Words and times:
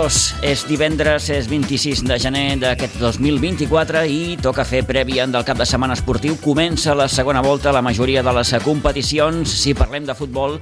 Doncs, 0.00 0.30
és 0.40 0.62
divendres, 0.64 1.26
és 1.28 1.44
26 1.44 2.00
de 2.08 2.16
gener 2.16 2.54
d'aquest 2.56 2.94
2024 3.02 4.00
i 4.08 4.38
toca 4.40 4.64
fer 4.64 4.80
prèvia 4.88 5.26
del 5.28 5.44
cap 5.44 5.58
de 5.60 5.66
setmana 5.68 5.92
esportiu. 5.92 6.38
Comença 6.40 6.94
la 6.96 7.04
segona 7.04 7.42
volta, 7.44 7.68
la 7.68 7.82
majoria 7.84 8.22
de 8.24 8.32
les 8.32 8.54
competicions. 8.64 9.52
Si 9.60 9.76
parlem 9.76 10.08
de 10.08 10.16
futbol, 10.16 10.56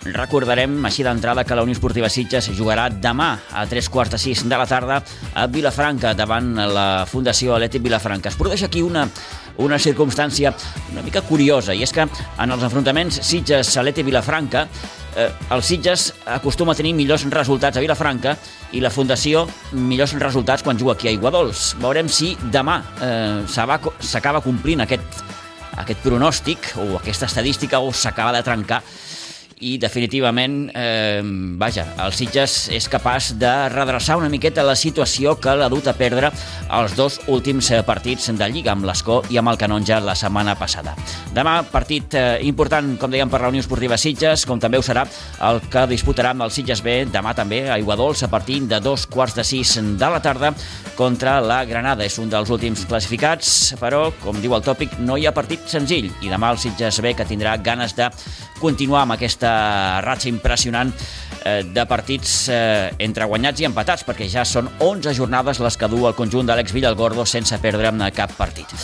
Recordarem 0.00 0.78
així 0.88 1.04
d'entrada 1.04 1.42
que 1.44 1.52
la 1.52 1.60
Unió 1.60 1.74
Esportiva 1.76 2.08
Sitges 2.08 2.46
jugarà 2.56 2.86
demà 2.88 3.34
a 3.52 3.66
tres 3.68 3.90
quarts 3.92 4.14
de 4.14 4.20
sis 4.22 4.46
de 4.48 4.56
la 4.56 4.64
tarda 4.64 5.02
a 5.36 5.44
Vilafranca 5.44 6.14
davant 6.16 6.54
la 6.56 7.04
Fundació 7.04 7.52
Atlètic 7.52 7.84
Vilafranca. 7.84 8.32
Es 8.32 8.38
produeix 8.40 8.64
aquí 8.64 8.80
una, 8.80 9.04
una 9.60 9.76
circumstància 9.76 10.54
una 10.94 11.04
mica 11.04 11.20
curiosa 11.20 11.76
i 11.76 11.84
és 11.84 11.92
que 11.92 12.08
en 12.08 12.56
els 12.56 12.64
enfrontaments 12.64 13.20
Sitges-Atlètic 13.28 14.08
Vilafranca 14.08 14.64
eh, 15.16 15.30
el 15.50 15.62
Sitges 15.62 16.10
acostuma 16.26 16.72
a 16.72 16.78
tenir 16.78 16.94
millors 16.94 17.24
resultats 17.32 17.78
a 17.78 17.82
Vilafranca 17.82 18.36
i 18.72 18.82
la 18.82 18.92
Fundació 18.94 19.46
millors 19.72 20.14
resultats 20.20 20.62
quan 20.66 20.78
juga 20.78 20.94
aquí 20.94 21.08
a 21.08 21.14
Iguadols. 21.14 21.74
Veurem 21.82 22.08
si 22.08 22.36
demà 22.52 22.80
eh, 23.02 23.44
s'acaba 23.48 24.42
complint 24.44 24.84
aquest, 24.86 25.22
aquest 25.80 26.02
pronòstic 26.04 26.72
o 26.80 26.96
aquesta 27.00 27.30
estadística 27.30 27.80
o 27.80 27.92
s'acaba 27.92 28.34
de 28.36 28.44
trencar 28.46 28.82
i 29.60 29.76
definitivament, 29.78 30.70
eh, 30.74 31.20
vaja, 31.60 31.84
el 32.00 32.14
Sitges 32.16 32.70
és 32.72 32.88
capaç 32.88 33.34
de 33.38 33.50
redreçar 33.68 34.16
una 34.16 34.30
miqueta 34.32 34.64
la 34.64 34.74
situació 34.74 35.34
que 35.36 35.52
l'ha 35.56 35.68
dut 35.68 35.86
a 35.90 35.94
perdre 35.96 36.30
els 36.78 36.94
dos 36.96 37.18
últims 37.28 37.68
eh, 37.70 37.82
partits 37.84 38.30
de 38.32 38.48
Lliga 38.48 38.72
amb 38.72 38.88
l'Escó 38.88 39.20
i 39.28 39.36
amb 39.36 39.52
el 39.52 39.58
Canonja 39.60 40.00
la 40.00 40.14
setmana 40.16 40.54
passada. 40.56 40.94
Demà, 41.36 41.60
partit 41.68 42.16
eh, 42.16 42.40
important, 42.48 42.94
com 43.00 43.12
dèiem, 43.12 43.28
per 43.28 43.42
la 43.42 43.50
Unió 43.52 43.60
Esportiva 43.60 43.98
Sitges, 44.00 44.46
com 44.48 44.60
també 44.60 44.80
ho 44.80 44.86
serà 44.86 45.04
el 45.50 45.60
que 45.68 45.84
disputarà 45.90 46.32
amb 46.32 46.46
el 46.46 46.54
Sitges 46.54 46.80
B 46.80 47.04
demà 47.12 47.34
també 47.36 47.66
a 47.68 47.78
Iguadols 47.80 48.24
a 48.24 48.30
partir 48.32 48.62
de 48.70 48.80
dos 48.80 49.06
quarts 49.06 49.36
de 49.36 49.44
sis 49.44 49.76
de 49.76 50.10
la 50.10 50.22
tarda 50.24 50.54
contra 50.96 51.36
la 51.40 51.64
Granada. 51.68 52.04
És 52.04 52.16
un 52.18 52.32
dels 52.32 52.48
últims 52.50 52.86
classificats, 52.88 53.74
però, 53.80 54.06
com 54.24 54.40
diu 54.40 54.56
el 54.56 54.64
tòpic, 54.64 54.96
no 55.04 55.18
hi 55.20 55.28
ha 55.28 55.36
partit 55.36 55.68
senzill 55.68 56.08
i 56.24 56.32
demà 56.32 56.54
el 56.54 56.60
Sitges 56.62 57.02
B 57.04 57.12
que 57.16 57.28
tindrà 57.28 57.58
ganes 57.60 57.92
de 57.98 58.08
continuar 58.60 59.04
amb 59.04 59.16
aquesta 59.16 59.49
ratxa 60.04 60.30
impressionant 60.30 60.92
eh, 61.44 61.62
de 61.64 61.86
partits 61.88 62.34
eh, 62.52 62.90
entre 62.98 63.28
guanyats 63.30 63.62
i 63.62 63.68
empatats, 63.68 64.04
perquè 64.08 64.28
ja 64.30 64.44
són 64.48 64.70
11 64.78 65.16
jornades 65.16 65.62
les 65.62 65.80
que 65.80 65.88
du 65.92 66.06
el 66.08 66.18
conjunt 66.18 66.50
d'Àlex 66.50 66.76
Villalgordo 66.76 67.26
sense 67.28 67.58
perdre 67.62 67.92
cap 68.14 68.36
partit. 68.38 68.76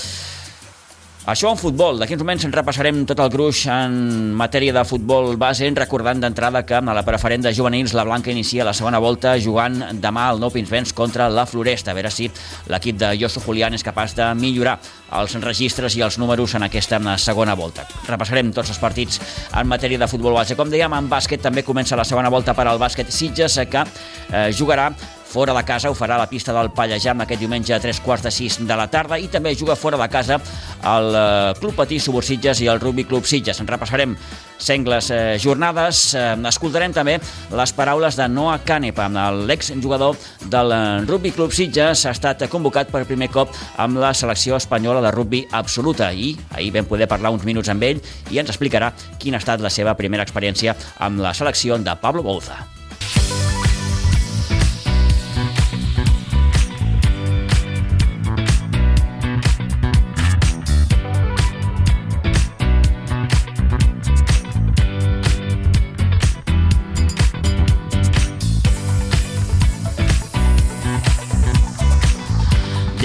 Això 1.27 1.51
en 1.51 1.59
futbol. 1.59 1.97
D'aquí 1.99 2.15
uns 2.15 2.23
moments 2.23 2.45
en 2.47 2.53
repassarem 2.55 3.01
tot 3.11 3.19
el 3.19 3.33
gruix 3.35 3.65
en 3.67 3.97
matèria 4.39 4.71
de 4.71 4.85
futbol 4.87 5.33
base, 5.35 5.67
recordant 5.75 6.21
d'entrada 6.23 6.63
que 6.63 6.77
a 6.79 6.95
la 6.95 7.03
preferent 7.03 7.43
de 7.43 7.51
juvenils 7.51 7.97
la 7.99 8.05
Blanca 8.07 8.31
inicia 8.31 8.63
la 8.65 8.73
segona 8.73 9.01
volta 9.03 9.33
jugant 9.43 9.75
demà 9.99 10.29
al 10.31 10.39
Nou 10.39 10.55
Pinsbens 10.55 10.95
contra 10.95 11.27
la 11.27 11.43
Floresta. 11.51 11.91
A 11.91 11.99
veure 11.99 12.15
si 12.15 12.31
l'equip 12.71 13.03
de 13.03 13.11
Josu 13.19 13.43
Julián 13.43 13.75
és 13.75 13.83
capaç 13.83 14.15
de 14.15 14.29
millorar 14.39 14.79
els 15.19 15.35
registres 15.43 15.99
i 15.99 16.07
els 16.07 16.21
números 16.23 16.55
en 16.55 16.63
aquesta 16.63 17.03
segona 17.19 17.59
volta. 17.59 17.89
Repassarem 18.07 18.55
tots 18.55 18.71
els 18.71 18.79
partits 18.79 19.19
en 19.51 19.67
matèria 19.67 19.99
de 19.99 20.07
futbol 20.07 20.39
base. 20.39 20.55
Com 20.55 20.71
dèiem, 20.71 20.95
en 20.95 21.11
bàsquet 21.11 21.43
també 21.43 21.67
comença 21.67 21.99
la 21.99 22.07
segona 22.07 22.31
volta 22.31 22.55
per 22.55 22.71
al 22.71 22.79
bàsquet 22.79 23.11
Sitges, 23.11 23.59
que 23.67 23.83
eh, 23.83 24.53
jugarà 24.55 24.93
Fora 25.27 25.53
de 25.53 25.65
casa 25.67 25.91
ho 25.91 25.95
farà 25.99 26.15
a 26.15 26.23
la 26.23 26.29
pista 26.31 26.53
del 26.55 26.71
Pallejam 26.71 27.25
aquest 27.25 27.41
diumenge 27.43 27.75
a 27.75 27.81
tres 27.83 27.99
quarts 28.01 28.23
de 28.25 28.31
sis 28.31 28.61
de 28.63 28.77
la 28.79 28.87
tarda 28.87 29.19
i 29.19 29.27
també 29.29 29.57
juga 29.59 29.75
fora 29.77 29.99
de 29.99 30.07
casa 30.09 30.39
el 30.39 31.09
eh, 31.19 31.55
Club 31.59 31.75
Patí 31.75 31.99
Subursitges 32.01 32.63
i 32.63 32.69
el 32.71 32.79
Rugby 32.81 33.05
Club 33.05 33.27
Sitges. 33.27 33.59
En 33.61 33.67
repassarem 33.67 34.15
sengles 34.59 35.11
eh, 35.11 35.37
jornades. 35.43 36.15
Eh, 36.15 36.37
escoltarem 36.47 36.95
també 36.95 37.19
les 37.51 37.75
paraules 37.75 38.17
de 38.17 38.29
Noah 38.31 38.61
Canepa, 38.65 39.09
l'exjugador 39.51 40.17
del 40.47 40.73
eh, 40.73 40.81
Rugby 41.09 41.35
Club 41.35 41.53
Sitges, 41.53 42.07
ha 42.07 42.15
estat 42.15 42.47
convocat 42.53 42.95
per 42.95 43.05
primer 43.09 43.29
cop 43.35 43.51
amb 43.83 43.99
la 43.99 44.15
selecció 44.15 44.57
espanyola 44.57 45.03
de 45.03 45.11
rugby 45.11 45.43
absoluta 45.51 46.13
i 46.15 46.37
ahir 46.55 46.71
vam 46.79 46.87
poder 46.87 47.11
parlar 47.11 47.35
uns 47.35 47.45
minuts 47.45 47.73
amb 47.73 47.83
ell 47.83 48.01
i 48.31 48.39
ens 48.39 48.55
explicarà 48.55 48.93
quina 49.19 49.41
ha 49.41 49.45
estat 49.45 49.61
la 49.65 49.75
seva 49.75 49.99
primera 49.99 50.25
experiència 50.25 50.77
amb 51.03 51.21
la 51.21 51.35
selecció 51.35 51.83
de 51.83 51.99
Pablo 52.01 52.23
Bouza. 52.23 52.76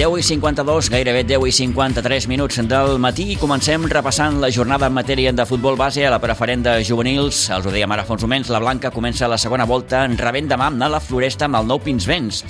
10 0.02 0.18
i 0.18 0.22
52, 0.26 0.88
gairebé 0.90 1.22
10 1.22 1.44
i 1.46 1.52
53 1.54 2.24
minuts 2.26 2.56
del 2.66 2.96
matí 2.98 3.28
i 3.30 3.36
comencem 3.38 3.84
repassant 3.86 4.40
la 4.42 4.48
jornada 4.50 4.88
en 4.90 4.96
matèria 4.96 5.30
de 5.30 5.46
futbol 5.46 5.78
base 5.78 6.02
a 6.02 6.10
la 6.10 6.18
preferent 6.18 6.64
de 6.66 6.72
juvenils. 6.82 7.44
Els 7.54 7.68
ho 7.68 7.70
dèiem 7.70 7.94
ara 7.94 8.02
fa 8.02 8.16
uns 8.16 8.24
moments, 8.26 8.50
la 8.50 8.58
Blanca 8.58 8.90
comença 8.90 9.30
la 9.30 9.38
segona 9.38 9.62
volta 9.62 10.02
en 10.02 10.18
rebent 10.18 10.50
demà 10.50 10.72
a 10.74 10.90
la 10.90 10.98
Floresta 10.98 11.46
amb 11.46 11.60
el 11.60 11.70
nou 11.70 11.78
Pinsbens. 11.78 12.42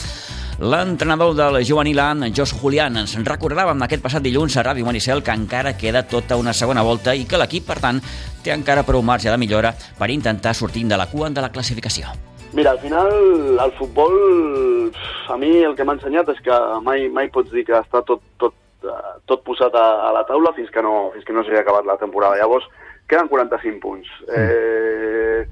L'entrenador 0.65 1.37
del 1.37 1.61
juvenil 1.61 2.01
A, 2.01 2.15
Jos 2.33 2.57
Julián, 2.57 2.97
ens 2.97 3.19
recordava 3.21 3.77
en 3.77 3.85
aquest 3.85 4.01
passat 4.01 4.25
dilluns 4.25 4.57
a 4.57 4.65
Ràdio 4.65 4.89
Maricel 4.89 5.21
que 5.21 5.37
encara 5.37 5.77
queda 5.77 6.07
tota 6.09 6.41
una 6.41 6.57
segona 6.57 6.81
volta 6.81 7.13
i 7.13 7.29
que 7.29 7.37
l'equip, 7.37 7.69
per 7.69 7.83
tant, 7.85 8.01
té 8.41 8.57
encara 8.57 8.89
prou 8.89 9.05
marge 9.05 9.29
de 9.29 9.37
millora 9.37 9.77
per 9.99 10.09
intentar 10.09 10.57
sortir 10.57 10.89
de 10.89 10.97
la 10.97 11.11
cua 11.13 11.29
de 11.29 11.45
la 11.45 11.53
classificació. 11.53 12.32
Mira, 12.53 12.73
al 12.73 12.81
final 12.81 13.59
el 13.65 13.73
futbol, 13.79 14.93
a 15.29 15.37
mi 15.41 15.63
el 15.65 15.73
que 15.77 15.87
m'ha 15.89 15.95
ensenyat 15.97 16.29
és 16.35 16.41
que 16.45 16.57
mai, 16.85 17.07
mai 17.09 17.31
pots 17.33 17.49
dir 17.49 17.65
que 17.65 17.79
està 17.79 18.03
tot, 18.05 18.21
tot, 18.43 18.53
uh, 18.85 19.15
tot 19.31 19.41
posat 19.47 19.73
a, 19.73 19.87
a 20.09 20.11
la 20.13 20.27
taula 20.29 20.53
fins 20.53 20.69
que 20.75 20.83
no, 20.85 21.09
fins 21.15 21.25
que 21.25 21.33
no 21.33 21.47
s'hagi 21.47 21.63
acabat 21.63 21.89
la 21.89 21.97
temporada. 21.97 22.37
Llavors, 22.37 22.67
queden 23.09 23.31
45 23.33 23.81
punts. 23.81 24.11
Eh, 24.37 25.47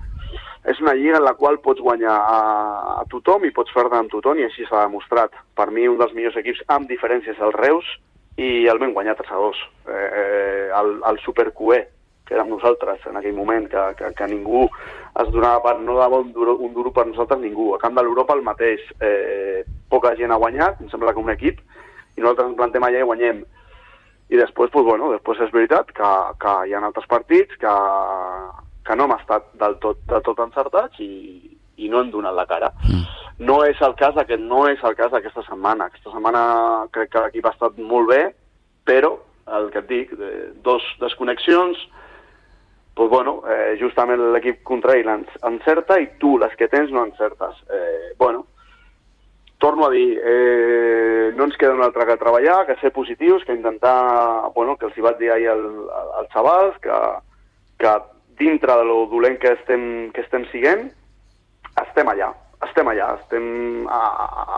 és 0.69 0.83
una 0.85 0.93
lliga 0.99 1.17
en 1.17 1.25
la 1.25 1.33
qual 1.41 1.57
pots 1.65 1.81
guanyar 1.81 2.13
a, 2.13 2.43
a 3.01 3.07
tothom 3.09 3.47
i 3.49 3.53
pots 3.57 3.73
fer-ne 3.73 3.97
amb 3.97 4.13
tothom 4.13 4.37
i 4.37 4.45
així 4.45 4.69
s'ha 4.69 4.85
demostrat. 4.85 5.33
Per 5.57 5.71
mi, 5.73 5.89
un 5.89 5.97
dels 6.01 6.13
millors 6.17 6.37
equips 6.37 6.61
amb 6.69 6.91
diferències 6.91 7.41
el 7.41 7.57
Reus 7.57 7.89
i 8.37 8.69
el 8.69 8.81
vam 8.83 8.93
guanyar 8.93 9.17
3 9.17 9.33
a 9.33 9.41
2. 9.41 9.65
Eh, 9.89 10.69
el, 10.83 10.95
el 11.09 11.25
Super 11.25 11.49
QE, 11.57 11.81
que 12.31 12.37
érem 12.39 12.53
nosaltres 12.55 13.03
en 13.11 13.19
aquell 13.19 13.35
moment, 13.35 13.65
que, 13.67 13.83
que, 13.99 14.13
que 14.15 14.27
ningú 14.31 14.69
es 15.19 15.31
donava 15.35 15.59
per, 15.65 15.73
no 15.83 15.97
dava 15.99 16.21
un 16.23 16.31
duro, 16.31 16.55
un 16.63 16.71
duro 16.77 16.93
per 16.95 17.09
nosaltres 17.09 17.41
ningú. 17.43 17.73
A 17.75 17.81
camp 17.83 17.97
de 17.99 18.05
l'Europa 18.07 18.37
el 18.39 18.45
mateix. 18.47 18.85
Eh, 19.03 19.65
poca 19.91 20.15
gent 20.15 20.31
ha 20.31 20.39
guanyat, 20.39 20.79
em 20.79 20.93
sembla 20.93 21.11
que 21.11 21.19
un 21.19 21.33
equip, 21.35 21.59
i 22.15 22.23
nosaltres 22.23 22.53
ens 22.53 22.59
plantem 22.61 22.87
allà 22.87 23.03
i 23.03 23.09
guanyem. 23.09 23.41
I 24.31 24.39
després, 24.39 24.71
pues, 24.71 24.87
bueno, 24.87 25.11
després 25.11 25.43
és 25.43 25.51
veritat 25.51 25.91
que, 25.91 26.11
que 26.39 26.53
hi 26.69 26.75
ha 26.77 26.83
altres 26.87 27.11
partits 27.11 27.59
que, 27.59 27.75
que 28.87 28.97
no 28.97 29.09
hem 29.09 29.17
estat 29.17 29.51
del 29.59 29.75
tot, 29.83 29.99
del 30.13 30.23
tot 30.29 30.45
encertats 30.47 31.03
i, 31.03 31.11
i 31.83 31.91
no 31.91 32.05
hem 32.05 32.15
donat 32.15 32.39
la 32.39 32.47
cara. 32.47 32.71
Mm. 32.87 33.09
No 33.51 33.65
és 33.67 33.83
el 33.83 33.97
cas 33.99 34.15
aquest, 34.21 34.47
no 34.47 34.69
és 34.71 34.79
el 34.87 34.95
cas 34.95 35.11
d'aquesta 35.11 35.43
setmana. 35.49 35.91
Aquesta 35.91 36.15
setmana 36.15 36.45
crec 36.95 37.11
que 37.11 37.25
l'equip 37.25 37.51
ha 37.51 37.57
estat 37.57 37.83
molt 37.83 38.13
bé, 38.13 38.23
però 38.87 39.17
el 39.59 39.73
que 39.75 39.83
et 39.83 39.89
dic, 39.91 40.13
dos 40.63 40.85
desconnexions, 41.01 41.81
pues 42.95 43.09
bueno, 43.09 43.43
eh, 43.49 43.77
justament 43.81 44.21
l'equip 44.35 44.63
contrari 44.67 45.05
encerta 45.07 45.99
i 46.01 46.09
tu 46.19 46.37
les 46.39 46.55
que 46.57 46.69
tens 46.69 46.91
no 46.91 47.05
encertes. 47.07 47.57
Eh, 47.73 48.15
bueno, 48.19 48.47
torno 49.59 49.87
a 49.87 49.91
dir, 49.91 50.21
eh, 50.25 51.33
no 51.37 51.45
ens 51.45 51.57
queda 51.57 51.75
un 51.75 51.83
altre 51.83 52.07
que 52.07 52.17
treballar, 52.17 52.67
que 52.67 52.77
ser 52.81 52.93
positius, 52.93 53.45
que 53.45 53.55
intentar, 53.55 54.51
bueno, 54.55 54.77
que 54.77 54.87
els 54.89 54.97
hi 54.97 55.05
vaig 55.05 55.19
dir 55.21 55.31
ahir 55.31 55.51
al, 55.53 55.67
als 56.19 56.33
xavals, 56.33 56.79
que, 56.81 57.01
que 57.79 57.93
dintre 58.41 58.77
de 58.81 58.87
lo 58.89 59.05
dolent 59.07 59.39
que 59.39 59.53
estem, 59.53 59.85
que 60.17 60.25
estem 60.25 60.47
siguent, 60.49 60.89
estem 61.85 62.09
allà, 62.09 62.33
estem 62.67 62.89
allà, 62.89 63.13
estem 63.21 63.87
a, 63.89 64.01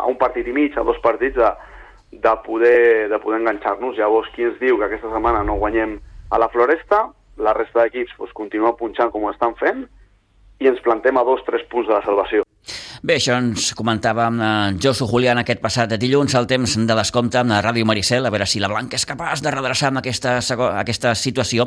a 0.03 0.05
un 0.07 0.17
partit 0.19 0.47
i 0.47 0.55
mig, 0.55 0.79
a 0.79 0.87
dos 0.87 1.03
partits 1.03 1.37
de, 1.37 1.51
de 2.13 2.37
poder, 2.47 3.09
de 3.11 3.19
poder 3.19 3.41
enganxar-nos. 3.43 3.99
Llavors, 3.99 4.31
qui 4.37 4.47
ens 4.47 4.59
diu 4.63 4.79
que 4.79 4.87
aquesta 4.87 5.11
setmana 5.11 5.43
no 5.47 5.59
guanyem 5.59 5.99
a 6.31 6.39
la 6.39 6.51
Floresta, 6.55 7.09
la 7.39 7.55
resta 7.57 7.85
d'equips 7.85 8.17
doncs, 8.19 8.33
continuen 8.37 8.77
punxant 8.79 9.13
com 9.13 9.25
ho 9.25 9.33
estan 9.33 9.55
fent 9.61 9.87
i 10.63 10.71
ens 10.71 10.81
plantem 10.85 11.17
a 11.17 11.25
dos, 11.27 11.43
tres 11.47 11.65
punts 11.71 11.89
de 11.89 11.97
la 11.97 12.03
salvació. 12.05 12.45
Bé, 13.03 13.17
això 13.17 13.35
ens 13.35 13.73
comentava 13.75 14.29
eh, 14.31 14.75
Josu 14.79 15.09
Julián 15.11 15.41
aquest 15.41 15.59
passat 15.63 15.91
de 15.91 15.99
dilluns, 15.99 16.37
al 16.39 16.47
temps 16.47 16.77
de 16.79 16.95
descompte 16.95 17.41
amb 17.41 17.51
la 17.51 17.59
Ràdio 17.65 17.87
Maricel, 17.89 18.27
a 18.27 18.31
veure 18.31 18.47
si 18.47 18.63
la 18.63 18.71
Blanca 18.71 18.95
és 18.95 19.07
capaç 19.09 19.43
de 19.43 19.51
redreçar 19.51 19.91
amb 19.91 19.99
aquesta, 19.99 20.37
aquesta 20.79 21.17
situació 21.19 21.67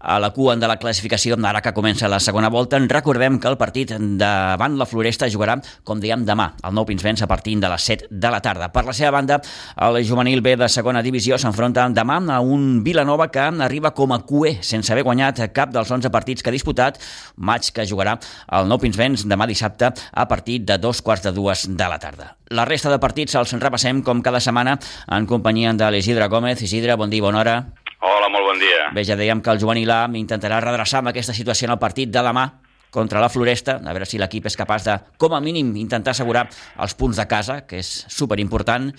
a 0.00 0.18
la 0.20 0.30
cua 0.30 0.56
de 0.56 0.68
la 0.68 0.78
classificació 0.78 1.36
ara 1.46 1.62
que 1.62 1.72
comença 1.74 2.08
la 2.08 2.20
segona 2.20 2.48
volta. 2.48 2.76
En 2.76 2.88
recordem 2.88 3.38
que 3.38 3.48
el 3.48 3.56
partit 3.56 3.92
davant 4.18 4.76
la 4.78 4.86
Floresta 4.86 5.28
jugarà, 5.30 5.58
com 5.84 6.00
dèiem, 6.00 6.24
demà, 6.26 6.52
el 6.64 6.74
nou 6.74 6.86
Pinsbens 6.86 7.22
a 7.22 7.26
partir 7.26 7.56
de 7.60 7.68
les 7.68 7.82
7 7.82 8.08
de 8.10 8.30
la 8.30 8.40
tarda. 8.40 8.70
Per 8.72 8.84
la 8.84 8.92
seva 8.92 9.10
banda, 9.10 9.40
el 9.88 10.02
juvenil 10.06 10.40
B 10.40 10.56
de 10.56 10.68
segona 10.68 11.02
divisió 11.02 11.38
s'enfronta 11.38 11.88
demà 11.88 12.20
a 12.32 12.40
un 12.40 12.82
Vilanova 12.84 13.28
que 13.30 13.40
arriba 13.40 13.92
com 13.94 14.12
a 14.12 14.22
QE, 14.26 14.58
sense 14.62 14.92
haver 14.92 15.04
guanyat 15.04 15.42
cap 15.52 15.72
dels 15.72 15.90
11 15.90 16.10
partits 16.10 16.42
que 16.42 16.50
ha 16.50 16.54
disputat, 16.54 17.00
maig 17.36 17.70
que 17.72 17.86
jugarà 17.86 18.16
el 18.58 18.68
nou 18.70 18.80
Pinsbens 18.82 19.26
demà 19.28 19.46
dissabte 19.48 19.90
a 20.12 20.28
partir 20.28 20.60
de 20.66 20.78
dos 20.78 21.02
quarts 21.02 21.24
de 21.26 21.32
dues 21.32 21.66
de 21.68 21.88
la 21.88 21.98
tarda. 22.02 22.34
La 22.50 22.64
resta 22.64 22.92
de 22.92 23.00
partits 23.02 23.34
els 23.38 23.56
repassem 23.58 24.02
com 24.06 24.22
cada 24.22 24.40
setmana 24.40 24.78
en 25.10 25.26
companyia 25.26 25.74
de 25.74 25.90
l'Isidre 25.90 26.28
Gómez. 26.28 26.62
Isidre, 26.62 26.96
bon 26.96 27.10
dia, 27.10 27.26
bona 27.26 27.42
hora. 27.42 27.85
Hola, 28.00 28.28
molt 28.28 28.44
bon 28.44 28.60
dia. 28.60 28.90
Bé, 28.92 29.04
ja 29.08 29.16
dèiem 29.16 29.40
que 29.40 29.52
el 29.54 29.60
juvenil 29.60 29.90
A 29.90 30.04
intentarà 30.18 30.60
redreçar 30.60 31.00
amb 31.00 31.12
aquesta 31.12 31.34
situació 31.36 31.68
en 31.68 31.76
el 31.76 31.82
partit 31.82 32.12
de 32.12 32.22
demà 32.22 32.46
contra 32.92 33.20
la 33.20 33.28
Floresta, 33.28 33.78
a 33.80 33.92
veure 33.92 34.06
si 34.08 34.20
l'equip 34.20 34.46
és 34.48 34.56
capaç 34.56 34.86
de, 34.86 34.94
com 35.20 35.34
a 35.36 35.40
mínim, 35.44 35.74
intentar 35.76 36.14
assegurar 36.14 36.46
els 36.80 36.94
punts 36.96 37.18
de 37.20 37.26
casa, 37.28 37.60
que 37.68 37.80
és 37.82 37.90
superimportant. 38.12 38.90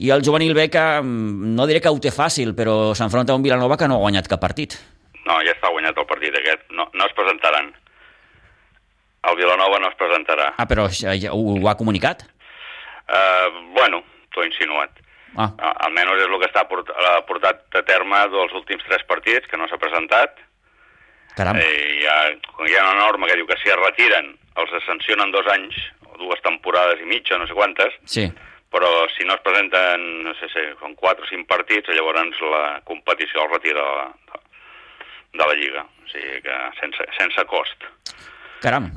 I 0.00 0.10
el 0.10 0.24
juvenil 0.26 0.54
B, 0.56 0.66
que 0.72 0.82
mm, 1.02 1.54
no 1.56 1.68
diré 1.70 1.80
que 1.84 1.92
ho 1.92 2.00
té 2.02 2.12
fàcil, 2.14 2.54
però 2.56 2.94
s'enfronta 2.96 3.34
a 3.34 3.38
un 3.38 3.44
Vilanova 3.44 3.78
que 3.80 3.88
no 3.88 3.98
ha 3.98 4.04
guanyat 4.04 4.28
cap 4.30 4.42
partit. 4.42 4.78
No, 5.24 5.38
ja 5.44 5.52
està 5.54 5.70
guanyat 5.72 6.00
el 6.00 6.08
partit 6.08 6.36
aquest. 6.40 6.64
No, 6.72 6.88
no 6.92 7.06
es 7.06 7.14
presentaran. 7.16 7.70
El 9.30 9.38
Vilanova 9.38 9.78
no 9.80 9.88
es 9.88 9.96
presentarà. 10.00 10.50
Ah, 10.60 10.66
però 10.68 10.88
ja 10.92 11.14
ho, 11.32 11.44
ho 11.56 11.68
ha 11.70 11.76
comunicat? 11.80 12.26
Uh, 13.04 13.62
bueno, 13.76 14.02
t'ho 14.34 14.44
he 14.44 14.50
insinuat. 14.50 15.03
Ah. 15.36 15.50
Almenys 15.86 16.20
és 16.22 16.28
el 16.28 16.38
que 16.40 16.48
està 16.50 16.62
portat, 16.70 16.96
portat 17.28 17.78
a 17.80 17.82
terme 17.82 18.20
dels 18.30 18.52
últims 18.54 18.84
tres 18.86 19.02
partits, 19.08 19.48
que 19.50 19.58
no 19.58 19.66
s'ha 19.68 19.78
presentat. 19.82 20.38
Caram. 21.34 21.58
Eh, 21.58 21.98
hi, 21.98 22.06
ha, 22.06 22.18
hi 22.68 22.76
ha 22.78 22.84
una 22.92 23.00
norma 23.06 23.26
que 23.26 23.36
diu 23.40 23.46
que 23.46 23.58
si 23.58 23.68
es 23.72 23.80
retiren 23.80 24.32
els 24.62 24.74
sancionen 24.86 25.32
dos 25.34 25.46
anys, 25.50 25.74
o 26.06 26.16
dues 26.20 26.42
temporades 26.46 27.00
i 27.02 27.08
mitja, 27.10 27.38
no 27.38 27.46
sé 27.50 27.54
quantes, 27.58 27.96
Sí. 28.06 28.28
però 28.70 28.90
si 29.16 29.26
no 29.26 29.34
es 29.34 29.42
presenten, 29.42 30.22
no 30.22 30.34
sé 30.38 30.46
si 30.52 30.62
són 30.78 30.94
quatre 30.94 31.24
o 31.24 31.28
cinc 31.28 31.48
partits, 31.50 31.90
llavors 31.90 32.38
la 32.40 32.80
competició 32.84 33.42
el 33.42 33.50
retira 33.50 33.82
de 33.82 33.96
la, 33.98 34.40
de 35.34 35.46
la 35.46 35.54
Lliga. 35.58 35.82
O 35.82 36.08
sigui 36.12 36.40
que 36.42 36.58
sense, 36.80 37.06
sense 37.18 37.44
cost. 37.50 37.84
Caram. 38.62 38.90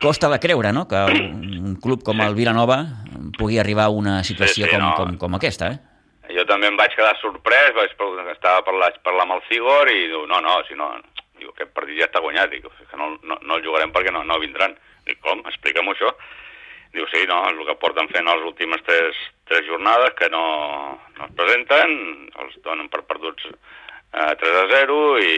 Costa 0.00 0.28
de 0.30 0.38
creure, 0.38 0.72
no?, 0.72 0.86
que 0.88 1.00
un 1.18 1.76
club 1.82 2.02
com 2.06 2.20
el 2.22 2.34
Vilanova 2.38 2.78
pugui 3.38 3.58
arribar 3.58 3.88
a 3.88 3.94
una 3.94 4.22
situació 4.24 4.64
Sí, 4.66 4.70
sí, 4.70 4.76
com, 4.76 4.84
no. 4.84 4.94
com, 4.96 5.16
com 5.18 5.34
aquesta, 5.38 5.72
eh? 5.74 5.78
Jo 6.34 6.44
també 6.46 6.68
em 6.68 6.76
vaig 6.76 6.92
quedar 6.94 7.14
sorprès, 7.18 7.72
vaig 7.74 7.94
estava 8.32 8.62
parlant, 8.66 8.98
parlar 9.02 9.24
amb 9.26 9.38
el 9.38 9.42
Cigor 9.48 9.88
i 9.90 10.06
diu, 10.12 10.26
no, 10.30 10.40
no, 10.44 10.58
si 10.68 10.76
no, 10.78 10.90
diu, 11.40 11.50
aquest 11.54 11.72
partit 11.74 11.98
ja 11.98 12.06
està 12.06 12.20
guanyat, 12.20 12.50
dic, 12.52 12.66
"És 12.68 12.88
que 12.90 12.96
no, 13.00 13.16
no, 13.22 13.38
no 13.42 13.56
el 13.56 13.64
jugarem 13.64 13.92
perquè 13.92 14.12
no, 14.12 14.22
no 14.24 14.38
vindran. 14.38 14.76
Dic, 15.06 15.18
com? 15.24 15.40
Explica'm 15.48 15.88
això. 15.88 16.12
Diu, 16.92 17.04
sí, 17.12 17.24
no, 17.28 17.42
és 17.48 17.56
el 17.58 17.66
que 17.66 17.74
porten 17.80 18.08
fent 18.12 18.24
les 18.28 18.44
últimes 18.44 18.80
tres, 18.84 19.16
tres 19.48 19.66
jornades, 19.66 20.14
que 20.16 20.28
no, 20.30 20.44
no 21.18 21.24
es 21.26 21.32
presenten, 21.36 22.30
els 22.44 22.56
donen 22.64 22.88
per 22.88 23.02
perduts 23.08 23.44
eh, 24.12 24.34
3 24.40 24.56
a 24.62 24.66
0 24.72 24.98
i, 25.22 25.32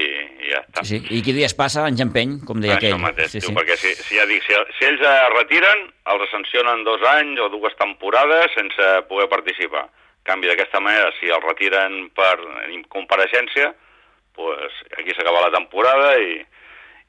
i 0.46 0.52
ja 0.52 0.60
està. 0.62 0.84
Sí, 0.84 1.00
sí. 1.00 1.14
I 1.18 1.22
qui 1.26 1.34
dies 1.36 1.54
passa, 1.58 1.84
anys 1.88 2.02
empeny, 2.04 2.38
com 2.46 2.60
deia 2.62 2.76
Això 2.76 2.90
aquell. 2.92 3.02
mateix, 3.02 3.32
sí, 3.32 3.40
diu, 3.40 3.50
sí. 3.50 3.56
perquè 3.58 3.78
si, 3.80 3.94
si, 3.98 4.18
ja 4.18 4.26
dic, 4.30 4.44
si, 4.46 4.56
si 4.78 4.88
ells 4.90 5.02
es 5.02 5.32
retiren, 5.36 5.88
els 6.14 6.30
sancionen 6.34 6.84
dos 6.86 7.02
anys 7.16 7.42
o 7.42 7.50
dues 7.52 7.74
temporades 7.80 8.54
sense 8.56 8.92
poder 9.10 9.28
participar. 9.32 9.88
En 10.20 10.34
canvi, 10.34 10.50
d'aquesta 10.50 10.80
manera, 10.84 11.10
si 11.18 11.30
els 11.32 11.44
retiren 11.46 12.04
per 12.14 12.36
compareixença, 12.92 13.72
pues, 14.36 14.80
aquí 14.98 15.14
s'acaba 15.16 15.46
la 15.46 15.52
temporada 15.54 16.12
i, 16.20 16.36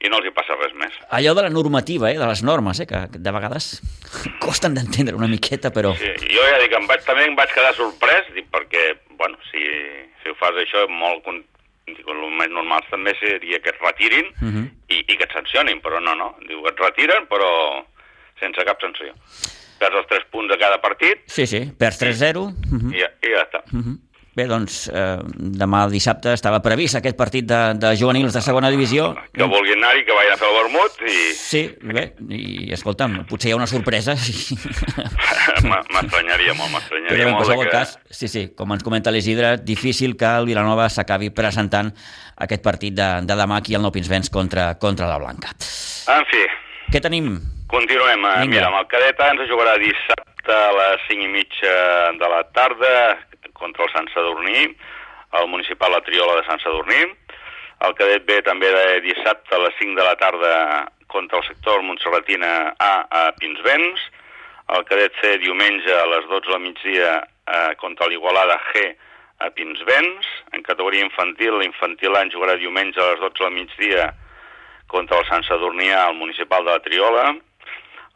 i 0.02 0.10
no 0.10 0.18
els 0.18 0.26
hi 0.26 0.32
passa 0.34 0.56
res 0.58 0.72
més. 0.74 0.96
Allò 1.14 1.34
de 1.38 1.44
la 1.46 1.52
normativa, 1.52 2.10
eh, 2.10 2.18
de 2.18 2.26
les 2.26 2.42
normes, 2.42 2.80
eh, 2.82 2.88
que 2.90 3.04
de 3.12 3.34
vegades 3.36 3.68
costen 4.44 4.74
d'entendre 4.74 5.14
una 5.18 5.30
miqueta, 5.30 5.70
però... 5.70 5.94
Sí, 6.00 6.10
jo 6.32 6.48
ja 6.48 6.58
dic, 6.64 6.74
em 6.78 6.88
vaig, 6.90 7.04
també 7.06 7.28
em 7.28 7.38
vaig 7.38 7.52
quedar 7.54 7.74
sorprès, 7.78 8.32
dic, 8.34 8.48
perquè, 8.50 8.88
bueno, 9.20 9.38
si, 9.52 9.62
si 10.22 10.32
ho 10.32 10.38
fas 10.40 10.58
això, 10.64 10.88
molt, 10.90 11.22
dic, 11.96 12.06
el 12.08 12.30
més 12.38 12.50
normal 12.50 12.84
també 12.90 13.14
seria 13.20 13.58
que 13.60 13.70
et 13.70 13.80
retirin 13.80 14.26
Uh 14.42 14.48
-huh. 14.48 14.66
i, 14.88 15.04
i 15.12 15.16
que 15.16 15.24
et 15.24 15.32
sancionin, 15.32 15.80
però 15.80 16.00
no, 16.00 16.14
no. 16.14 16.36
Diu, 16.48 16.66
et 16.66 16.78
retiren, 16.78 17.26
però 17.26 17.84
sense 18.40 18.64
cap 18.64 18.80
sanció. 18.80 19.12
Perds 19.78 19.96
els 19.96 20.06
3 20.06 20.24
punts 20.30 20.54
a 20.54 20.58
cada 20.58 20.78
partit 20.80 21.18
Sí, 21.26 21.46
sí, 21.46 21.72
perds 21.78 21.98
3-0. 22.02 22.38
Uh 22.38 22.52
-huh. 22.78 22.94
i, 22.94 22.98
i 23.26 23.30
ja 23.34 23.42
està. 23.42 23.62
Uh 23.72 23.80
-huh. 23.80 23.96
Bé, 24.32 24.46
doncs, 24.48 24.86
eh, 24.88 25.18
demà 25.60 25.82
dissabte 25.92 26.32
estava 26.32 26.62
previst 26.64 26.96
aquest 26.96 27.18
partit 27.18 27.44
de, 27.44 27.58
de 27.76 27.90
juvenils 28.00 28.32
de 28.32 28.40
segona 28.40 28.70
divisió. 28.72 29.10
Que 29.36 29.44
vulguin 29.44 29.76
anar-hi, 29.76 30.06
que 30.08 30.14
vagin 30.16 30.32
a 30.32 30.38
fer 30.40 30.48
el 30.48 30.54
vermut 30.56 31.02
i 31.04 31.16
Sí, 31.36 31.60
bé, 31.84 32.04
i 32.32 32.70
escolta'm, 32.72 33.18
potser 33.28 33.50
hi 33.50 33.52
ha 33.52 33.58
una 33.60 33.68
sorpresa. 33.68 34.14
Sí. 35.62 35.68
m'a- 35.68 35.82
m'estranyaria 35.92 36.54
molt, 36.56 36.70
Però 36.70 36.78
m'estranyaria 36.78 37.24
en 37.26 37.30
molt. 37.34 37.42
qualsevol 37.42 37.66
que... 37.68 37.72
cas, 37.74 37.92
sí, 38.10 38.26
sí, 38.28 38.42
com 38.56 38.72
ens 38.72 38.82
comenta 38.86 39.12
l'Isidre, 39.12 39.56
difícil 39.62 40.16
que 40.16 40.26
el 40.40 40.46
Vilanova 40.48 40.88
s'acabi 40.90 41.28
presentant 41.30 41.90
aquest 42.42 42.62
partit 42.64 42.94
de, 42.96 43.08
de 43.28 43.36
demà 43.38 43.58
aquí 43.60 43.76
al 43.76 43.84
Nou 43.84 43.92
Pinsbens 43.94 44.30
contra, 44.32 44.70
contra 44.80 45.10
la 45.10 45.18
Blanca. 45.20 45.52
En 46.16 46.24
fi, 46.32 46.40
Què 46.92 47.00
tenim? 47.04 47.34
Continuem. 47.68 48.24
eh, 48.24 48.32
Vinga. 48.42 48.48
Mira, 48.56 48.66
amb 48.72 48.80
el 48.80 48.88
cadet 48.90 49.20
A 49.20 49.28
ens 49.34 49.44
jugarà 49.50 49.76
dissabte 49.80 50.56
a 50.56 50.72
les 50.78 51.04
5 51.10 51.24
i 51.24 51.30
mitja 51.36 51.76
de 52.20 52.32
la 52.32 52.42
tarda 52.56 52.94
contra 53.62 53.86
el 53.86 53.92
Sant 53.94 54.10
Sadurní, 54.10 54.66
el 55.38 55.48
municipal 55.48 55.94
La 55.94 56.02
Triola 56.02 56.40
de 56.40 56.46
Sant 56.48 56.60
Sadurní. 56.62 57.04
El 57.86 57.94
cadet 57.98 58.26
B 58.26 58.40
també 58.46 58.68
de 58.70 58.98
dissabte 59.06 59.54
a 59.56 59.62
les 59.62 59.78
5 59.80 59.96
de 59.98 60.04
la 60.06 60.16
tarda 60.18 60.54
contra 61.10 61.40
el 61.40 61.46
sector 61.48 61.82
Montserratina 61.82 62.74
A 62.78 62.92
a 63.10 63.22
Pinsbens. 63.38 64.02
El 64.76 64.84
cadet 64.88 65.16
C 65.20 65.36
diumenge 65.42 65.94
a 65.94 66.04
les 66.12 66.28
12 66.30 66.52
del 66.52 66.62
migdia 66.68 67.10
eh, 67.22 67.72
contra 67.80 68.06
l'Igualada 68.08 68.58
G 68.70 68.84
a 69.42 69.50
Pinsbens. 69.50 70.30
En 70.54 70.62
categoria 70.62 71.04
infantil, 71.08 71.58
l'infantil 71.58 72.14
A 72.16 72.22
en 72.26 72.30
jugarà 72.34 72.58
diumenge 72.60 73.02
a 73.02 73.12
les 73.12 73.24
12 73.24 73.42
del 73.42 73.56
migdia 73.58 74.10
contra 74.92 75.18
el 75.18 75.28
Sant 75.30 75.46
Sadurnià 75.48 76.06
al 76.06 76.18
municipal 76.20 76.64
de 76.64 76.76
la 76.76 76.84
Triola. 76.86 77.28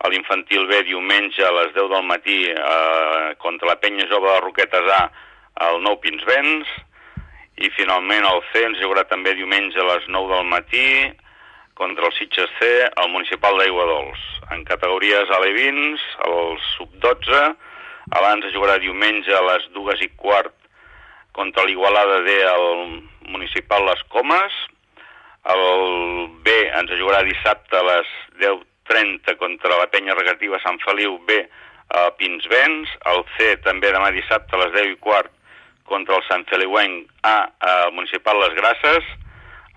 L'infantil 0.07 0.69
B 0.71 0.85
diumenge 0.87 1.43
a 1.43 1.55
les 1.57 1.73
10 1.75 1.91
del 1.91 2.05
matí 2.07 2.43
eh, 2.53 3.35
contra 3.43 3.73
la 3.73 3.81
penya 3.83 4.07
jove 4.13 4.31
de 4.31 4.43
Roquetes 4.45 4.93
A 5.01 5.07
al 5.63 5.81
Nou 5.85 5.99
Pinsbens. 6.03 6.69
I 7.57 7.71
finalment 7.73 8.27
el 8.29 8.43
C 8.51 8.65
ens 8.67 8.81
jugarà 8.83 9.07
també 9.09 9.33
diumenge 9.37 9.81
a 9.81 9.89
les 9.95 10.05
9 10.13 10.35
del 10.35 10.51
matí 10.51 10.89
contra 11.77 12.09
el 12.09 12.15
Sitges 12.17 12.53
C 12.59 12.69
al 13.01 13.11
municipal 13.13 13.57
d'Aigua 13.57 13.87
Dols. 13.89 14.21
En 14.53 14.65
categories 14.69 15.33
alevins, 15.39 16.05
el 16.29 16.57
sub-12, 16.77 17.43
abans 18.17 18.47
es 18.47 18.55
jugarà 18.55 18.79
diumenge 18.81 19.33
a 19.35 19.43
les 19.51 19.67
2 19.75 20.05
i 20.05 20.11
quart 20.21 20.55
contra 21.37 21.67
l'Igualada 21.69 22.23
D 22.25 22.37
al 22.49 22.67
municipal 23.29 23.85
Les 23.85 24.03
Comes, 24.13 24.55
el 25.53 25.83
B 26.43 26.55
ens 26.81 26.91
jugarà 26.99 27.21
dissabte 27.27 27.77
a 27.77 27.85
les 27.87 28.09
10.30 28.41 29.37
contra 29.39 29.77
la 29.79 29.89
penya 29.93 30.17
regativa 30.17 30.61
Sant 30.65 30.81
Feliu 30.85 31.21
B 31.29 31.39
a 31.95 32.09
Pinsbens. 32.19 32.91
El 33.13 33.23
C 33.37 33.53
també 33.67 33.93
demà 33.95 34.11
dissabte 34.17 34.57
a 34.57 34.65
les 34.65 34.73
10 34.81 34.95
i 34.97 35.01
quart 35.05 35.36
contra 35.87 36.17
el 36.19 36.25
Sant 36.29 36.45
Feliuenc 36.51 37.11
A 37.23 37.37
al 37.61 37.93
municipal 37.93 38.39
Les 38.43 38.55
Grasses. 38.59 39.05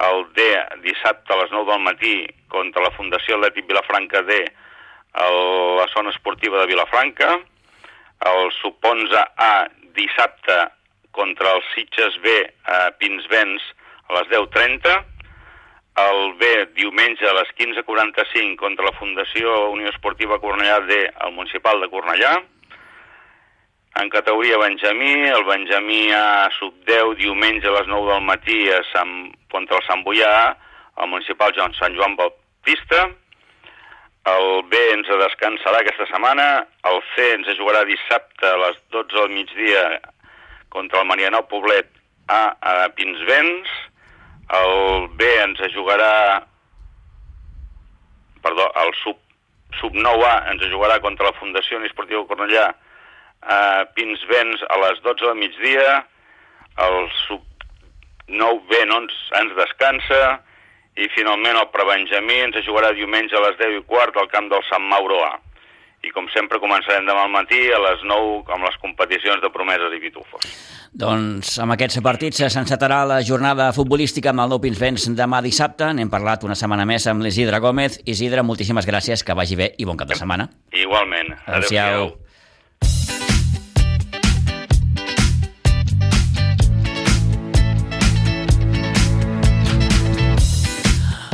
El 0.09 0.25
D 0.33 0.45
dissabte 0.83 1.33
a 1.33 1.37
les 1.41 1.51
9 1.51 1.71
del 1.71 1.83
matí 1.85 2.15
contra 2.47 2.83
la 2.85 2.93
Fundació 2.95 3.37
Atlètic 3.37 3.67
Vilafranca 3.67 4.23
D 4.27 4.39
a 5.13 5.27
la 5.79 5.87
zona 5.93 6.13
esportiva 6.13 6.61
de 6.61 6.71
Vilafranca. 6.71 7.35
El 8.29 8.51
sub-11 8.61 9.25
A 9.37 9.53
dissabte 9.95 10.57
contra 11.11 11.55
el 11.55 11.63
Sitges 11.73 12.19
B 12.23 12.35
a 12.65 12.91
Pinsbens 12.99 13.63
a 14.09 14.19
les 14.19 14.29
10.30 14.31 14.99
el 15.99 16.33
B 16.39 16.45
diumenge 16.75 17.27
a 17.27 17.33
les 17.33 17.49
15.45 17.57 18.55
contra 18.59 18.85
la 18.85 18.95
Fundació 18.99 19.55
Unió 19.73 19.89
Esportiva 19.91 20.39
Cornellà 20.39 20.79
D 20.87 20.99
al 21.25 21.33
Municipal 21.35 21.81
de 21.81 21.89
Cornellà. 21.91 22.37
En 23.95 24.09
categoria 24.09 24.57
Benjamí, 24.57 25.13
el 25.27 25.43
Benjamí 25.43 26.11
A 26.13 26.49
sub-10 26.59 27.15
diumenge 27.17 27.67
a 27.67 27.71
les 27.71 27.87
9 27.87 28.11
del 28.13 28.21
matí 28.21 28.69
a 28.69 28.77
Sant, 28.91 29.33
contra 29.51 29.79
el 29.79 29.85
Sant 29.87 30.03
Boià 30.05 30.29
al 30.95 31.09
Municipal 31.09 31.51
Joan 31.57 31.73
Sant 31.79 31.97
Joan 31.97 32.15
Baptista. 32.19 33.07
El 34.29 34.49
B 34.69 34.79
ens 34.93 35.09
descansarà 35.09 35.81
aquesta 35.81 36.05
setmana, 36.11 36.45
el 36.85 36.99
C 37.15 37.31
ens 37.33 37.49
jugarà 37.57 37.81
dissabte 37.87 38.45
a 38.45 38.59
les 38.61 38.77
12 38.93 39.15
del 39.15 39.33
migdia 39.33 39.83
contra 40.69 41.01
el 41.01 41.07
Marianao 41.09 41.47
Poblet 41.49 41.89
A 42.29 42.43
a 42.61 42.73
Pinsbens, 42.93 43.71
el 44.59 45.07
B 45.17 45.31
ens 45.41 45.63
jugarà 45.73 46.45
perdó, 48.43 48.69
el 48.83 48.93
sub, 49.01 49.17
sub 49.79 49.97
9A 49.97 50.35
ens 50.53 50.69
jugarà 50.69 50.99
contra 51.01 51.25
la 51.25 51.35
Fundació 51.39 51.81
Esportiva 51.83 52.27
Cornellà 52.29 52.69
a 53.41 53.85
Pinsbens 53.95 54.63
a 54.69 54.79
les 54.83 55.01
12 55.03 55.25
del 55.25 55.39
migdia, 55.39 56.05
el 56.79 57.09
sub 57.25 57.43
9B 58.29 58.85
no 58.87 59.03
ens, 59.03 59.19
ens 59.39 59.55
descansa, 59.57 60.39
i 60.99 61.07
finalment 61.15 61.57
el 61.59 61.69
prebenjamí 61.73 62.41
ens 62.45 62.57
jugarà 62.65 62.91
diumenge 62.95 63.37
a 63.37 63.45
les 63.47 63.59
10 63.61 63.79
i 63.79 63.85
quart 63.87 64.17
al 64.19 64.29
camp 64.31 64.49
del 64.51 64.65
Sant 64.69 64.85
Mauro 64.91 65.21
A. 65.25 65.37
I 65.99 66.13
com 66.15 66.29
sempre 66.31 66.61
començarem 66.63 67.03
demà 67.03 67.25
al 67.25 67.31
matí 67.31 67.59
a 67.75 67.79
les 67.83 68.05
9 68.07 68.53
amb 68.55 68.63
les 68.63 68.77
competicions 68.79 69.41
de 69.43 69.49
promeses 69.51 69.91
i 69.95 69.99
pitufos. 69.99 70.45
Doncs 70.95 71.57
amb 71.59 71.75
aquests 71.75 71.99
partits 72.03 72.39
s'encetarà 72.39 73.01
la 73.07 73.19
jornada 73.25 73.67
futbolística 73.75 74.31
amb 74.31 74.45
el 74.45 74.53
Nou 74.53 74.63
Pinsbens 74.63 75.09
demà 75.19 75.43
dissabte. 75.43 75.91
N'hem 75.93 76.11
parlat 76.11 76.47
una 76.47 76.55
setmana 76.55 76.87
més 76.87 77.07
amb 77.11 77.27
l'Isidre 77.27 77.59
Gómez. 77.59 77.99
Isidre, 78.07 78.47
moltíssimes 78.47 78.87
gràcies, 78.87 79.27
que 79.27 79.35
vagi 79.35 79.59
bé 79.59 79.73
i 79.77 79.87
bon 79.87 79.99
cap 79.99 80.07
de 80.07 80.19
setmana. 80.19 80.47
Igualment. 80.71 81.35
Adéu-siau. 81.45 82.07
Adéu 82.07 83.18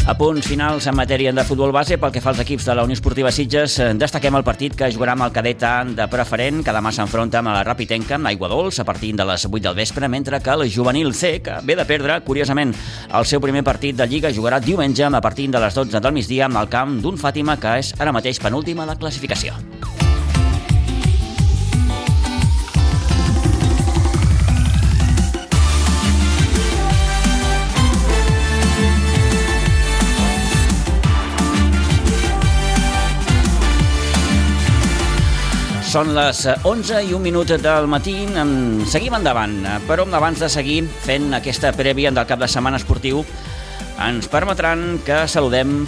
A 0.05 0.13
punts 0.13 0.45
finals 0.45 0.85
en 0.85 0.93
matèria 0.93 1.31
de 1.33 1.43
futbol 1.43 1.71
base, 1.73 1.95
pel 1.97 2.11
que 2.13 2.21
fa 2.21 2.29
als 2.29 2.41
equips 2.43 2.67
de 2.67 2.75
la 2.77 2.83
Unió 2.85 2.93
Esportiva 2.93 3.31
Sitges, 3.33 3.79
eh, 3.81 3.87
destaquem 3.97 4.35
el 4.37 4.43
partit 4.45 4.75
que 4.77 4.91
jugarà 4.93 5.15
amb 5.17 5.25
el 5.25 5.33
cadet 5.33 5.63
A 5.65 5.71
de 5.81 6.05
preferent, 6.07 6.61
que 6.61 6.75
demà 6.75 6.91
s'enfronta 6.93 7.39
amb 7.39 7.49
la 7.49 7.63
Rapitenca, 7.65 8.19
amb 8.19 8.29
Aigua 8.29 8.51
Dols, 8.51 8.77
a 8.79 8.85
partir 8.85 9.15
de 9.17 9.25
les 9.25 9.47
8 9.49 9.63
del 9.63 9.73
vespre, 9.81 10.07
mentre 10.07 10.39
que 10.45 10.51
el 10.53 10.69
juvenil 10.69 11.11
C, 11.15 11.41
que 11.41 11.57
ve 11.63 11.75
de 11.75 11.85
perdre, 11.89 12.21
curiosament, 12.21 12.75
el 13.11 13.25
seu 13.25 13.41
primer 13.41 13.63
partit 13.63 13.97
de 13.97 14.05
Lliga 14.05 14.29
jugarà 14.29 14.59
diumenge 14.59 15.09
a 15.09 15.21
partir 15.21 15.49
de 15.49 15.59
les 15.59 15.73
12 15.73 15.99
del 15.99 16.13
migdia 16.13 16.45
amb 16.45 16.61
el 16.61 16.69
camp 16.69 17.01
d'un 17.01 17.17
Fàtima, 17.17 17.57
que 17.57 17.79
és 17.79 17.95
ara 17.97 18.13
mateix 18.13 18.37
penúltima 18.37 18.85
de 18.85 18.99
classificació. 19.01 19.57
Són 35.95 36.09
les 36.11 36.41
11 36.67 36.97
i 37.07 37.13
un 37.15 37.21
minut 37.23 37.53
del 37.63 37.85
matí. 37.87 38.17
Seguim 38.91 39.13
endavant, 39.15 39.53
però 39.87 40.03
abans 40.17 40.41
de 40.43 40.49
seguir 40.51 40.81
fent 41.05 41.29
aquesta 41.37 41.69
prèvia 41.71 42.09
del 42.11 42.25
cap 42.27 42.41
de 42.41 42.49
setmana 42.51 42.81
esportiu, 42.81 43.21
ens 44.03 44.27
permetran 44.27 44.99
que 45.07 45.21
saludem 45.31 45.85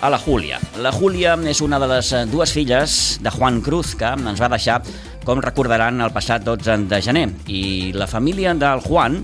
a 0.00 0.08
la 0.08 0.16
Júlia. 0.22 0.62
La 0.80 0.94
Júlia 0.96 1.34
és 1.44 1.60
una 1.60 1.76
de 1.82 1.90
les 1.90 2.14
dues 2.32 2.54
filles 2.56 3.18
de 3.20 3.34
Juan 3.34 3.60
Cruz, 3.60 3.92
que 4.00 4.14
ens 4.14 4.40
va 4.40 4.48
deixar, 4.48 4.78
com 5.28 5.44
recordaran, 5.44 6.00
el 6.00 6.16
passat 6.16 6.48
12 6.48 6.78
de 6.88 7.02
gener. 7.04 7.26
I 7.44 7.92
la 7.92 8.08
família 8.08 8.56
del 8.56 8.80
Juan, 8.88 9.20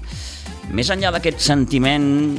més 0.69 0.93
enllà 0.93 1.15
d'aquest 1.17 1.41
sentiment 1.41 2.37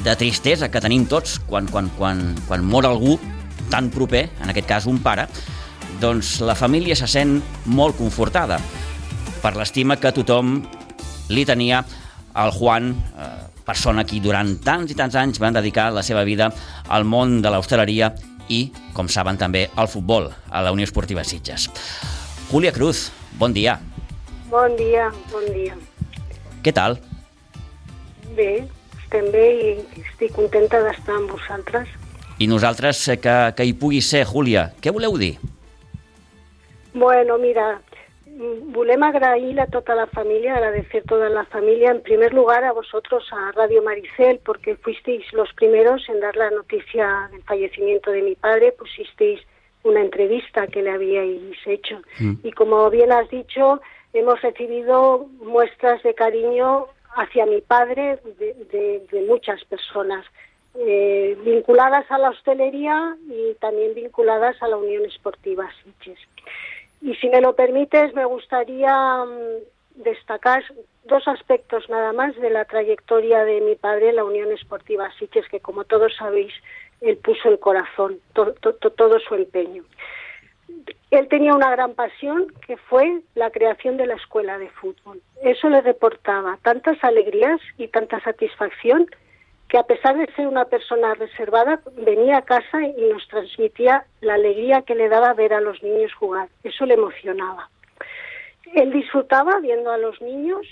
de 0.00 0.16
tristesa 0.16 0.72
que 0.72 0.80
tenim 0.80 1.04
tots 1.04 1.36
quan, 1.44 1.68
quan, 1.68 1.92
quan, 2.00 2.24
quan 2.48 2.64
mor 2.64 2.88
algú 2.88 3.20
tan 3.68 3.92
proper, 3.92 4.30
en 4.40 4.48
aquest 4.48 4.72
cas 4.72 4.88
un 4.88 5.04
pare, 5.04 5.28
doncs 6.00 6.38
la 6.46 6.54
família 6.54 6.96
se 6.96 7.08
sent 7.10 7.38
molt 7.66 7.96
confortada 7.98 8.60
per 9.42 9.54
l'estima 9.58 9.98
que 9.98 10.12
tothom 10.14 10.60
li 11.34 11.44
tenia 11.46 11.82
al 12.38 12.52
Juan, 12.54 12.92
eh, 12.94 13.28
persona 13.66 14.04
qui 14.06 14.20
durant 14.22 14.54
tants 14.64 14.92
i 14.92 14.96
tants 14.96 15.18
anys 15.18 15.40
van 15.42 15.56
dedicar 15.56 15.90
la 15.92 16.04
seva 16.06 16.24
vida 16.24 16.50
al 16.88 17.04
món 17.04 17.40
de 17.42 17.50
l'hostaleria 17.50 18.12
i, 18.48 18.70
com 18.94 19.10
saben 19.12 19.36
també, 19.36 19.66
al 19.76 19.90
futbol, 19.90 20.30
a 20.50 20.62
la 20.64 20.72
Unió 20.72 20.86
Esportiva 20.88 21.24
Sitges. 21.24 21.68
Júlia 22.48 22.72
Cruz, 22.72 23.10
bon 23.36 23.52
dia. 23.52 23.76
Bon 24.48 24.72
dia, 24.78 25.10
bon 25.32 25.44
dia. 25.52 25.76
Què 26.64 26.72
tal? 26.72 26.96
Bé, 28.38 28.64
estem 29.02 29.28
bé 29.34 29.44
i 29.52 29.74
estic 30.00 30.32
contenta 30.36 30.80
d'estar 30.86 31.18
amb 31.18 31.34
vosaltres. 31.34 31.90
I 32.38 32.46
nosaltres 32.46 33.02
eh, 33.08 33.20
que, 33.20 33.36
que 33.58 33.66
hi 33.66 33.74
pugui 33.76 34.00
ser, 34.00 34.24
Júlia. 34.30 34.70
Què 34.80 34.94
voleu 34.94 35.18
dir? 35.20 35.34
Bueno, 36.98 37.38
mira, 37.38 37.80
volem 38.74 39.02
agrair 39.04 39.60
a 39.60 39.68
toda 39.68 39.94
la 39.94 40.06
familia, 40.08 40.56
agradecer 40.56 41.02
a 41.02 41.06
toda 41.06 41.28
la 41.28 41.44
familia, 41.44 41.92
en 41.92 42.02
primer 42.02 42.34
lugar 42.34 42.64
a 42.64 42.72
vosotros, 42.72 43.24
a 43.32 43.52
Radio 43.52 43.82
Maricel, 43.84 44.40
porque 44.44 44.74
fuisteis 44.76 45.32
los 45.32 45.52
primeros 45.52 46.08
en 46.08 46.18
dar 46.18 46.36
la 46.36 46.50
noticia 46.50 47.28
del 47.30 47.42
fallecimiento 47.44 48.10
de 48.10 48.22
mi 48.22 48.34
padre, 48.34 48.72
pusisteis 48.72 49.40
una 49.84 50.00
entrevista 50.00 50.66
que 50.66 50.82
le 50.82 50.90
habíais 50.90 51.56
hecho. 51.66 52.00
Mm. 52.18 52.34
Y 52.42 52.50
como 52.50 52.90
bien 52.90 53.12
has 53.12 53.28
dicho, 53.30 53.80
hemos 54.12 54.42
recibido 54.42 55.26
muestras 55.40 56.02
de 56.02 56.14
cariño 56.14 56.86
hacia 57.14 57.46
mi 57.46 57.60
padre 57.60 58.18
de, 58.38 59.06
de, 59.10 59.22
muchas 59.22 59.64
personas, 59.66 60.24
eh, 60.74 61.36
vinculadas 61.44 62.10
a 62.10 62.18
la 62.18 62.30
hostelería 62.30 63.16
y 63.28 63.54
también 63.60 63.94
vinculadas 63.94 64.60
a 64.62 64.68
la 64.68 64.76
Unión 64.76 65.04
Esportiva 65.04 65.68
Sitges. 65.82 66.18
Y 67.00 67.14
si 67.16 67.28
me 67.28 67.40
lo 67.40 67.54
permites, 67.54 68.14
me 68.14 68.24
gustaría 68.24 69.24
mm, 69.24 70.02
destacar 70.02 70.62
dos 71.04 71.26
aspectos 71.26 71.88
nada 71.88 72.12
más 72.12 72.36
de 72.36 72.50
la 72.50 72.64
trayectoria 72.64 73.44
de 73.44 73.60
mi 73.60 73.74
padre 73.76 74.10
en 74.10 74.16
la 74.16 74.24
Unión 74.24 74.52
Esportiva 74.52 75.10
Sitges, 75.18 75.48
que 75.48 75.60
como 75.60 75.84
todos 75.84 76.14
sabéis, 76.16 76.52
él 77.00 77.16
puso 77.18 77.48
el 77.48 77.58
corazón, 77.58 78.18
todo 78.32 79.20
su 79.20 79.34
empeño. 79.34 79.84
Él 81.10 81.28
tenía 81.28 81.54
una 81.54 81.70
gran 81.70 81.94
pasión 81.94 82.52
que 82.66 82.76
fue 82.76 83.22
la 83.34 83.50
creación 83.50 83.96
de 83.96 84.06
la 84.06 84.14
escuela 84.14 84.58
de 84.58 84.68
fútbol. 84.68 85.22
Eso 85.42 85.68
le 85.70 85.80
reportaba 85.80 86.58
tantas 86.62 87.02
alegrías 87.02 87.60
y 87.78 87.88
tanta 87.88 88.20
satisfacción 88.20 89.06
que 89.68 89.76
a 89.78 89.82
pesar 89.82 90.16
de 90.16 90.32
ser 90.32 90.46
una 90.46 90.64
persona 90.64 91.14
reservada, 91.14 91.80
venía 91.94 92.38
a 92.38 92.42
casa 92.42 92.82
y 92.82 93.02
nos 93.12 93.26
transmitía 93.28 94.04
la 94.22 94.34
alegría 94.34 94.82
que 94.82 94.94
le 94.94 95.08
daba 95.08 95.34
ver 95.34 95.52
a 95.52 95.60
los 95.60 95.82
niños 95.82 96.12
jugar. 96.14 96.48
Eso 96.64 96.86
le 96.86 96.94
emocionaba. 96.94 97.68
Él 98.74 98.92
disfrutaba 98.92 99.60
viendo 99.60 99.90
a 99.90 99.98
los 99.98 100.20
niños 100.22 100.66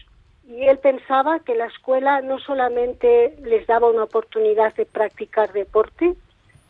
y 0.48 0.66
él 0.66 0.78
pensaba 0.78 1.40
que 1.40 1.54
la 1.54 1.66
escuela 1.66 2.22
no 2.22 2.38
solamente 2.38 3.36
les 3.42 3.66
daba 3.66 3.90
una 3.90 4.04
oportunidad 4.04 4.74
de 4.74 4.86
practicar 4.86 5.52
deporte, 5.52 6.14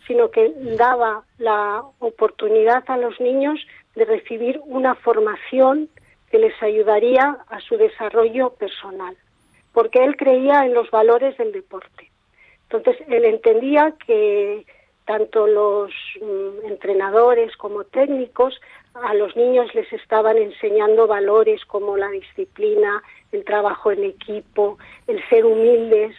sino 0.06 0.30
que 0.30 0.52
daba 0.76 1.23
la 1.38 1.83
oportunidad 1.99 2.85
a 2.88 2.97
los 2.97 3.21
niños 3.21 3.61
de 3.95 4.04
recibir 4.04 4.61
una 4.64 4.95
formación 4.95 5.88
que 6.30 6.38
les 6.38 6.61
ayudaría 6.62 7.38
a 7.49 7.61
su 7.61 7.76
desarrollo 7.76 8.50
personal, 8.50 9.16
porque 9.73 10.04
él 10.04 10.16
creía 10.16 10.64
en 10.64 10.75
los 10.75 10.90
valores 10.90 11.37
del 11.38 11.52
deporte. 11.52 12.11
Entonces, 12.70 12.96
él 13.08 13.25
entendía 13.25 13.94
que 14.06 14.66
tanto 15.06 15.46
los 15.46 15.90
mm, 16.20 16.66
entrenadores 16.66 17.56
como 17.56 17.85
técnicos 17.85 18.61
a 18.94 19.14
los 19.14 19.37
niños 19.37 19.73
les 19.75 19.90
estaban 19.92 20.37
enseñando 20.37 21.06
valores 21.06 21.64
como 21.64 21.96
la 21.96 22.08
disciplina, 22.08 23.02
el 23.32 23.44
trabajo 23.44 23.92
en 23.92 24.04
equipo, 24.04 24.78
el 25.06 25.23
ser 25.28 25.44
humildes, 25.44 26.16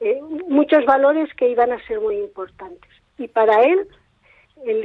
eh, 0.00 0.20
muchos 0.48 0.84
valores 0.84 1.32
que 1.34 1.48
iban 1.48 1.72
a 1.72 1.84
ser 1.86 2.00
muy 2.00 2.16
importantes. 2.16 2.90
Y 3.18 3.26
para 3.26 3.64
él, 3.64 3.88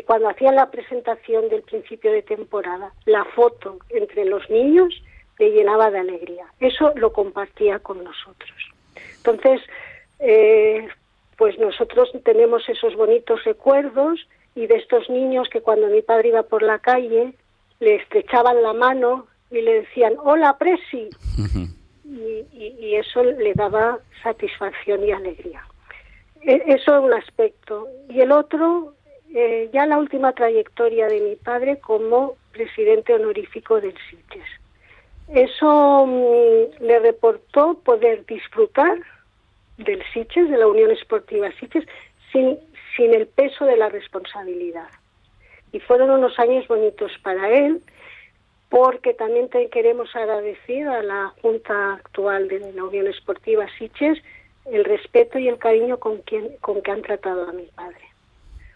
cuando 0.05 0.29
hacían 0.29 0.55
la 0.55 0.71
presentación 0.71 1.49
del 1.49 1.61
principio 1.63 2.11
de 2.11 2.21
temporada, 2.21 2.93
la 3.05 3.25
foto 3.25 3.77
entre 3.89 4.25
los 4.25 4.49
niños 4.49 5.03
le 5.39 5.51
llenaba 5.51 5.91
de 5.91 5.99
alegría. 5.99 6.45
Eso 6.59 6.93
lo 6.95 7.11
compartía 7.11 7.79
con 7.79 8.03
nosotros. 8.03 8.51
Entonces, 9.17 9.61
eh, 10.19 10.87
pues 11.37 11.57
nosotros 11.59 12.11
tenemos 12.23 12.67
esos 12.69 12.95
bonitos 12.95 13.43
recuerdos 13.43 14.27
y 14.55 14.67
de 14.67 14.75
estos 14.75 15.09
niños 15.09 15.49
que 15.49 15.61
cuando 15.61 15.87
mi 15.87 16.01
padre 16.01 16.29
iba 16.29 16.43
por 16.43 16.61
la 16.63 16.79
calle 16.79 17.33
le 17.79 17.95
estrechaban 17.95 18.61
la 18.61 18.73
mano 18.73 19.27
y 19.51 19.61
le 19.61 19.81
decían, 19.81 20.13
hola, 20.23 20.57
Presi. 20.57 21.09
y, 22.05 22.95
eso 22.95 23.23
le 23.23 23.53
daba 23.53 23.99
satisfacción 24.21 25.03
y 25.03 25.11
alegría. 25.11 25.63
E, 26.41 26.63
eso 26.67 26.97
es 26.97 27.03
un 27.03 27.13
aspecto. 27.13 27.87
Y 28.09 28.21
el 28.21 28.31
otro, 28.31 28.93
eh, 29.33 29.69
ya 29.73 29.85
la 29.85 29.97
última 29.97 30.31
trayectoria 30.33 31.07
de 31.07 31.19
mi 31.19 31.35
padre 31.35 31.79
como 31.79 32.35
presidente 32.51 33.13
honorífico 33.13 33.81
del 33.81 33.95
CITES. 34.09 34.45
Eso 35.29 36.05
mm, 36.05 36.83
le 36.83 36.99
reportó 36.99 37.75
poder 37.83 38.25
disfrutar 38.25 38.99
del 39.77 40.03
Siches, 40.13 40.49
de 40.49 40.57
la 40.57 40.67
Unión 40.67 40.91
Esportiva 40.91 41.51
Siches, 41.59 41.85
sin, 42.31 42.57
sin 42.95 43.13
el 43.13 43.27
peso 43.27 43.65
de 43.65 43.77
la 43.77 43.89
responsabilidad. 43.89 44.87
Y 45.71 45.79
fueron 45.79 46.11
unos 46.11 46.37
años 46.39 46.67
bonitos 46.67 47.11
para 47.23 47.49
él, 47.49 47.81
porque 48.69 49.13
también 49.13 49.49
queremos 49.71 50.15
agradecer 50.15 50.87
a 50.87 51.03
la 51.03 51.33
Junta 51.41 51.93
actual 51.93 52.47
de 52.47 52.73
la 52.73 52.83
Unión 52.83 53.07
Esportiva 53.07 53.67
Siches 53.77 54.19
el 54.65 54.85
respeto 54.85 55.39
y 55.39 55.47
el 55.47 55.57
cariño 55.57 55.97
con, 55.97 56.19
quien, 56.19 56.55
con 56.61 56.81
que 56.81 56.91
han 56.91 57.01
tratado 57.01 57.49
a 57.49 57.53
mi 57.53 57.65
padre. 57.75 58.03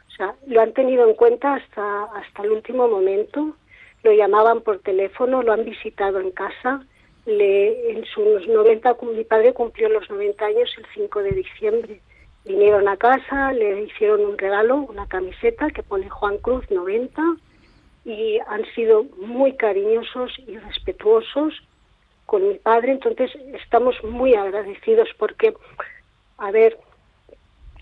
O 0.08 0.12
sea, 0.12 0.36
lo 0.48 0.62
han 0.62 0.74
tenido 0.74 1.08
en 1.08 1.16
cuenta 1.16 1.56
hasta, 1.56 2.04
hasta 2.06 2.44
el 2.44 2.52
último 2.52 2.88
momento, 2.88 3.56
lo 4.04 4.12
llamaban 4.12 4.62
por 4.62 4.80
teléfono, 4.80 5.44
lo 5.44 5.54
han 5.54 5.64
visitado 5.64 6.20
en 6.20 6.32
casa, 6.32 6.86
le, 7.28 7.92
en 7.92 8.06
sus 8.06 8.48
90, 8.48 8.98
mi 9.14 9.24
padre 9.26 9.54
cumplió 9.54 9.90
los 9.90 10.10
90 10.10 10.46
años 10.46 10.74
el 10.78 10.86
5 10.94 11.24
de 11.24 11.32
diciembre. 11.32 12.02
Vinieron 12.46 12.88
a 12.88 12.96
casa, 12.96 13.52
le 13.52 13.82
hicieron 13.84 14.22
un 14.22 14.38
regalo, 14.38 14.78
una 14.78 15.08
camiseta 15.08 15.70
que 15.70 15.84
pone 15.84 16.10
Juan 16.10 16.38
Cruz 16.38 16.72
90 16.72 17.22
y 18.06 18.40
han 18.48 18.64
sido 18.74 19.04
muy 19.18 19.58
cariñosos 19.58 20.32
y 20.48 20.58
respetuosos 20.58 21.54
con 22.26 22.48
mi 22.48 22.56
padre, 22.56 22.94
entonces 22.94 23.30
estamos 23.62 24.02
muy 24.04 24.34
agradecidos 24.34 25.10
porque, 25.18 25.54
a 26.38 26.52
ver, 26.52 26.78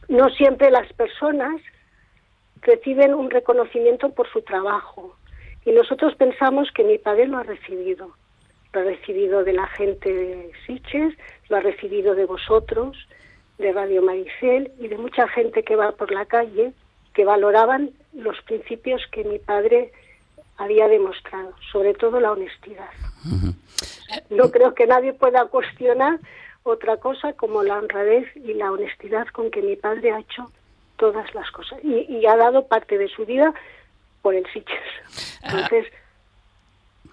no 0.08 0.30
siempre 0.30 0.72
las 0.72 0.92
personas 0.94 1.62
reciben 2.62 3.14
un 3.14 3.30
reconocimiento 3.30 4.10
por 4.10 4.28
su 4.32 4.42
trabajo. 4.42 5.16
Y 5.66 5.72
nosotros 5.72 6.16
pensamos 6.16 6.72
que 6.72 6.84
mi 6.84 6.98
padre 6.98 7.28
lo 7.28 7.38
ha 7.38 7.44
recibido, 7.44 8.12
lo 8.76 8.82
ha 8.82 8.84
recibido 8.84 9.44
de 9.44 9.54
la 9.54 9.68
gente 9.68 10.14
de 10.14 10.52
Siches, 10.66 11.14
lo 11.50 11.58
ha 11.58 11.62
recibido 11.62 12.14
de 12.14 12.26
vosotros, 12.26 12.98
de 13.58 13.72
Radio 13.72 14.02
Maricel 14.02 14.72
y 14.80 14.90
de 14.90 14.98
mucha 14.98 15.28
gente 15.30 15.64
que 15.64 15.78
va 15.78 15.94
por 15.94 16.12
la 16.12 16.26
calle 16.26 16.74
que 17.14 17.24
valoraban 17.24 17.92
los 18.14 18.40
principios 18.42 19.02
que 19.12 19.24
mi 19.24 19.40
padre 19.40 19.94
había 20.58 20.90
demostrado, 20.90 21.54
sobre 21.72 21.94
todo 21.94 22.20
la 22.20 22.34
honestidad. 22.34 22.90
No 24.30 24.52
creo 24.52 24.76
que 24.76 24.86
nadie 24.86 25.14
pueda 25.14 25.46
cuestionar 25.46 26.20
otra 26.64 26.98
cosa 26.98 27.32
como 27.34 27.64
la 27.64 27.78
honradez 27.78 28.28
y 28.36 28.54
la 28.56 28.72
honestidad 28.72 29.28
con 29.28 29.52
que 29.52 29.62
mi 29.62 29.78
padre 29.78 30.12
ha 30.12 30.20
hecho 30.20 30.52
todas 30.98 31.34
las 31.34 31.50
cosas 31.52 31.80
y, 31.84 32.26
ha 32.26 32.36
dado 32.36 32.68
parte 32.68 32.98
de 32.98 33.08
su 33.08 33.26
vida 33.26 33.54
por 34.22 34.36
el 34.36 34.46
Siches. 34.52 35.40
Ah. 35.44 35.52
Entonces, 35.54 35.86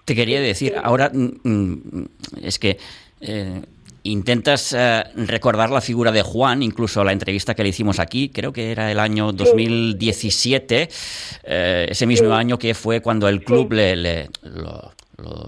te 0.05 0.15
quería 0.15 0.41
decir, 0.41 0.75
ahora 0.81 1.11
mm, 1.13 1.39
mm, 1.43 2.05
es 2.41 2.59
que 2.59 2.77
eh, 3.21 3.61
intentas 4.03 4.73
eh, 4.77 5.03
recordar 5.15 5.69
la 5.69 5.81
figura 5.81 6.11
de 6.11 6.21
Juan, 6.21 6.61
incluso 6.61 7.03
la 7.03 7.13
entrevista 7.13 7.55
que 7.55 7.63
le 7.63 7.69
hicimos 7.69 7.99
aquí, 7.99 8.29
creo 8.29 8.51
que 8.51 8.71
era 8.71 8.91
el 8.91 8.99
año 8.99 9.31
2017, 9.31 10.89
eh, 11.43 11.87
ese 11.89 12.05
mismo 12.05 12.33
año 12.33 12.59
que 12.59 12.73
fue 12.73 13.01
cuando 13.01 13.27
el 13.27 13.43
club 13.43 13.71
le, 13.73 14.29
lo, 14.43 14.91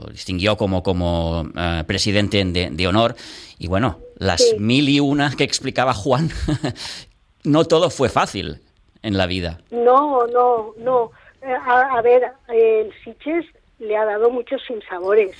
distinguió 0.09 0.55
como, 0.55 0.83
como 0.83 1.49
eh, 1.55 1.83
presidente 1.85 2.43
de, 2.45 2.87
honor. 2.87 3.15
Y 3.57 3.67
bueno, 3.67 3.99
las 4.17 4.41
mil 4.57 4.87
y 4.87 4.99
una 4.99 5.31
que 5.35 5.43
explicaba 5.43 5.93
Juan, 5.93 6.29
no 7.43 7.65
todo 7.65 7.89
fue 7.89 8.09
fácil 8.09 8.61
en 9.01 9.17
la 9.17 9.25
vida. 9.25 9.59
No, 9.71 10.25
no, 10.27 10.73
no. 10.77 11.11
A, 11.67 12.01
ver, 12.01 12.23
el 12.47 12.91
Siches 13.03 13.45
le 13.79 13.97
ha 13.97 14.05
dado 14.05 14.29
muchos 14.29 14.61
sinsabores. 14.63 15.35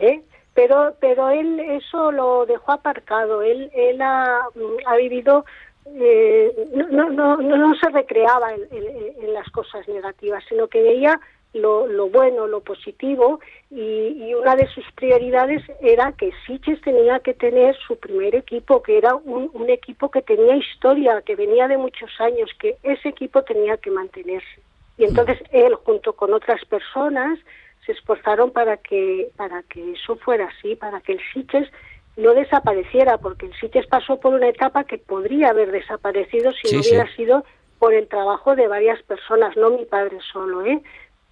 ¿eh? 0.00 0.20
pero 0.54 0.94
pero 1.00 1.30
él 1.30 1.60
eso 1.60 2.12
lo 2.12 2.46
dejó 2.46 2.72
aparcado 2.72 3.42
él 3.42 3.70
él 3.74 4.00
ha, 4.00 4.40
ha 4.86 4.96
vivido 4.96 5.44
eh, 5.86 6.52
no, 6.74 7.10
no, 7.10 7.36
no, 7.36 7.56
no 7.56 7.74
se 7.74 7.90
recreaba 7.90 8.54
en, 8.54 8.62
en, 8.70 9.34
las 9.34 9.48
cosas 9.50 9.86
negativas, 9.86 10.42
sino 10.48 10.66
que 10.68 10.80
veía 10.82 11.20
lo, 11.52 11.86
lo 11.86 12.08
bueno, 12.08 12.46
lo 12.46 12.60
positivo, 12.60 13.40
y, 13.70 14.26
y, 14.26 14.34
una 14.34 14.56
de 14.56 14.66
sus 14.68 14.84
prioridades 14.92 15.62
era 15.80 16.12
que 16.12 16.32
Siches 16.46 16.80
tenía 16.80 17.20
que 17.20 17.34
tener 17.34 17.76
su 17.86 17.96
primer 17.96 18.34
equipo, 18.34 18.82
que 18.82 18.98
era 18.98 19.14
un, 19.14 19.50
un 19.52 19.70
equipo 19.70 20.10
que 20.10 20.22
tenía 20.22 20.56
historia, 20.56 21.22
que 21.22 21.36
venía 21.36 21.68
de 21.68 21.76
muchos 21.76 22.10
años, 22.18 22.50
que 22.58 22.76
ese 22.82 23.10
equipo 23.10 23.42
tenía 23.42 23.76
que 23.76 23.90
mantenerse. 23.90 24.62
Y 24.96 25.04
entonces 25.04 25.38
él, 25.50 25.74
junto 25.74 26.12
con 26.14 26.32
otras 26.32 26.64
personas, 26.66 27.38
se 27.84 27.92
esforzaron 27.92 28.50
para 28.50 28.76
que, 28.76 29.30
para 29.36 29.62
que 29.64 29.92
eso 29.92 30.16
fuera 30.16 30.46
así, 30.46 30.76
para 30.76 31.00
que 31.00 31.12
el 31.12 31.20
Siches 31.32 31.68
no 32.16 32.32
desapareciera, 32.32 33.18
porque 33.18 33.46
el 33.46 33.54
Siches 33.60 33.86
pasó 33.86 34.20
por 34.20 34.34
una 34.34 34.48
etapa 34.48 34.84
que 34.84 34.98
podría 34.98 35.50
haber 35.50 35.72
desaparecido 35.72 36.52
si 36.52 36.74
no 36.74 36.80
hubiera 36.80 37.16
sido 37.16 37.44
por 37.78 37.92
el 37.92 38.06
trabajo 38.06 38.54
de 38.54 38.68
varias 38.68 39.02
personas, 39.02 39.56
no 39.56 39.70
mi 39.70 39.84
padre 39.84 40.18
solo, 40.32 40.64
¿eh? 40.64 40.80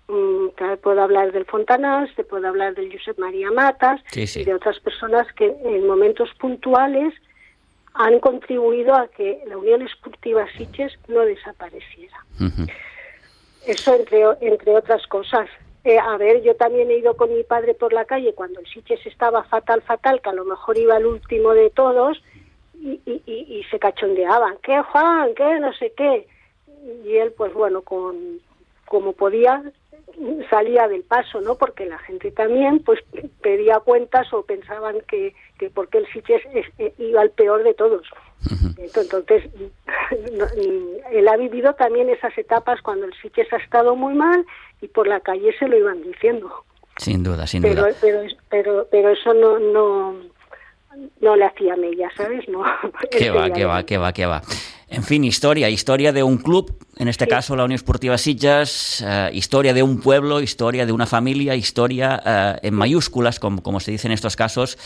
Mm, 0.09 0.49
puedo 0.83 1.01
hablar 1.01 1.33
del 1.33 1.47
Fontanás, 1.47 2.11
te 2.17 2.25
puedo 2.25 2.47
hablar 2.49 2.75
del 2.75 2.93
Josep 2.93 3.19
María 3.19 3.51
Matas 3.51 4.01
y 4.15 4.45
de 4.45 4.55
otras 4.55 4.79
personas 4.81 5.27
que 5.35 5.47
en 5.65 5.87
momentos 5.87 6.29
puntuales 6.39 7.15
han 7.95 8.19
contribuido 8.21 8.95
a 8.95 9.09
que 9.09 9.43
la 9.47 9.57
Unión 9.57 9.83
Esportiva 9.83 10.47
Siches 10.57 10.93
no 11.09 11.21
desapareciera. 11.21 12.17
Eso 13.67 13.95
entre, 13.95 14.25
entre 14.41 14.75
otras 14.75 15.07
cosas. 15.07 15.49
Eh, 15.85 15.99
a 15.99 16.17
ver, 16.17 16.43
yo 16.43 16.55
también 16.55 16.91
he 16.91 16.99
ido 16.99 17.17
con 17.17 17.35
mi 17.35 17.43
padre 17.43 17.75
por 17.75 17.93
la 17.93 18.05
calle 18.05 18.35
cuando 18.35 18.61
el 18.61 18.67
Siches 18.67 19.05
estaba 19.07 19.43
fatal, 19.45 19.83
fatal, 19.83 20.21
que 20.21 20.31
a 20.31 20.35
lo 20.35 20.45
mejor 20.45 20.79
iba 20.79 20.97
el 20.97 21.07
último 21.07 21.55
de 21.55 21.71
todos 21.71 22.23
y, 22.75 23.01
y, 23.07 23.65
se 23.71 23.79
cachondeaban. 23.79 24.59
¿Qué, 24.63 24.81
Juan? 24.83 25.35
¿Qué? 25.35 25.59
No 25.61 25.73
sé 25.75 25.93
qué. 25.97 26.27
Y 27.05 27.17
él, 27.17 27.33
pues 27.33 27.53
bueno, 27.53 27.83
con 27.83 28.41
como 28.87 29.13
podía, 29.13 29.63
salía 30.51 30.87
del 30.87 31.03
paso, 31.03 31.41
¿no? 31.41 31.55
Porque 31.55 31.87
la 31.87 31.99
gente 31.99 32.31
también, 32.31 32.81
pues, 32.81 33.01
pedía 33.41 33.81
cuentas 33.81 34.33
o 34.35 34.43
pensaban 34.43 35.01
que, 35.09 35.35
que 35.59 35.71
porque 35.71 35.99
el 35.99 36.07
Siches 36.13 36.43
eh, 36.79 36.93
iba 36.99 37.23
al 37.23 37.31
peor 37.31 37.63
de 37.63 37.75
todos. 37.75 38.07
Entonces, 38.77 39.45
él 41.11 41.29
ha 41.29 41.37
vivido 41.37 41.75
también 41.75 42.09
esas 42.09 42.37
etapas 42.37 42.81
cuando 42.83 43.07
el 43.07 43.15
Siches 43.21 43.53
ha 43.53 43.57
estado 43.57 43.97
muy 43.97 44.15
mal 44.15 44.45
y 44.81 44.89
por 44.89 45.07
la 45.07 45.21
calle 45.21 45.55
se 45.59 45.69
lo 45.69 45.77
iban 45.77 46.03
diciendo. 46.03 46.65
Sin 46.97 47.23
duda, 47.23 47.47
sin 47.47 47.63
pero, 47.63 47.83
duda. 47.83 47.95
Pero, 48.01 48.23
pero, 48.51 48.89
pero 48.91 49.11
eso 49.11 49.33
no, 49.33 49.59
no, 49.59 50.15
no 51.21 51.37
le 51.37 51.45
hacía 51.45 51.77
mella, 51.77 52.11
¿sabes? 52.17 52.47
No. 52.49 52.63
Qué 53.11 53.31
va, 53.31 53.51
qué 53.51 53.65
va, 53.65 53.85
qué 53.85 53.99
va, 53.99 54.13
qué 54.13 54.27
va. 54.27 54.43
En 54.89 55.03
fin, 55.03 55.25
historia, 55.25 55.71
historia 55.71 56.13
de 56.13 56.23
un 56.23 56.37
club, 56.37 56.77
en 56.99 57.09
este 57.09 57.27
caso 57.27 57.57
la 57.57 57.65
Unión 57.65 57.77
Esportiva 57.77 58.19
Sitges, 58.19 59.03
eh, 59.07 59.31
historia 59.33 59.73
de 59.73 59.83
un 59.83 60.01
pueblo, 60.01 60.43
historia 60.43 60.85
de 60.85 60.93
una 60.93 61.07
familia, 61.07 61.55
historia 61.55 62.23
eh, 62.27 62.69
en 62.69 62.75
mayúsculas, 62.75 63.41
como, 63.41 63.63
como 63.63 63.81
se 63.81 63.91
dice 63.91 64.07
en 64.07 64.13
estos 64.13 64.37
casos. 64.37 64.77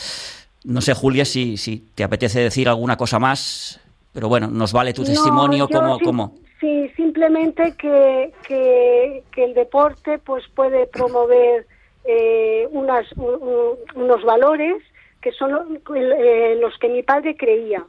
No 0.66 0.80
sé, 0.80 0.94
Julia, 0.94 1.24
si, 1.24 1.56
si 1.56 1.78
te 1.94 2.02
apetece 2.02 2.40
decir 2.40 2.68
alguna 2.68 2.96
cosa 2.96 3.20
más, 3.20 3.80
pero 4.12 4.28
bueno, 4.28 4.48
nos 4.48 4.72
vale 4.72 4.92
tu 4.92 5.04
testimonio 5.04 5.68
como... 5.68 5.98
como 6.00 6.34
Sí, 6.58 6.90
simplemente 6.96 7.74
que, 7.76 8.32
que, 8.48 9.22
el 9.36 9.54
deporte 9.54 10.18
pues 10.18 10.42
puede 10.54 10.86
promover 10.86 11.66
eh, 12.04 12.66
unas, 12.72 13.06
unos 13.12 14.24
valores 14.24 14.82
que 15.20 15.32
son 15.32 15.78
eh, 15.94 16.58
los 16.60 16.76
que 16.78 16.88
mi 16.88 17.02
padre 17.02 17.36
creía. 17.36 17.84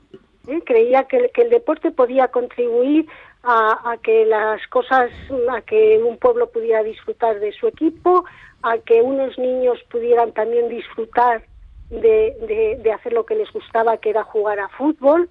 ¿eh? 0.48 0.62
Creía 0.64 1.06
que, 1.06 1.32
que, 1.34 1.44
el 1.44 1.50
deporte 1.50 1.92
podía 1.92 2.28
contribuir 2.28 3.08
a, 3.42 3.92
a, 3.92 3.98
que 3.98 4.26
las 4.26 4.62
cosas, 4.68 5.10
a 5.50 5.62
que 5.62 6.00
un 6.04 6.18
pueblo 6.18 6.50
pudiera 6.52 6.84
disfrutar 6.84 7.40
de 7.40 7.54
su 7.54 7.68
equipo, 7.68 8.26
a 8.62 8.78
que 8.80 9.02
unos 9.02 9.38
niños 9.40 9.80
pudieran 9.90 10.34
también 10.34 10.70
disfrutar 10.70 11.42
de, 11.90 12.36
de, 12.48 12.80
de 12.82 12.92
hacer 12.92 13.14
lo 13.14 13.26
que 13.26 13.36
les 13.36 13.52
gustaba, 13.52 13.98
que 13.98 14.10
era 14.10 14.24
jugar 14.24 14.60
a 14.60 14.70
fútbol. 14.70 15.30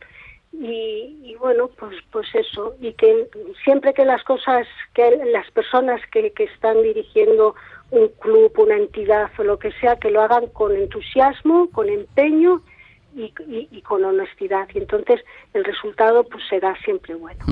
Y, 0.52 1.36
bueno 1.38 1.68
pues 1.78 1.96
pues 2.10 2.26
eso. 2.34 2.74
Y 2.80 2.92
que 2.94 3.28
siempre 3.62 3.92
que 3.92 4.04
las 4.04 4.22
cosas 4.24 4.66
que 4.94 5.20
las 5.32 5.50
personas 5.50 6.00
que, 6.10 6.32
que 6.32 6.44
están 6.44 6.82
dirigiendo 6.82 7.54
un 7.90 8.08
club 8.20 8.52
una 8.56 8.76
entidad 8.76 9.30
o 9.38 9.44
lo 9.44 9.58
que 9.58 9.70
sea 9.72 9.96
que 9.96 10.10
lo 10.10 10.22
hagan 10.22 10.46
con 10.48 10.74
entusiasmo 10.74 11.68
con 11.70 11.88
empeño 11.88 12.62
y, 13.14 13.32
y, 13.48 13.80
con 13.82 14.04
honestidad. 14.04 14.68
Y 14.74 14.78
entonces 14.78 15.22
el 15.54 15.64
resultado 15.64 16.24
pues 16.24 16.42
será 16.48 16.74
siempre 16.82 17.14
bueno 17.14 17.44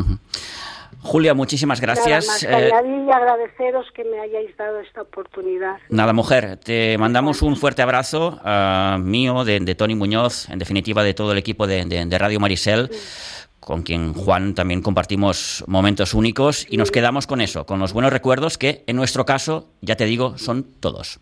Julia, 1.04 1.34
muchísimas 1.34 1.82
gracias. 1.82 2.26
Nada 2.44 2.70
más, 2.70 2.84
eh, 2.86 3.06
y 3.06 3.12
agradeceros 3.12 3.86
que 3.92 4.04
me 4.04 4.18
hayáis 4.20 4.56
dado 4.56 4.80
esta 4.80 5.02
oportunidad. 5.02 5.76
Nada, 5.90 6.14
mujer, 6.14 6.56
te 6.56 6.96
mandamos 6.96 7.42
un 7.42 7.56
fuerte 7.56 7.82
abrazo 7.82 8.40
uh, 8.42 8.98
mío, 8.98 9.44
de, 9.44 9.60
de, 9.60 9.74
Tony 9.74 9.94
Muñoz, 9.94 10.48
en 10.48 10.58
definitiva 10.58 11.04
de 11.04 11.12
todo 11.12 11.32
el 11.32 11.38
equipo 11.38 11.66
de, 11.66 11.84
de, 11.84 12.06
de 12.06 12.18
Radio 12.18 12.40
Marisel. 12.40 12.88
Sí. 12.90 13.40
con 13.60 13.82
quien 13.82 14.14
Juan 14.14 14.54
también 14.54 14.80
compartimos 14.80 15.62
momentos 15.66 16.14
únicos 16.14 16.66
y 16.70 16.78
nos 16.78 16.90
quedamos 16.90 17.26
con 17.26 17.42
eso, 17.42 17.66
con 17.66 17.80
los 17.80 17.92
buenos 17.92 18.12
recuerdos 18.12 18.56
que 18.56 18.82
en 18.86 18.96
nuestro 18.96 19.24
caso, 19.26 19.68
ya 19.82 19.96
te 19.96 20.06
digo, 20.06 20.38
son 20.38 20.64
todos. 20.80 21.20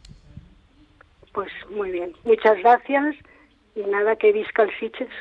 Pues 1.32 1.50
muy 1.70 1.90
bien, 1.90 2.12
muchas 2.24 2.56
gracias 2.58 3.16
y 3.74 3.80
nada 3.80 4.14
que 4.14 4.32
visca 4.32 4.62
el 4.62 4.70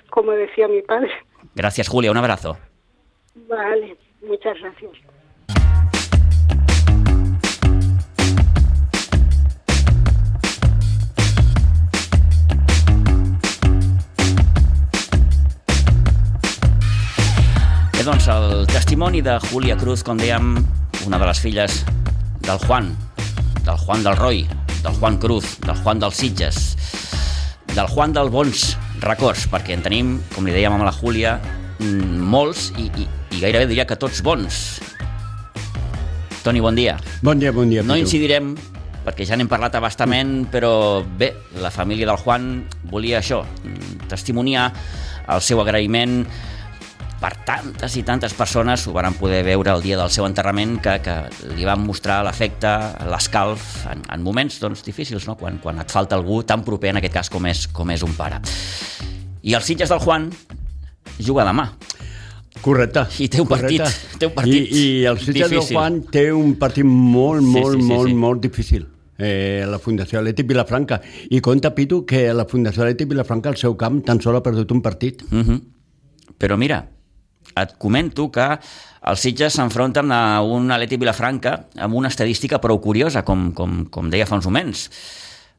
como 0.09 0.31
decía 0.31 0.67
mi 0.67 0.81
padre. 0.83 1.11
Gracias 1.55 1.87
Julia, 1.87 2.11
un 2.11 2.17
abrazo. 2.17 2.57
Vale. 3.47 3.97
Muchas 4.21 4.55
gracias. 4.59 4.91
Bé, 17.93 18.03
doncs, 18.03 18.27
el 18.27 18.67
testimoni 18.67 19.21
de 19.21 19.39
Julia 19.49 19.75
Cruz, 19.77 20.03
com 20.05 20.17
dèiem, 20.21 20.53
una 21.05 21.17
de 21.17 21.25
les 21.25 21.41
filles 21.41 21.79
del 22.45 22.61
Juan, 22.67 22.91
del 23.65 23.77
Juan 23.77 24.03
del 24.03 24.17
Roy, 24.17 24.43
del 24.83 24.93
Juan 24.99 25.17
Cruz, 25.17 25.57
del 25.65 25.77
Juan 25.81 26.01
dels 26.01 26.21
Sitges, 26.21 26.59
del 27.73 27.87
Juan 27.87 28.13
del 28.13 28.29
Bons 28.29 28.75
records, 29.01 29.47
perquè 29.49 29.73
en 29.73 29.81
tenim, 29.85 30.13
com 30.35 30.45
li 30.45 30.53
dèiem 30.53 30.77
amb 30.77 30.85
la 30.85 30.93
Júlia, 30.93 31.39
mm, 31.79 32.21
molts 32.29 32.69
i, 32.77 32.89
i 33.01 33.07
gairebé 33.41 33.67
diria 33.69 33.87
que 33.89 33.97
tots 33.99 34.21
bons. 34.25 34.81
Toni, 36.45 36.61
bon 36.61 36.77
dia. 36.77 36.97
Bon 37.21 37.37
dia, 37.37 37.51
bon 37.53 37.69
dia. 37.69 37.83
No 37.83 37.97
Pitu. 37.97 38.07
incidirem 38.07 38.53
perquè 39.01 39.25
ja 39.25 39.37
n'hem 39.37 39.49
parlat 39.49 39.75
abastament, 39.77 40.45
però 40.53 41.01
bé, 41.03 41.33
la 41.61 41.71
família 41.73 42.05
del 42.05 42.21
Juan 42.21 42.67
volia 42.91 43.19
això, 43.19 43.41
testimoniar 44.09 44.69
el 45.31 45.41
seu 45.41 45.61
agraïment 45.61 46.21
per 47.21 47.31
tantes 47.45 47.95
i 47.97 48.01
tantes 48.05 48.33
persones 48.33 48.87
ho 48.89 48.93
van 48.95 49.13
poder 49.13 49.43
veure 49.45 49.73
el 49.75 49.83
dia 49.85 49.97
del 49.97 50.09
seu 50.09 50.25
enterrament 50.25 50.79
que, 50.81 50.95
que 51.05 51.17
li 51.53 51.65
van 51.65 51.83
mostrar 51.85 52.23
l'afecte, 52.25 52.71
l'escalf 53.09 53.85
en, 53.91 54.01
en 54.09 54.23
moments 54.25 54.57
doncs, 54.61 54.81
difícils, 54.85 55.27
no? 55.29 55.37
quan, 55.37 55.59
quan 55.61 55.81
et 55.81 55.93
falta 55.93 56.17
algú 56.17 56.41
tan 56.41 56.65
proper 56.65 56.95
en 56.95 57.01
aquest 57.01 57.13
cas 57.19 57.29
com 57.29 57.45
és, 57.49 57.67
com 57.69 57.93
és 57.93 58.05
un 58.05 58.17
pare. 58.17 58.41
I 59.41 59.53
els 59.57 59.69
Sitges 59.69 59.93
del 59.93 60.01
Juan 60.01 60.29
juga 61.21 61.45
demà. 61.45 61.69
Correcte. 62.59 63.05
I 63.23 63.27
té 63.31 63.39
un 63.41 63.47
partit, 63.47 63.79
correcte. 63.79 64.17
té 64.19 64.27
un 64.27 64.33
partit 64.35 64.67
I, 64.67 64.79
i 64.81 65.05
el 65.09 65.19
Sitges 65.21 65.49
difícil. 65.49 65.77
Juan 65.77 66.01
té 66.11 66.25
un 66.35 66.55
partit 66.59 66.85
molt, 66.85 67.41
Sí, 67.41 67.53
molt, 67.55 67.77
sí, 67.77 67.81
sí, 67.81 67.87
molt, 67.93 68.09
sí. 68.09 68.15
molt 68.25 68.41
difícil. 68.43 68.87
Eh, 69.21 69.63
la 69.69 69.79
Fundació 69.79 70.19
Atlètic 70.19 70.47
Vilafranca. 70.49 70.99
I 71.29 71.39
compta, 71.41 71.73
Pitu, 71.77 72.03
que 72.05 72.25
la 72.33 72.45
Fundació 72.49 72.83
Atlètic 72.83 73.09
Vilafranca 73.09 73.49
al 73.53 73.57
seu 73.57 73.77
camp 73.77 74.01
tan 74.05 74.21
sol 74.21 74.35
ha 74.35 74.43
perdut 74.43 74.71
un 74.71 74.81
partit. 74.81 75.23
Mm 75.29 75.41
-hmm. 75.41 75.61
Però 76.37 76.57
mira, 76.57 76.87
et 77.55 77.73
comento 77.77 78.29
que 78.31 78.45
els 79.11 79.19
Sitges 79.19 79.53
s'enfronten 79.57 80.11
a 80.11 80.41
un 80.41 80.71
Atleti 80.71 80.97
Vilafranca 80.97 81.67
amb 81.77 81.97
una 81.97 82.11
estadística 82.11 82.61
prou 82.61 82.79
curiosa, 82.81 83.23
com, 83.27 83.51
com, 83.57 83.85
com 83.89 84.09
deia 84.09 84.27
fa 84.29 84.35
uns 84.35 84.45
moments. 84.45 84.89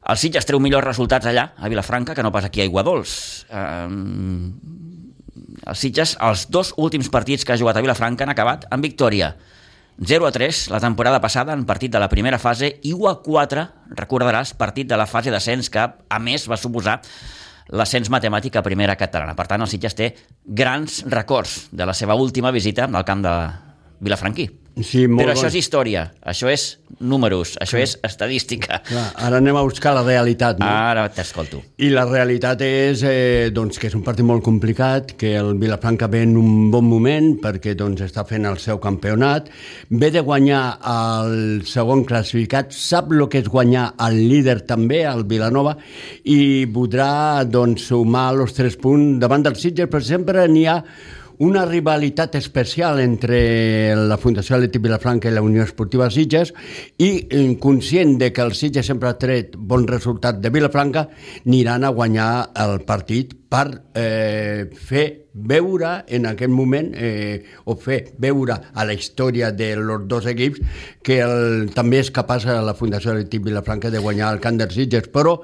El 0.03 0.17
Sitges 0.19 0.45
treu 0.45 0.59
millors 0.59 0.85
resultats 0.85 1.29
allà, 1.29 1.53
a 1.57 1.69
Vilafranca, 1.71 2.15
que 2.15 2.23
no 2.23 2.31
pas 2.31 2.45
aquí 2.45 2.61
a 2.61 2.65
Iguadols. 2.65 3.45
Um, 3.51 4.53
els 5.65 5.79
Sitges, 5.79 6.15
els 6.21 6.47
dos 6.51 6.73
últims 6.77 7.09
partits 7.13 7.45
que 7.45 7.53
ha 7.53 7.59
jugat 7.59 7.77
a 7.77 7.83
Vilafranca 7.83 8.25
han 8.25 8.33
acabat 8.33 8.65
amb 8.71 8.83
victòria. 8.83 9.33
0 9.99 10.25
a 10.25 10.31
3 10.33 10.69
la 10.73 10.81
temporada 10.81 11.21
passada 11.21 11.53
en 11.53 11.67
partit 11.69 11.91
de 11.93 12.01
la 12.01 12.09
primera 12.09 12.39
fase 12.41 12.71
i 12.81 12.93
1 12.93 13.09
a 13.11 13.15
4, 13.21 13.65
recordaràs, 13.99 14.55
partit 14.57 14.89
de 14.89 14.97
la 14.97 15.05
fase 15.05 15.31
d'ascens 15.31 15.69
que 15.69 15.83
a 15.85 16.19
més 16.19 16.47
va 16.49 16.57
suposar 16.57 16.99
l'ascens 17.69 18.09
matemàtic 18.11 18.57
a 18.57 18.65
primera 18.65 18.97
catalana. 18.99 19.37
Per 19.37 19.47
tant, 19.47 19.61
el 19.61 19.69
Sitges 19.71 19.95
té 19.95 20.11
grans 20.43 21.03
records 21.07 21.69
de 21.71 21.85
la 21.85 21.93
seva 21.93 22.17
última 22.19 22.51
visita 22.51 22.89
al 22.89 23.05
camp 23.07 23.23
de 23.23 23.37
Vilafranquí. 24.03 24.49
Sí, 24.81 25.03
molt 25.05 25.21
Però 25.21 25.35
això 25.35 25.45
bon. 25.45 25.51
és 25.51 25.57
història, 25.59 26.01
això 26.25 26.49
és 26.49 26.63
números, 27.03 27.51
això 27.61 27.77
és 27.77 27.93
estadística. 28.01 28.79
Clar, 28.87 29.03
ara 29.21 29.37
anem 29.37 29.57
a 29.59 29.61
buscar 29.65 29.93
la 29.93 30.01
realitat. 30.05 30.57
No? 30.57 30.65
Ara 30.65 31.03
t'escolto. 31.13 31.61
I 31.77 31.91
la 31.93 32.07
realitat 32.09 32.63
és 32.65 33.03
eh, 33.05 33.51
doncs, 33.53 33.77
que 33.77 33.91
és 33.91 33.97
un 33.97 34.01
partit 34.05 34.25
molt 34.25 34.41
complicat, 34.45 35.13
que 35.19 35.35
el 35.37 35.53
Vilafranca 35.61 36.09
ve 36.09 36.23
en 36.25 36.33
un 36.41 36.71
bon 36.73 36.87
moment 36.89 37.35
perquè 37.43 37.75
doncs, 37.77 38.01
està 38.07 38.25
fent 38.25 38.49
el 38.49 38.57
seu 38.63 38.81
campionat, 38.81 39.51
ve 39.93 40.09
de 40.13 40.25
guanyar 40.25 40.63
el 40.89 41.61
segon 41.69 42.01
classificat, 42.09 42.73
sap 42.73 43.13
el 43.13 43.27
que 43.29 43.43
és 43.43 43.53
guanyar 43.53 43.91
el 44.07 44.23
líder 44.31 44.63
també, 44.65 45.03
el 45.05 45.27
Vilanova, 45.29 45.77
i 46.25 46.65
voldrà 46.65 47.43
doncs, 47.45 47.91
sumar 47.91 48.31
els 48.33 48.57
tres 48.57 48.79
punts 48.81 49.21
davant 49.21 49.45
del 49.45 49.59
Sitges, 49.59 49.91
però 49.91 50.01
sempre 50.01 50.47
n'hi 50.49 50.65
ha 50.65 50.81
una 51.39 51.65
rivalitat 51.65 52.35
especial 52.35 52.99
entre 53.01 53.95
la 53.95 54.17
Fundació 54.21 54.57
Atlètic 54.57 54.83
Vilafranca 54.83 55.29
i 55.29 55.35
la 55.35 55.43
Unió 55.45 55.63
Esportiva 55.63 56.09
Sitges 56.13 56.53
i 57.01 57.55
conscient 57.61 58.17
de 58.21 58.31
que 58.33 58.43
el 58.45 58.53
Sitges 58.57 58.89
sempre 58.89 59.09
ha 59.09 59.19
tret 59.19 59.55
bon 59.57 59.87
resultat 59.89 60.41
de 60.41 60.51
Vilafranca 60.53 61.07
aniran 61.45 61.83
a 61.83 61.93
guanyar 61.93 62.29
el 62.65 62.81
partit 62.87 63.33
per 63.53 63.67
eh, 63.93 64.65
fer 64.73 65.03
veure 65.33 65.91
en 66.09 66.25
aquest 66.25 66.49
moment 66.49 66.89
eh, 66.97 67.43
o 67.69 67.75
fer 67.77 67.99
veure 68.21 68.55
a 68.73 68.85
la 68.85 68.95
història 68.97 69.51
dels 69.53 70.07
dos 70.09 70.25
equips 70.31 70.61
que 71.05 71.19
el, 71.21 71.69
també 71.75 72.01
és 72.01 72.09
capaç 72.13 72.47
a 72.49 72.59
la 72.65 72.73
Fundació 72.77 73.13
Atlètic 73.13 73.45
Vilafranca 73.45 73.93
de 73.93 74.01
guanyar 74.01 74.31
el 74.33 74.41
camp 74.41 74.57
dels 74.57 74.73
Sitges 74.77 75.09
però 75.13 75.35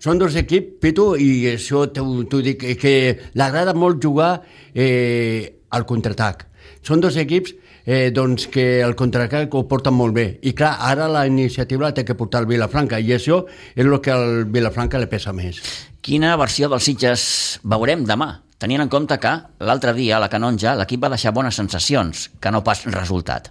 són 0.00 0.20
dos 0.20 0.36
equips, 0.40 0.78
Pitu, 0.80 1.10
i 1.20 1.50
això 1.52 1.84
t'ho 1.92 2.40
dic, 2.40 2.62
que, 2.62 2.76
que 2.80 2.94
l'agrada 3.36 3.76
molt 3.76 4.00
jugar 4.00 4.38
eh, 4.72 5.60
al 5.70 5.84
contraatac. 5.86 6.46
Són 6.86 7.02
dos 7.04 7.18
equips 7.20 7.52
eh, 7.90 8.10
doncs 8.14 8.46
que 8.54 8.66
el 8.86 8.94
contraatac 8.94 9.54
ho 9.58 9.64
porten 9.66 9.96
molt 9.96 10.14
bé. 10.14 10.26
I 10.46 10.52
clar, 10.54 10.76
ara 10.92 11.08
la 11.10 11.24
iniciativa 11.26 11.88
la 11.88 11.94
té 11.96 12.04
que 12.06 12.14
portar 12.14 12.44
el 12.44 12.50
Vilafranca 12.50 13.00
i 13.02 13.10
això 13.16 13.42
és 13.74 13.82
el 13.82 13.96
que 14.04 14.14
al 14.14 14.44
Vilafranca 14.46 15.00
li 15.02 15.10
pesa 15.10 15.34
més. 15.34 15.58
Quina 16.00 16.36
versió 16.38 16.70
dels 16.70 16.86
Sitges 16.86 17.24
veurem 17.66 18.06
demà? 18.06 18.30
Tenint 18.60 18.84
en 18.84 18.92
compte 18.92 19.16
que 19.18 19.32
l'altre 19.66 19.96
dia 19.96 20.18
a 20.18 20.22
la 20.22 20.28
Canonja 20.30 20.76
l'equip 20.78 21.02
va 21.02 21.10
deixar 21.10 21.32
bones 21.34 21.56
sensacions, 21.56 22.28
que 22.38 22.52
no 22.54 22.62
pas 22.62 22.84
resultat. 22.92 23.50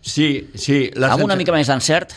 Sí, 0.00 0.48
sí. 0.56 0.88
La 0.96 1.12
Amb 1.14 1.28
una 1.28 1.36
mica 1.36 1.52
més 1.52 1.68
d'encert, 1.68 2.16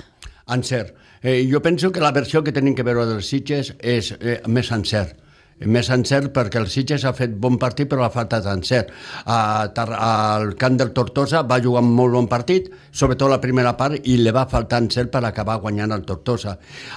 Encert. 0.52 0.96
Eh, 1.22 1.48
jo 1.52 1.62
penso 1.62 1.92
que 1.92 2.02
la 2.02 2.12
versió 2.12 2.44
que 2.44 2.52
tenim 2.52 2.74
que 2.76 2.84
veure 2.84 3.06
dels 3.06 3.28
Sitges 3.30 3.76
és 3.78 4.10
eh, 4.18 4.40
més 4.50 4.72
encert. 4.74 5.21
Més 5.62 5.90
encert 5.94 6.32
perquè 6.34 6.58
el 6.62 6.68
Sitges 6.72 7.04
ha 7.06 7.14
fet 7.14 7.34
bon 7.38 7.60
partit 7.62 7.90
però 7.90 8.06
ha 8.06 8.14
faltat 8.14 8.48
encert. 8.50 8.90
Al 9.30 10.56
camp 10.58 10.78
del 10.80 10.94
Tortosa 10.96 11.44
va 11.48 11.60
jugar 11.62 11.84
molt 11.86 12.16
bon 12.18 12.30
partit, 12.32 12.72
sobretot 12.92 13.30
la 13.30 13.42
primera 13.44 13.76
part, 13.78 14.00
i 14.10 14.18
li 14.18 14.34
va 14.34 14.48
faltar 14.50 14.82
encert 14.82 15.12
per 15.14 15.24
acabar 15.28 15.60
guanyant 15.62 15.94
el 15.94 16.06
Tortosa. 16.08 16.56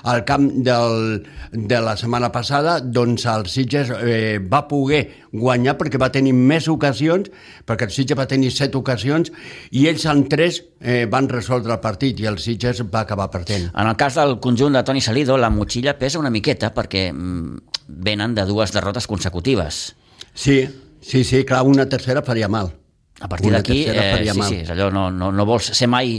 Al 0.08 0.24
camp 0.24 0.48
del, 0.64 1.20
de 1.52 1.80
la 1.84 1.96
setmana 2.00 2.32
passada, 2.32 2.78
doncs 2.80 3.26
el 3.30 3.46
Sitges 3.52 3.92
eh, 4.00 4.38
va 4.40 4.64
poder 4.70 5.04
guanyar 5.34 5.76
perquè 5.76 6.00
va 6.00 6.12
tenir 6.14 6.32
més 6.32 6.68
ocasions, 6.70 7.28
perquè 7.66 7.88
el 7.88 7.92
Sitges 7.92 8.18
va 8.18 8.28
tenir 8.30 8.52
set 8.54 8.76
ocasions, 8.78 9.32
i 9.72 9.88
ells 9.90 10.06
en 10.08 10.24
tres 10.30 10.62
eh, 10.84 11.06
van 11.10 11.28
resoldre 11.32 11.72
el 11.72 11.80
partit 11.80 12.20
i 12.20 12.28
el 12.28 12.36
Sitges 12.38 12.82
va 12.92 13.00
acabar 13.06 13.30
perdent. 13.32 13.70
En 13.72 13.88
el 13.88 13.96
cas 13.96 14.18
del 14.20 14.36
conjunt 14.44 14.76
de 14.76 14.84
Toni 14.84 15.00
Salido, 15.00 15.38
la 15.40 15.50
motxilla 15.50 15.96
pesa 15.98 16.20
una 16.20 16.30
miqueta 16.30 16.74
perquè 16.76 17.08
mm, 17.10 17.80
venen 18.04 18.34
de 18.36 18.44
dues 18.44 18.74
derrotes 18.74 19.08
consecutives. 19.08 19.94
Sí, 20.34 20.60
sí, 21.00 21.24
sí, 21.24 21.44
clar, 21.48 21.64
una 21.64 21.88
tercera 21.88 22.22
faria 22.22 22.48
mal. 22.52 22.74
A 23.20 23.28
partir 23.28 23.52
d'aquí, 23.54 23.84
eh, 23.88 24.26
sí, 24.26 24.38
mal. 24.38 24.48
sí, 24.50 24.60
és 24.66 24.70
allò, 24.74 24.90
no, 24.92 25.06
no, 25.10 25.30
no 25.32 25.46
vols 25.48 25.70
ser 25.72 25.88
mai 25.88 26.18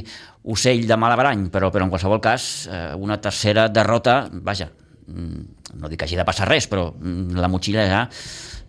ocell 0.49 0.85
de 0.87 0.97
mal 0.97 1.13
averany, 1.13 1.49
però, 1.53 1.69
però 1.73 1.85
en 1.85 1.91
qualsevol 1.93 2.21
cas, 2.23 2.67
eh, 2.71 2.85
una 2.97 3.19
tercera 3.21 3.67
derrota, 3.69 4.23
vaja, 4.31 4.71
mm, 5.05 5.75
no 5.77 5.91
dic 5.91 5.99
que 5.99 6.09
hagi 6.09 6.17
de 6.17 6.25
passar 6.25 6.49
res, 6.49 6.69
però 6.71 6.89
mm, 6.89 7.37
la 7.37 7.51
motxilla 7.51 7.85
ja 7.85 8.05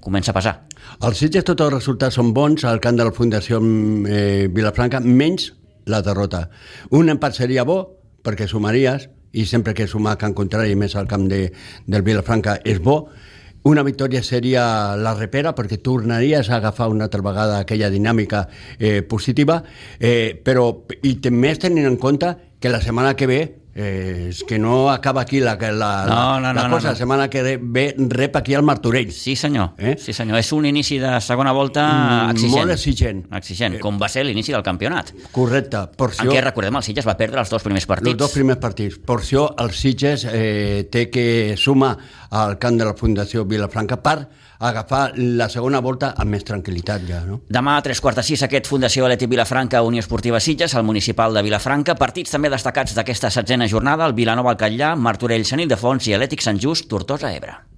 comença 0.00 0.35
a 0.35 0.37
pesar. 0.37 0.59
Els 1.00 1.22
Sitges 1.22 1.46
tots 1.46 1.64
els 1.64 1.72
resultats 1.72 2.18
són 2.18 2.35
bons 2.35 2.66
al 2.68 2.82
camp 2.82 2.98
de 2.98 3.06
la 3.06 3.14
Fundació 3.14 3.62
eh, 3.62 4.48
Vilafranca, 4.52 5.00
menys 5.00 5.54
la 5.87 6.03
derrota. 6.03 6.49
Un 6.90 7.09
empat 7.11 7.38
seria 7.38 7.64
bo, 7.64 7.79
perquè 8.27 8.49
sumaries, 8.51 9.09
i 9.37 9.44
sempre 9.46 9.75
que 9.75 9.87
sumar 9.87 10.16
camp 10.18 10.35
contrari, 10.37 10.77
més 10.77 10.96
al 10.96 11.09
camp 11.09 11.27
de, 11.31 11.51
del 11.87 12.05
Vilafranca, 12.07 12.59
és 12.64 12.81
bo. 12.83 13.07
Una 13.66 13.83
victòria 13.83 14.22
seria 14.22 14.94
la 14.94 15.16
repera, 15.16 15.53
perquè 15.55 15.81
tornaries 15.83 16.51
a 16.51 16.61
agafar 16.61 16.88
una 16.92 17.09
altra 17.09 17.22
vegada 17.22 17.59
aquella 17.59 17.90
dinàmica 17.90 18.46
eh, 18.79 19.03
positiva, 19.03 19.62
eh, 19.99 20.38
però, 20.44 20.68
i 21.03 21.18
més 21.35 21.59
tenint 21.62 21.88
en 21.88 21.99
compte 21.99 22.37
que 22.61 22.70
la 22.70 22.81
setmana 22.81 23.16
que 23.18 23.27
ve 23.27 23.40
eh, 23.76 24.28
és 24.30 24.42
que 24.48 24.58
no 24.58 24.88
acaba 24.90 25.20
aquí 25.20 25.38
la, 25.38 25.54
la, 25.60 26.06
No, 26.08 26.40
la, 26.40 26.52
no, 26.54 26.62
la 26.62 26.68
no, 26.68 26.74
cosa, 26.74 26.88
no, 26.88 26.88
no. 26.88 26.90
la 26.92 26.96
setmana 26.96 27.28
que 27.30 27.42
ve 27.60 27.94
rep 27.98 28.36
aquí 28.36 28.54
al 28.54 28.62
Martorell. 28.62 29.12
Sí, 29.12 29.36
senyor. 29.36 29.74
Eh? 29.78 29.96
Sí, 30.00 30.12
senyor. 30.16 30.38
És 30.40 30.50
un 30.56 30.64
inici 30.66 30.98
de 30.98 31.20
segona 31.20 31.52
volta 31.52 31.84
Mm, 31.86 32.30
exigent. 32.30 32.56
molt 32.56 32.72
exigent. 32.72 33.20
Exigent, 33.36 33.78
com 33.80 33.98
va 34.00 34.08
ser 34.08 34.24
l'inici 34.24 34.52
del 34.52 34.62
campionat. 34.62 35.12
Correcte. 35.30 35.76
En 35.76 35.94
Porció, 35.96 36.30
què, 36.32 36.40
recordem, 36.42 36.74
el 36.76 36.82
Sitges 36.82 37.06
va 37.06 37.16
perdre 37.16 37.40
els 37.40 37.50
dos 37.50 37.62
primers 37.62 37.86
partits. 37.86 38.10
els 38.10 38.18
dos 38.18 38.32
primers 38.32 38.58
partits. 38.58 38.98
Per 38.98 39.16
això 39.20 39.46
el 39.58 39.70
Sitges 39.72 40.26
eh, 40.32 40.88
té 40.90 41.10
que 41.10 41.54
sumar 41.56 41.96
al 42.30 42.58
camp 42.58 42.78
de 42.78 42.84
la 42.84 42.94
Fundació 42.94 43.44
Vilafranca 43.44 44.00
per 44.02 44.26
agafar 44.59 45.12
la 45.16 45.49
segona 45.53 45.81
volta 45.85 46.14
amb 46.16 46.33
més 46.35 46.45
tranquil·litat 46.47 47.07
ja, 47.09 47.23
no? 47.27 47.40
Demà 47.53 47.77
a 47.77 47.85
tres 47.85 48.01
quarts 48.01 48.21
de 48.21 48.27
sis 48.27 48.42
aquest 48.47 48.69
Fundació 48.71 49.07
Atlètic 49.07 49.31
Vilafranca 49.31 49.83
Unió 49.87 50.05
Esportiva 50.05 50.40
Sitges, 50.40 50.75
al 50.75 50.85
municipal 50.88 51.35
de 51.35 51.45
Vilafranca. 51.47 51.97
Partits 52.01 52.33
també 52.35 52.51
destacats 52.53 52.97
d'aquesta 52.97 53.31
setzena 53.31 53.69
jornada, 53.69 54.07
el 54.07 54.16
Vilanova 54.16 54.55
al 54.55 54.61
Catllà, 54.61 54.95
Martorell 54.97 55.45
Sant 55.45 55.62
Ildefons 55.64 56.09
i 56.09 56.16
Atlètic 56.16 56.45
Sant 56.45 56.61
Just 56.62 56.88
Tortosa 56.90 57.33
Ebre. 57.37 57.75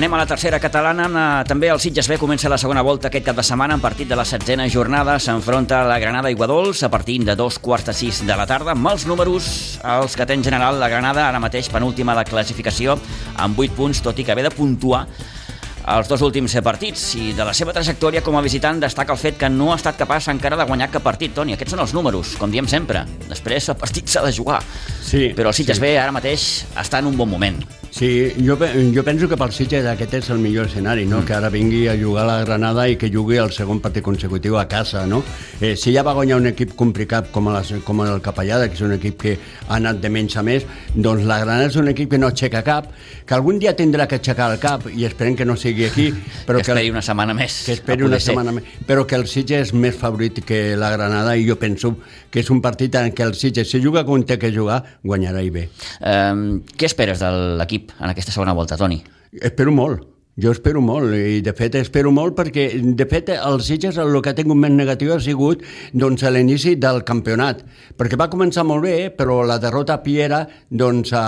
Anem 0.00 0.14
a 0.14 0.16
la 0.16 0.24
tercera 0.24 0.56
catalana. 0.56 1.04
Eh, 1.12 1.44
També 1.44 1.68
el 1.68 1.78
Sitges 1.78 2.06
B 2.08 2.16
comença 2.16 2.48
la 2.48 2.56
segona 2.56 2.80
volta 2.80 3.10
aquest 3.10 3.26
cap 3.26 3.36
de 3.36 3.42
setmana 3.44 3.74
en 3.76 3.82
partit 3.84 4.08
de 4.08 4.16
la 4.16 4.24
setzena 4.24 4.64
jornada. 4.72 5.18
S'enfronta 5.20 5.82
a 5.82 5.88
la 5.90 5.98
Granada 6.00 6.30
Iguadols 6.32 6.80
a 6.82 6.88
partir 6.88 7.18
de 7.22 7.34
dos 7.36 7.58
quarts 7.58 7.84
de 7.84 7.92
sis 7.92 8.22
de 8.24 8.32
la 8.32 8.46
tarda. 8.48 8.72
Amb 8.72 8.88
els 8.88 9.04
números, 9.04 9.50
els 9.84 10.16
que 10.16 10.24
té 10.24 10.32
en 10.32 10.44
general 10.46 10.80
la 10.80 10.88
Granada, 10.88 11.26
ara 11.28 11.38
mateix 11.38 11.68
penúltima 11.68 12.14
a 12.14 12.22
la 12.22 12.24
classificació, 12.24 12.96
amb 13.36 13.60
8 13.60 13.76
punts, 13.76 14.00
tot 14.00 14.16
i 14.16 14.24
que 14.24 14.34
ve 14.34 14.46
de 14.46 14.54
puntuar 14.54 15.02
els 15.90 16.08
dos 16.08 16.24
últims 16.24 16.56
partits 16.64 17.04
i 17.20 17.34
de 17.36 17.44
la 17.44 17.52
seva 17.52 17.76
trajectòria 17.76 18.22
com 18.24 18.38
a 18.40 18.42
visitant 18.46 18.80
destaca 18.80 19.12
el 19.12 19.20
fet 19.20 19.36
que 19.36 19.52
no 19.52 19.68
ha 19.74 19.76
estat 19.76 20.00
capaç 20.00 20.30
encara 20.32 20.56
de 20.56 20.64
guanyar 20.64 20.88
cap 20.88 21.04
partit, 21.04 21.34
Toni. 21.36 21.58
Aquests 21.58 21.76
són 21.76 21.84
els 21.84 21.92
números, 21.92 22.38
com 22.40 22.48
diem 22.48 22.72
sempre. 22.72 23.04
Després 23.28 23.68
el 23.68 23.76
partit 23.76 24.08
s'ha 24.08 24.24
de 24.24 24.32
jugar. 24.32 24.62
Sí, 25.04 25.34
Però 25.36 25.52
el 25.52 25.60
Sitges 25.60 25.76
sí. 25.76 25.84
B 25.84 25.92
ara 25.98 26.08
mateix 26.08 26.64
està 26.72 27.04
en 27.04 27.12
un 27.12 27.20
bon 27.20 27.28
moment. 27.28 27.60
Sí, 27.90 28.32
jo, 28.46 28.56
jo 28.94 29.02
penso 29.04 29.28
que 29.28 29.36
pel 29.36 29.50
Sitges 29.50 29.86
aquest 29.90 30.14
és 30.20 30.28
el 30.30 30.38
millor 30.38 30.68
escenari, 30.70 31.04
no? 31.10 31.20
Mm. 31.20 31.26
que 31.26 31.34
ara 31.34 31.50
vingui 31.50 31.88
a 31.90 31.96
jugar 31.98 32.22
a 32.22 32.26
la 32.28 32.44
Granada 32.44 32.86
i 32.88 32.94
que 32.96 33.10
jugui 33.10 33.40
el 33.42 33.50
segon 33.50 33.80
partit 33.82 34.04
consecutiu 34.06 34.56
a 34.60 34.66
casa. 34.70 35.02
No? 35.10 35.22
Eh, 35.60 35.74
si 35.76 35.92
ja 35.92 36.04
va 36.06 36.14
guanyar 36.14 36.38
un 36.38 36.46
equip 36.52 36.76
complicat 36.78 37.32
com, 37.34 37.50
la, 37.50 37.64
com 37.84 38.02
el 38.06 38.22
Capellada, 38.22 38.68
que 38.70 38.78
és 38.78 38.84
un 38.86 38.94
equip 38.94 39.18
que 39.20 39.34
ha 39.66 39.80
anat 39.80 39.98
de 40.00 40.08
menys 40.08 40.38
a 40.38 40.44
més, 40.46 40.66
doncs 40.94 41.26
la 41.26 41.40
Granada 41.42 41.66
és 41.66 41.76
un 41.82 41.90
equip 41.90 42.14
que 42.14 42.20
no 42.22 42.30
aixeca 42.30 42.62
cap, 42.66 42.92
que 43.26 43.34
algun 43.34 43.58
dia 43.58 43.74
tindrà 43.76 44.06
que 44.06 44.20
aixecar 44.20 44.52
el 44.54 44.62
cap 44.62 44.86
i 44.94 45.04
esperem 45.08 45.34
que 45.36 45.48
no 45.48 45.58
sigui 45.58 45.88
aquí, 45.90 46.08
però 46.46 46.62
que 46.62 46.70
esperi 46.70 46.94
una 46.94 47.02
setmana 47.02 47.34
més. 47.34 47.64
que 47.66 47.74
esperi 47.74 48.06
una 48.06 48.22
ser. 48.22 48.30
setmana 48.30 48.54
més. 48.54 48.70
Però 48.86 49.04
que 49.04 49.18
el 49.18 49.26
Sitges 49.26 49.70
és 49.70 49.74
més 49.74 49.98
favorit 49.98 50.40
que 50.46 50.76
la 50.78 50.92
Granada 50.94 51.34
i 51.36 51.44
jo 51.48 51.58
penso 51.58 51.96
que 52.30 52.42
és 52.44 52.50
un 52.54 52.62
partit 52.64 52.94
en 53.00 53.10
què 53.14 53.26
el 53.26 53.34
Sitges, 53.38 53.70
si 53.70 53.82
juga 53.82 54.04
com 54.06 54.22
té 54.22 54.38
que 54.38 54.52
jugar, 54.54 54.82
guanyarà 55.04 55.42
i 55.42 55.50
bé. 55.54 55.66
Eh, 56.00 56.62
què 56.76 56.88
esperes 56.88 57.20
de 57.22 57.34
l'equip 57.60 57.92
en 57.98 58.08
aquesta 58.12 58.32
segona 58.34 58.56
volta, 58.56 58.78
Toni? 58.80 59.02
Espero 59.40 59.74
molt. 59.74 60.06
Jo 60.40 60.52
espero 60.54 60.80
molt, 60.80 61.10
i 61.12 61.40
de 61.44 61.52
fet 61.52 61.74
espero 61.76 62.12
molt 62.14 62.36
perquè, 62.38 62.68
de 62.96 63.06
fet, 63.10 63.32
el 63.34 63.58
Sitges 63.66 63.98
el 64.00 64.14
que 64.22 64.30
ha 64.30 64.36
tingut 64.38 64.56
més 64.56 64.70
negatiu 64.72 65.10
ha 65.12 65.18
sigut 65.20 65.64
doncs, 65.92 66.22
a 66.22 66.30
l'inici 66.32 66.76
del 66.80 67.02
campionat, 67.04 67.60
perquè 67.98 68.16
va 68.16 68.30
començar 68.32 68.64
molt 68.64 68.86
bé, 68.86 69.10
però 69.12 69.40
la 69.44 69.58
derrota 69.60 69.98
a 69.98 70.02
Piera 70.04 70.44
doncs, 70.70 71.12
eh, 71.12 71.20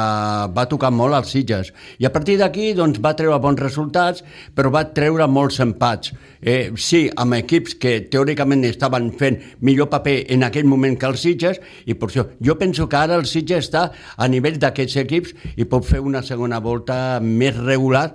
va 0.54 0.68
tocar 0.70 0.92
molt 0.94 1.18
als 1.18 1.34
Sitges, 1.34 1.72
i 1.98 2.08
a 2.08 2.12
partir 2.14 2.38
d'aquí 2.40 2.72
doncs, 2.78 3.02
va 3.04 3.16
treure 3.18 3.42
bons 3.42 3.60
resultats, 3.60 4.24
però 4.54 4.72
va 4.72 4.86
treure 4.94 5.26
molts 5.28 5.60
empats. 5.60 6.14
Eh, 6.42 6.72
sí, 6.74 7.05
amb 7.16 7.37
equips 7.38 7.76
que 7.78 7.94
teòricament 8.11 8.64
estaven 8.66 9.12
fent 9.18 9.38
millor 9.62 9.88
paper 9.92 10.16
en 10.35 10.42
aquell 10.42 10.66
moment 10.66 10.96
que 10.98 11.07
els 11.07 11.22
Sitges, 11.22 11.61
i 11.87 11.94
per 11.94 12.09
això 12.11 12.26
jo 12.42 12.57
penso 12.59 12.88
que 12.90 12.98
ara 12.98 13.18
el 13.20 13.28
Sitges 13.31 13.68
està 13.68 13.85
a 14.16 14.28
nivell 14.28 14.59
d'aquests 14.62 14.98
equips 15.05 15.37
i 15.55 15.68
pot 15.70 15.87
fer 15.87 16.02
una 16.02 16.24
segona 16.26 16.59
volta 16.59 17.20
més 17.22 17.55
regular, 17.61 18.09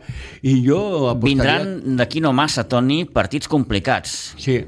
i 0.44 0.60
jo 0.66 0.82
apostaria... 1.14 1.62
Vindran 1.64 1.98
d'aquí 2.02 2.20
no 2.24 2.34
massa, 2.36 2.68
Toni, 2.68 3.06
partits 3.08 3.48
complicats. 3.48 4.18
Sí, 4.36 4.60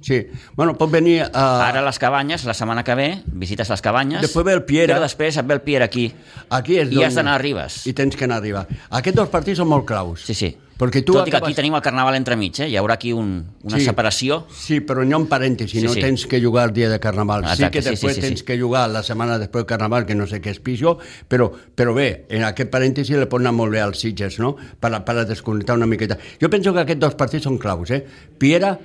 sí. 0.00 0.26
Bueno, 0.54 0.76
pot 0.78 0.90
venir 0.90 1.22
a... 1.32 1.44
Ara 1.68 1.82
les 1.82 1.98
cabanyes, 1.98 2.44
la 2.44 2.54
setmana 2.54 2.84
que 2.84 2.94
ve, 2.94 3.08
visites 3.26 3.68
les 3.70 3.82
cabanyes. 3.82 4.22
Després 4.22 4.44
ve 4.46 4.52
el 4.54 4.64
Piera. 4.64 4.94
Però 4.94 5.02
després 5.08 5.36
et 5.36 5.46
ve 5.46 5.54
el 5.58 5.60
Piera 5.62 5.86
aquí. 5.90 6.12
Aquí 6.50 6.78
és 6.78 6.92
I 6.92 7.04
has 7.04 7.14
d'anar 7.18 7.34
a 7.36 7.42
Ribes. 7.42 7.82
I 7.86 7.92
tens 7.92 8.16
que 8.16 8.24
anar 8.28 8.38
a 8.38 8.46
Ribes. 8.46 8.66
Aquests 8.90 9.16
dos 9.18 9.28
partits 9.28 9.58
són 9.58 9.68
molt 9.68 9.86
claus. 9.88 10.24
Sí, 10.26 10.34
sí. 10.34 10.56
Perquè 10.78 11.00
tu 11.02 11.10
Tot 11.12 11.26
i 11.26 11.30
que 11.32 11.36
acabes- 11.36 11.48
aquí 11.50 11.56
tenim 11.58 11.74
el 11.74 11.82
Carnaval 11.82 12.14
entremig, 12.14 12.60
eh? 12.62 12.68
Hi 12.70 12.76
haurà 12.78 12.94
aquí 12.94 13.10
un, 13.12 13.32
una 13.64 13.78
Sí. 13.80 13.84
separació. 13.84 14.44
Sí, 14.54 14.78
però 14.80 15.02
ha 15.02 15.16
un 15.18 15.26
parèntesi, 15.26 15.80
Sí, 15.80 15.82
no 15.84 15.92
sí. 15.92 16.00
tens 16.00 16.24
que 16.30 16.40
jugar 16.40 16.68
el 16.68 16.72
dia 16.72 16.88
de 16.88 17.00
Carnaval. 17.00 17.42
sí 17.46 17.50
Exacte, 17.54 17.78
que 17.78 17.82
sí, 17.82 17.88
després 17.90 18.14
sí, 18.14 18.20
sí, 18.22 18.26
tens 18.28 18.38
sí. 18.40 18.44
que 18.46 18.60
jugar 18.60 18.88
la 18.88 19.02
setmana 19.02 19.40
després 19.40 19.64
del 19.64 19.66
Carnaval, 19.66 20.06
que 20.06 20.14
no 20.14 20.28
sé 20.28 20.40
què 20.40 20.50
és 20.54 20.60
pitjor, 20.60 20.98
però, 21.28 21.50
però 21.74 21.92
bé, 21.94 22.26
en 22.28 22.44
aquest 22.44 22.70
parèntesi 22.70 23.14
le 23.18 23.26
pot 23.26 23.40
anar 23.40 23.52
molt 23.54 23.72
bé 23.72 23.80
als 23.80 23.98
Sitges, 23.98 24.38
no?, 24.38 24.54
per, 24.78 24.92
per 25.04 25.26
desconnectar 25.26 25.74
una 25.74 25.86
miqueta. 25.86 26.16
Jo 26.40 26.48
penso 26.48 26.72
que 26.72 26.80
aquests 26.86 27.00
dos 27.00 27.14
partits 27.16 27.42
són 27.42 27.58
claus, 27.58 27.90
eh? 27.90 28.06
Piera 28.38 28.78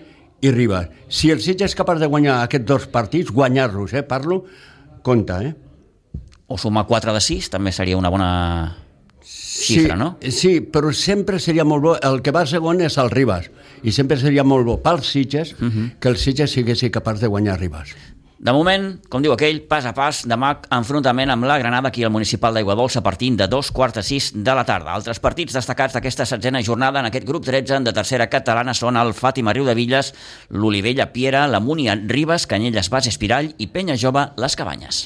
i 0.43 0.51
Ribas. 0.51 0.89
Si 1.07 1.31
el 1.31 1.39
Sitges 1.41 1.71
és 1.71 1.77
capaç 1.79 2.01
de 2.03 2.09
guanyar 2.11 2.41
aquests 2.43 2.67
dos 2.67 2.87
partits, 2.91 3.31
guanyar-los, 3.31 3.93
eh? 3.95 4.03
Parlo, 4.03 4.41
compte, 5.01 5.37
eh? 5.39 5.53
O 6.51 6.57
sumar 6.59 6.83
4 6.89 7.13
de 7.15 7.21
6 7.23 7.49
també 7.53 7.71
seria 7.71 7.95
una 7.97 8.11
bona 8.11 8.29
xifra, 9.23 9.95
sí, 9.95 9.99
no? 9.99 10.09
Sí, 10.35 10.51
però 10.67 10.91
sempre 10.93 11.39
seria 11.39 11.63
molt 11.63 11.83
bo, 11.85 11.93
el 11.95 12.19
que 12.21 12.33
va 12.35 12.43
segon 12.49 12.81
és 12.83 12.97
el 12.99 13.09
Ribas, 13.13 13.47
i 13.87 13.91
sempre 13.95 14.17
seria 14.19 14.43
molt 14.43 14.67
bo 14.67 14.77
pels 14.83 15.07
Sitges 15.07 15.53
uh 15.53 15.63
Mhm. 15.63 15.71
-huh. 15.71 15.99
que 15.99 16.09
el 16.09 16.17
Sitges 16.17 16.51
siguessi 16.51 16.91
capaç 16.91 17.19
de 17.21 17.27
guanyar 17.27 17.59
Ribas. 17.59 17.95
De 18.43 18.51
moment, 18.51 18.89
com 19.07 19.23
diu 19.23 19.31
aquell, 19.31 19.61
pas 19.71 19.85
a 19.87 19.93
pas, 19.95 20.17
demà 20.27 20.49
enfrontament 20.75 21.31
amb 21.31 21.47
la 21.47 21.55
Granada 21.61 21.87
aquí 21.87 22.03
al 22.03 22.11
Municipal 22.11 22.51
d'Aigua 22.57 22.75
Dolça 22.75 22.99
partint 23.05 23.37
de 23.39 23.47
dos 23.47 23.69
quarts 23.71 23.95
de 23.95 24.03
sis 24.03 24.33
de 24.35 24.55
la 24.57 24.65
tarda. 24.67 24.91
Altres 24.91 25.23
partits 25.23 25.55
destacats 25.55 25.95
d'aquesta 25.95 26.27
setzena 26.27 26.59
jornada 26.59 26.99
en 26.99 27.07
aquest 27.07 27.23
grup 27.29 27.47
13 27.47 27.79
de 27.87 27.93
tercera 27.95 28.27
catalana 28.27 28.75
són 28.75 28.99
el 28.99 29.15
Fàtima 29.15 29.55
Riu 29.55 29.63
de 29.63 29.77
Villes, 29.79 30.11
l'Olivella 30.51 31.07
Piera, 31.15 31.47
la 31.47 31.63
Múnia 31.63 31.95
Ribes, 31.95 32.43
Canyelles 32.43 32.91
Bas 32.91 33.07
Espirall 33.07 33.53
i 33.57 33.71
Penya 33.71 33.95
Jove 33.95 34.33
Les 34.35 34.59
Cabanyes. 34.59 35.05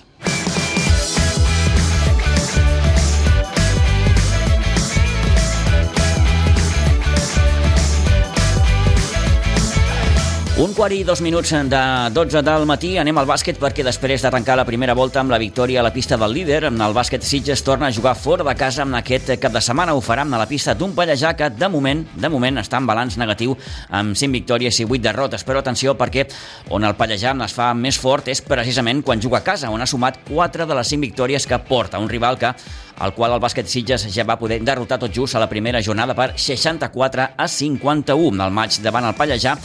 Un 10.57 10.71
quart 10.73 10.89
i 10.95 11.03
dos 11.05 11.19
minuts 11.21 11.51
de 11.69 11.79
12 12.09 12.41
del 12.41 12.63
matí 12.65 12.95
anem 12.97 13.19
al 13.21 13.27
bàsquet 13.29 13.59
perquè 13.61 13.83
després 13.85 14.23
de 14.25 14.31
tancar 14.33 14.55
la 14.57 14.63
primera 14.65 14.95
volta 14.97 15.19
amb 15.21 15.29
la 15.29 15.37
victòria 15.37 15.83
a 15.83 15.85
la 15.85 15.91
pista 15.93 16.17
del 16.17 16.33
líder, 16.33 16.63
el 16.65 16.95
bàsquet 16.97 17.21
Sitges 17.21 17.61
torna 17.61 17.91
a 17.91 17.93
jugar 17.93 18.15
fora 18.17 18.41
de 18.43 18.55
casa 18.57 18.81
amb 18.81 18.97
aquest 18.97 19.29
cap 19.37 19.53
de 19.53 19.61
setmana. 19.61 19.93
Ho 19.93 20.01
farà 20.01 20.25
a 20.25 20.39
la 20.41 20.47
pista 20.49 20.73
d'un 20.73 20.95
Pallejà 20.97 21.35
que 21.37 21.51
de 21.53 21.69
moment 21.69 22.01
de 22.15 22.29
moment 22.33 22.57
està 22.57 22.81
en 22.81 22.87
balanç 22.89 23.19
negatiu 23.21 23.53
amb 23.91 24.17
5 24.17 24.33
victòries 24.33 24.79
i 24.79 24.87
8 24.89 25.03
derrotes. 25.03 25.45
Però 25.45 25.61
atenció 25.61 25.93
perquè 25.93 26.25
on 26.73 26.89
el 26.89 26.97
Pallejà 26.97 27.35
es 27.45 27.53
fa 27.53 27.75
més 27.75 28.01
fort 28.01 28.27
és 28.27 28.41
precisament 28.41 29.03
quan 29.05 29.21
juga 29.21 29.37
a 29.37 29.45
casa, 29.45 29.69
on 29.69 29.81
ha 29.81 29.85
sumat 29.85 30.23
4 30.25 30.65
de 30.65 30.73
les 30.73 30.87
5 30.87 31.05
victòries 31.05 31.45
que 31.45 31.61
porta. 31.69 31.99
Un 31.99 32.09
rival 32.09 32.41
que 32.41 32.55
el 33.01 33.13
qual 33.13 33.33
el 33.35 33.41
bàsquet 33.41 33.67
Sitges 33.69 34.07
ja 34.13 34.25
va 34.25 34.37
poder 34.39 34.59
derrotar 34.65 34.97
tot 34.99 35.13
just 35.13 35.35
a 35.35 35.41
la 35.41 35.49
primera 35.49 35.81
jornada 35.83 36.15
per 36.17 36.31
64 36.35 37.27
a 37.37 37.47
51. 37.47 38.43
El 38.43 38.53
maig 38.53 38.79
davant 38.81 39.05
el 39.05 39.15
Pallejà 39.17 39.55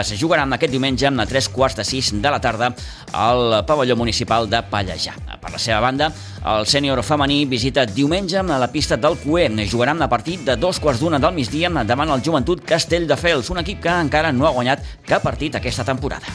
es 0.00 0.12
jugarà 0.20 0.46
aquest 0.56 0.72
diumenge 0.72 1.08
a 1.08 1.26
tres 1.26 1.48
quarts 1.48 1.76
de 1.76 1.84
sis 1.84 2.12
de 2.12 2.30
la 2.30 2.40
tarda 2.40 2.74
al 3.12 3.64
pavelló 3.66 3.96
municipal 3.96 4.48
de 4.48 4.62
Pallejà. 4.62 5.14
Per 5.38 5.52
la 5.52 5.58
seva 5.58 5.80
banda, 5.80 6.10
el 6.44 6.66
sènior 6.66 7.02
femení 7.02 7.44
visita 7.46 7.86
diumenge 7.86 8.38
a 8.38 8.58
la 8.58 8.72
pista 8.72 8.96
del 8.96 9.18
Cué. 9.18 9.48
Jugaran 9.68 10.02
a 10.02 10.08
partir 10.08 10.40
de 10.44 10.56
dos 10.56 10.80
quarts 10.80 11.00
d'una 11.00 11.18
del 11.18 11.34
migdia 11.34 11.70
davant 11.84 12.10
el 12.10 12.22
Joventut 12.24 12.64
Castelldefels, 12.64 13.50
un 13.50 13.58
equip 13.58 13.82
que 13.82 13.88
encara 13.88 14.32
no 14.32 14.46
ha 14.46 14.54
guanyat 14.54 14.84
cap 15.06 15.22
partit 15.22 15.54
aquesta 15.54 15.84
temporada. 15.84 16.26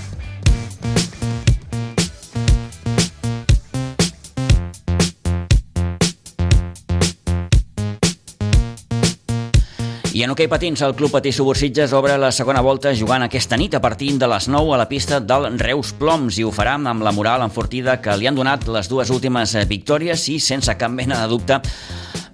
I 10.14 10.22
en 10.22 10.30
hoquei 10.30 10.46
patins, 10.46 10.84
el 10.86 10.94
Club 10.94 11.10
Patí 11.10 11.32
Subursitges 11.34 11.94
obre 11.98 12.20
la 12.22 12.28
segona 12.30 12.62
volta 12.62 12.92
jugant 12.94 13.24
aquesta 13.26 13.58
nit 13.58 13.74
a 13.74 13.80
partir 13.82 14.12
de 14.22 14.28
les 14.30 14.46
9 14.46 14.76
a 14.76 14.78
la 14.78 14.86
pista 14.86 15.18
del 15.18 15.48
Reus 15.58 15.90
Ploms. 15.98 16.38
I 16.38 16.46
ho 16.46 16.52
farà 16.54 16.76
amb 16.78 17.02
la 17.02 17.14
moral 17.18 17.42
enfortida 17.42 17.96
que 17.98 18.14
li 18.22 18.30
han 18.30 18.38
donat 18.38 18.68
les 18.70 18.92
dues 18.92 19.10
últimes 19.10 19.56
victòries 19.66 20.28
i 20.30 20.38
sense 20.38 20.76
cap 20.78 20.94
mena 20.94 21.18
de 21.24 21.32
dubte 21.32 21.58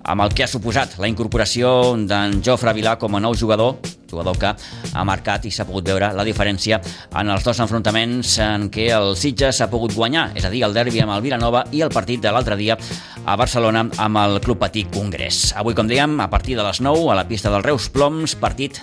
amb 0.04 0.26
el 0.26 0.36
que 0.36 0.44
ha 0.44 0.52
suposat 0.52 0.98
la 1.00 1.08
incorporació 1.08 1.96
d'en 1.96 2.42
Jofre 2.44 2.76
Vilà 2.76 2.98
com 3.00 3.16
a 3.16 3.24
nou 3.24 3.32
jugador, 3.32 3.78
jugador 4.10 4.38
que 4.40 4.54
ha 4.94 5.06
marcat 5.08 5.46
i 5.46 5.54
s'ha 5.54 5.68
pogut 5.70 5.88
veure 5.90 6.12
la 6.16 6.26
diferència 6.28 6.82
en 7.20 7.30
els 7.30 7.46
dos 7.46 7.60
enfrontaments 7.60 8.38
en 8.44 8.70
què 8.74 8.90
el 8.96 9.16
Sitges 9.20 9.62
s'ha 9.62 9.70
pogut 9.72 9.96
guanyar, 9.96 10.30
és 10.36 10.46
a 10.46 10.54
dir, 10.54 10.64
el 10.68 10.76
derbi 10.76 11.04
amb 11.04 11.16
el 11.18 11.26
Vilanova 11.26 11.66
i 11.72 11.84
el 11.86 11.94
partit 11.94 12.24
de 12.24 12.34
l'altre 12.34 12.58
dia 12.60 12.78
a 13.26 13.38
Barcelona 13.40 13.86
amb 13.98 14.24
el 14.24 14.40
Club 14.46 14.62
Patí 14.62 14.86
Congrés. 14.92 15.50
Avui, 15.60 15.78
com 15.78 15.90
dèiem, 15.90 16.20
a 16.24 16.30
partir 16.32 16.58
de 16.60 16.66
les 16.66 16.82
9 16.82 17.10
a 17.12 17.20
la 17.22 17.28
pista 17.30 17.54
del 17.54 17.66
Reus 17.66 17.90
Ploms, 17.94 18.36
partit 18.40 18.82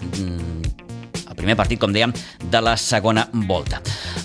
el 1.36 1.42
primer 1.42 1.56
partit, 1.56 1.78
com 1.78 1.92
dèiem, 1.92 2.12
de 2.50 2.60
la 2.64 2.76
segona 2.80 3.26
volta. 3.46 3.82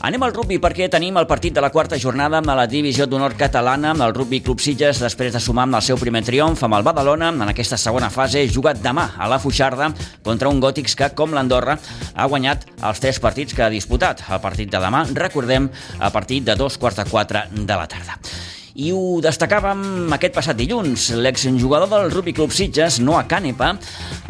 Anem 0.07 0.23
al 0.23 0.33
rugby 0.33 0.57
perquè 0.63 0.87
tenim 0.89 1.17
el 1.19 1.27
partit 1.27 1.53
de 1.53 1.61
la 1.61 1.69
quarta 1.69 1.99
jornada 1.99 2.39
amb 2.39 2.53
la 2.55 2.65
divisió 2.71 3.05
d'honor 3.05 3.35
catalana 3.37 3.91
amb 3.91 4.05
el 4.05 4.15
Rugby 4.15 4.39
Club 4.41 4.63
Sitges 4.63 5.01
després 5.03 5.35
de 5.35 5.41
sumar 5.43 5.67
amb 5.67 5.77
el 5.77 5.83
seu 5.85 5.99
primer 5.99 6.23
triomf 6.25 6.63
amb 6.63 6.79
el 6.79 6.87
Badalona 6.87 7.33
en 7.33 7.51
aquesta 7.51 7.77
segona 7.77 8.09
fase 8.09 8.45
jugat 8.47 8.79
demà 8.81 9.11
a 9.17 9.27
la 9.29 9.41
Fuixarda 9.43 9.91
contra 10.23 10.49
un 10.49 10.63
Gòtics 10.63 10.95
que, 10.95 11.11
com 11.17 11.35
l'Andorra, 11.35 11.77
ha 12.15 12.29
guanyat 12.31 12.65
els 12.79 13.03
tres 13.03 13.19
partits 13.19 13.53
que 13.53 13.65
ha 13.65 13.69
disputat. 13.73 14.23
El 14.31 14.41
partit 14.41 14.71
de 14.71 14.79
demà, 14.81 15.03
recordem, 15.13 15.69
a 15.99 16.09
partir 16.15 16.41
de 16.47 16.55
dos 16.55 16.79
quarts 16.79 17.03
de 17.03 17.09
quatre 17.11 17.45
de 17.51 17.75
la 17.75 17.87
tarda. 17.91 18.19
I 18.71 18.91
ho 18.95 19.19
destacàvem 19.19 20.13
aquest 20.15 20.35
passat 20.35 20.55
dilluns. 20.55 21.09
L'exjugador 21.19 21.89
del 21.91 22.11
Rugby 22.13 22.31
Club 22.31 22.53
Sitges, 22.55 23.01
Noah 23.03 23.25
Canepa, 23.27 23.73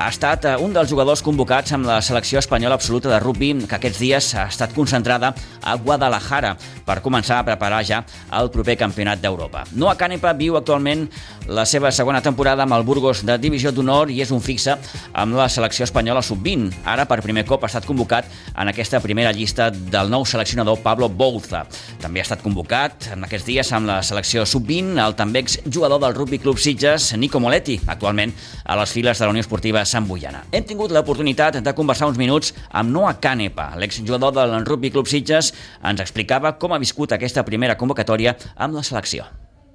ha 0.01 0.08
estat 0.10 0.47
eh, 0.49 0.56
un 0.58 0.73
dels 0.73 0.89
jugadors 0.89 1.21
convocats 1.21 1.75
amb 1.75 1.86
la 1.86 1.99
selecció 2.01 2.39
espanyola 2.41 2.80
absoluta 2.80 3.12
de 3.12 3.19
rugby 3.21 3.51
que 3.67 3.77
aquests 3.77 3.99
dies 4.01 4.32
ha 4.34 4.47
estat 4.49 4.73
concentrada 4.73 5.34
a 5.62 5.75
Guadalajara 5.77 6.56
per 6.88 7.01
començar 7.06 7.38
a 7.38 7.45
preparar 7.45 7.84
ja 7.86 7.99
el 8.39 8.49
proper 8.49 8.80
campionat 8.80 9.21
d'Europa. 9.21 9.65
Noah 9.77 9.97
Canepa 9.99 10.34
viu 10.34 10.58
actualment 10.58 11.06
la 11.45 11.67
seva 11.69 11.91
segona 11.93 12.23
temporada 12.25 12.65
amb 12.65 12.73
el 12.73 12.86
Burgos 12.88 13.21
de 13.27 13.38
Divisió 13.38 13.69
d'Honor 13.75 14.10
i 14.10 14.23
és 14.25 14.34
un 14.34 14.41
fixe 14.41 14.73
amb 15.13 15.38
la 15.38 15.49
selecció 15.54 15.86
espanyola 15.86 16.25
sub-20. 16.25 16.82
Ara, 16.86 17.06
per 17.06 17.21
primer 17.21 17.45
cop, 17.45 17.62
ha 17.62 17.69
estat 17.69 17.86
convocat 17.86 18.25
en 18.56 18.73
aquesta 18.73 19.01
primera 19.04 19.34
llista 19.36 19.69
del 19.69 20.10
nou 20.10 20.25
seleccionador 20.25 20.82
Pablo 20.82 21.10
Bouza. 21.10 21.67
També 22.01 22.21
ha 22.21 22.25
estat 22.25 22.41
convocat 22.41 23.12
en 23.13 23.27
aquests 23.27 23.45
dies 23.45 23.73
amb 23.75 23.91
la 23.91 24.01
selecció 24.01 24.31
selecció 24.32 24.46
sub-20 24.48 25.00
el 25.04 25.15
també 25.20 25.41
jugador 25.44 26.00
del 26.00 26.13
Rugby 26.15 26.38
Club 26.39 26.56
Sitges, 26.56 27.10
Nico 27.20 27.39
Moletti, 27.44 27.76
actualment 27.91 28.32
a 28.63 28.78
les 28.80 28.94
files 28.96 29.20
de 29.20 29.26
la 29.26 29.32
Unió 29.34 29.41
Esportiva 29.44 29.84
Sant 29.84 30.06
Boiana. 30.08 30.46
Hem 30.56 30.63
tingut 30.63 30.94
l'oportunitat 30.96 31.58
de 31.60 31.74
conversar 31.76 32.08
uns 32.08 32.20
minuts 32.20 32.54
amb 32.72 32.94
Noah 32.94 33.17
Canepa, 33.20 33.74
l'exjugador 33.76 34.32
del 34.38 34.65
Rugby 34.65 34.91
Club 34.91 35.10
Sitges, 35.12 35.52
ens 35.84 36.00
explicava 36.00 36.54
com 36.56 36.72
ha 36.72 36.80
viscut 36.80 37.12
aquesta 37.12 37.44
primera 37.44 37.76
convocatòria 37.76 38.38
amb 38.56 38.78
la 38.78 38.86
selecció. 38.88 39.26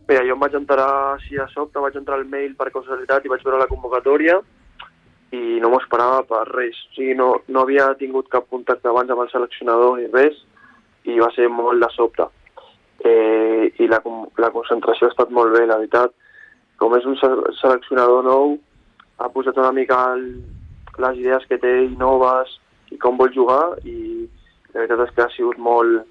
Bé, 0.08 0.22
jo 0.24 0.38
em 0.38 0.40
vaig 0.40 0.56
entrar 0.56 0.88
així 1.18 1.36
a 1.36 1.48
sobte, 1.52 1.82
vaig 1.82 2.00
entrar 2.00 2.16
al 2.16 2.24
mail 2.24 2.56
per 2.56 2.70
casualitat 2.72 3.26
i 3.26 3.32
vaig 3.34 3.44
veure 3.44 3.60
la 3.60 3.68
convocatòria 3.68 4.38
i 5.36 5.60
no 5.60 5.68
m'ho 5.68 5.82
esperava 5.82 6.22
per 6.24 6.46
res. 6.54 6.80
O 6.92 6.96
sigui, 6.96 7.12
no, 7.18 7.42
no 7.52 7.66
havia 7.66 7.90
tingut 8.00 8.32
cap 8.32 8.48
contacte 8.48 8.88
abans 8.88 9.12
amb 9.12 9.26
el 9.26 9.32
seleccionador 9.34 10.00
ni 10.00 10.08
res 10.16 10.40
i 11.04 11.20
va 11.20 11.28
ser 11.36 11.50
molt 11.52 11.84
de 11.84 11.92
sobte. 11.92 12.30
Eh, 13.04 13.72
I 13.82 13.88
la, 13.90 14.00
la 14.38 14.50
concentració 14.54 15.08
ha 15.08 15.14
estat 15.14 15.30
molt 15.34 15.52
bé, 15.56 15.66
la 15.66 15.80
veritat. 15.82 16.14
Com 16.80 16.94
és 16.96 17.04
un 17.08 17.16
seleccionador 17.20 18.24
nou, 18.24 18.56
ha 19.18 19.28
posat 19.32 19.56
una 19.56 19.72
mica 19.72 19.98
el, 20.14 20.26
les 21.00 21.20
idees 21.20 21.44
que 21.48 21.58
té 21.60 21.72
i 21.86 21.94
noves 22.00 22.52
i 22.92 22.98
com 23.00 23.16
vol 23.18 23.32
jugar 23.34 23.76
i 23.84 24.26
la 24.74 24.82
veritat 24.82 25.06
és 25.06 25.14
que 25.16 25.24
ha 25.24 25.32
sigut 25.34 25.58
molt, 25.60 26.04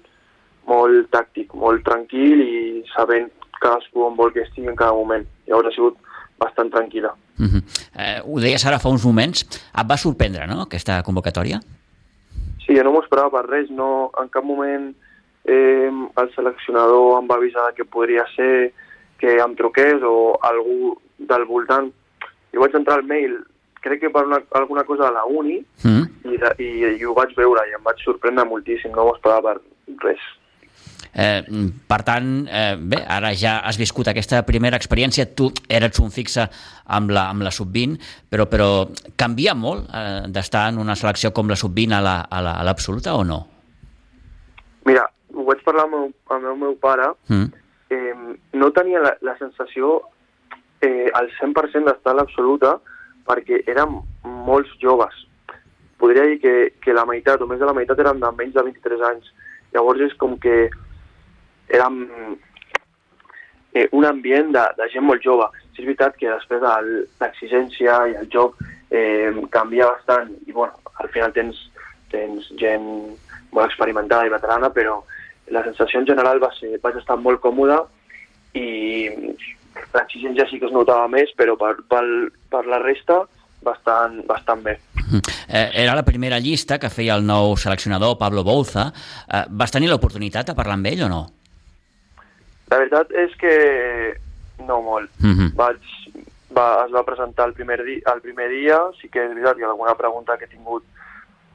molt 0.66 1.10
tàctic, 1.14 1.54
molt 1.54 1.84
tranquil 1.86 2.42
i 2.42 2.56
sabent 2.94 3.30
cadascú 3.60 4.04
on 4.06 4.18
vol 4.18 4.34
que 4.34 4.42
estigui 4.44 4.68
en 4.70 4.78
cada 4.78 4.96
moment. 4.96 5.24
Llavors 5.46 5.70
ha 5.70 5.76
sigut 5.76 5.96
bastant 6.42 6.70
tranquil·la. 6.74 7.14
Uh 7.38 7.46
-huh. 7.46 7.62
eh, 7.96 8.20
ho 8.24 8.40
deies 8.40 8.66
ara 8.66 8.78
fa 8.78 8.88
uns 8.88 9.04
moments. 9.04 9.42
Et 9.78 9.86
va 9.90 9.96
sorprendre, 9.96 10.46
no?, 10.46 10.62
aquesta 10.62 11.02
convocatòria? 11.02 11.60
Sí, 12.66 12.76
jo 12.76 12.82
no 12.82 12.92
m'ho 12.92 13.02
esperava 13.02 13.30
per 13.30 13.46
res. 13.48 13.70
No, 13.70 14.10
en 14.20 14.28
cap 14.28 14.44
moment 14.44 14.94
eh, 15.46 15.90
el 15.90 16.32
seleccionador 16.34 17.20
em 17.20 17.28
va 17.30 17.38
avisar 17.40 17.72
que 17.74 17.84
podria 17.84 18.26
ser 18.34 18.72
que 19.20 19.38
em 19.40 19.54
truqués 19.56 20.02
o 20.04 20.36
algú 20.44 20.96
del 21.18 21.46
voltant. 21.48 21.92
Jo 22.52 22.62
vaig 22.62 22.74
entrar 22.76 22.98
al 22.98 23.06
mail, 23.08 23.38
crec 23.84 24.02
que 24.02 24.10
per 24.10 24.26
una, 24.26 24.40
alguna 24.58 24.84
cosa 24.84 25.08
a 25.08 25.14
la 25.14 25.24
uni, 25.24 25.60
mm. 25.84 26.02
i, 26.26 26.40
i, 26.64 26.70
i 26.98 27.04
ho 27.04 27.14
vaig 27.16 27.36
veure 27.36 27.64
i 27.68 27.76
em 27.76 27.84
vaig 27.84 28.02
sorprendre 28.04 28.46
moltíssim, 28.48 28.92
no 28.94 29.06
m'ho 29.06 29.16
esperava 29.16 29.54
per 29.54 30.02
res. 30.04 30.26
Eh, 31.16 31.40
per 31.88 32.02
tant, 32.04 32.28
eh, 32.44 32.76
bé, 32.76 32.98
ara 33.08 33.30
ja 33.32 33.56
has 33.64 33.78
viscut 33.80 34.10
aquesta 34.10 34.42
primera 34.44 34.76
experiència, 34.76 35.30
tu 35.32 35.48
eres 35.72 35.96
un 36.02 36.10
fixe 36.12 36.44
amb 36.92 37.12
la, 37.16 37.30
amb 37.32 37.46
la 37.46 37.52
sub-20, 37.54 37.96
però, 38.28 38.44
però 38.52 38.68
canvia 39.16 39.54
molt 39.56 39.88
eh, 39.88 40.26
d'estar 40.28 40.66
en 40.74 40.82
una 40.82 40.96
selecció 40.98 41.32
com 41.32 41.48
la 41.48 41.56
sub-20 41.56 41.96
a 41.96 42.02
l'absoluta 42.68 43.14
la, 43.14 43.16
a 43.16 43.22
la, 43.22 43.22
o 43.22 43.28
no? 43.30 43.40
Mira, 44.86 45.06
ho 45.46 45.52
vaig 45.52 45.62
parlar 45.62 45.86
amb, 45.86 46.10
amb 46.34 46.50
el 46.50 46.58
meu 46.58 46.74
pare, 46.82 47.12
mm. 47.30 47.46
eh, 47.94 48.14
no 48.58 48.72
tenia 48.74 49.02
la, 49.04 49.12
la 49.22 49.36
sensació 49.38 50.00
eh, 50.82 51.06
al 51.14 51.30
100% 51.38 51.86
d'estar 51.86 52.14
a 52.14 52.18
l'absoluta 52.18 52.74
perquè 53.26 53.62
érem 53.70 54.00
molts 54.46 54.72
joves. 54.82 55.14
Podria 56.02 56.26
dir 56.26 56.40
que, 56.42 56.54
que 56.82 56.94
la 56.94 57.06
meitat 57.06 57.40
o 57.42 57.46
més 57.46 57.62
de 57.62 57.68
la 57.68 57.76
meitat 57.76 58.02
eren 58.02 58.18
de 58.20 58.32
menys 58.34 58.58
de 58.58 58.66
23 58.66 59.06
anys. 59.12 59.30
Llavors 59.74 60.02
és 60.08 60.18
com 60.18 60.34
que 60.42 60.66
érem 61.70 62.02
eh, 63.72 63.86
un 63.92 64.04
ambient 64.04 64.50
de, 64.54 64.66
de 64.78 64.90
gent 64.92 65.06
molt 65.06 65.22
jove. 65.22 65.46
Sí, 65.70 65.84
és 65.84 65.86
veritat 65.86 66.18
que 66.18 66.32
després 66.32 66.66
l'exigència 67.22 68.02
i 68.10 68.18
el 68.18 68.30
joc 68.34 68.58
eh, 68.90 69.30
canvia 69.54 69.92
bastant 69.94 70.34
i 70.46 70.54
bueno, 70.54 70.74
al 70.98 71.10
final 71.14 71.34
tens, 71.36 71.68
tens 72.10 72.50
gent 72.58 72.86
molt 73.54 73.68
experimentada 73.68 74.26
i 74.26 74.32
veterana, 74.32 74.74
però 74.74 75.04
la 75.54 75.62
sensació 75.64 76.00
en 76.00 76.06
general 76.06 76.42
va 76.42 76.50
ser, 76.58 76.78
vaig 76.82 76.98
estar 77.00 77.16
molt 77.20 77.40
còmode 77.40 77.78
i 78.58 79.08
l'exigència 79.94 80.46
sí 80.50 80.58
que 80.58 80.68
es 80.68 80.74
notava 80.74 81.06
més, 81.12 81.32
però 81.36 81.56
per, 81.60 81.74
per, 81.88 82.04
per 82.50 82.64
la 82.66 82.80
resta 82.82 83.22
bastant, 83.66 84.20
bastant 84.26 84.62
bé. 84.64 84.76
Eh, 85.46 85.70
era 85.82 85.94
la 85.94 86.04
primera 86.04 86.38
llista 86.42 86.80
que 86.82 86.90
feia 86.90 87.14
el 87.14 87.26
nou 87.26 87.56
seleccionador, 87.60 88.16
Pablo 88.18 88.42
Bouza. 88.46 88.88
Eh, 89.26 89.44
vas 89.50 89.74
tenir 89.74 89.90
l'oportunitat 89.90 90.50
de 90.50 90.56
parlar 90.58 90.78
amb 90.78 90.88
ell 90.90 91.04
o 91.06 91.10
no? 91.12 91.22
La 92.70 92.80
veritat 92.82 93.12
és 93.14 93.34
que 93.38 93.54
no 94.66 94.80
molt. 94.82 95.10
Uh 95.22 95.26
mhm. 95.26 95.38
-huh. 95.38 95.54
Vaig, 95.54 95.78
va, 96.56 96.84
es 96.86 96.92
va 96.92 97.04
presentar 97.04 97.46
el 97.48 97.54
primer, 97.54 97.84
di, 97.84 98.00
el 98.14 98.20
primer 98.20 98.48
dia, 98.50 98.78
sí 99.00 99.08
que 99.08 99.22
és 99.22 99.34
veritat 99.34 99.56
que 99.56 99.64
alguna 99.64 99.94
pregunta 99.94 100.36
que 100.36 100.44
he 100.44 100.48
tingut 100.56 100.84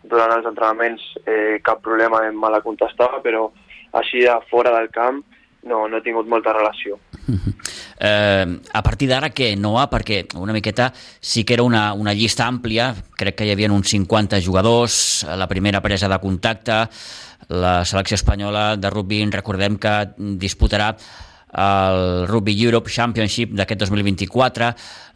durant 0.03 0.31
els 0.31 0.45
entrenaments 0.45 1.01
eh, 1.25 1.59
cap 1.63 1.81
problema 1.81 2.21
me 2.31 2.49
la 2.49 2.61
contestava, 2.61 3.21
però 3.21 3.51
així 3.97 4.23
de 4.25 4.37
fora 4.49 4.73
del 4.77 4.89
camp 4.89 5.23
no, 5.63 5.87
no 5.87 5.97
he 5.97 6.01
tingut 6.01 6.27
molta 6.27 6.53
relació. 6.53 6.97
Uh 7.27 7.33
-huh. 7.37 7.53
eh, 7.99 8.59
a 8.73 8.81
partir 8.81 9.07
d'ara 9.07 9.29
què, 9.29 9.55
Noah? 9.57 9.89
Perquè 9.89 10.25
una 10.35 10.53
miqueta 10.53 10.91
sí 11.19 11.43
que 11.43 11.53
era 11.53 11.63
una, 11.63 11.93
una 11.93 12.13
llista 12.13 12.47
àmplia, 12.47 12.95
crec 13.15 13.35
que 13.35 13.45
hi 13.45 13.51
havia 13.51 13.71
uns 13.71 13.89
50 13.89 14.41
jugadors, 14.41 15.25
la 15.37 15.47
primera 15.47 15.81
presa 15.81 16.07
de 16.07 16.19
contacte, 16.19 16.89
la 17.49 17.85
selecció 17.85 18.15
espanyola 18.15 18.77
de 18.77 18.89
rugby, 18.89 19.25
recordem 19.29 19.77
que 19.77 20.09
disputarà 20.17 20.95
el 21.53 22.27
Rugby 22.27 22.55
Europe 22.63 22.89
Championship 22.89 23.51
d'aquest 23.51 23.81
2024. 23.81 24.69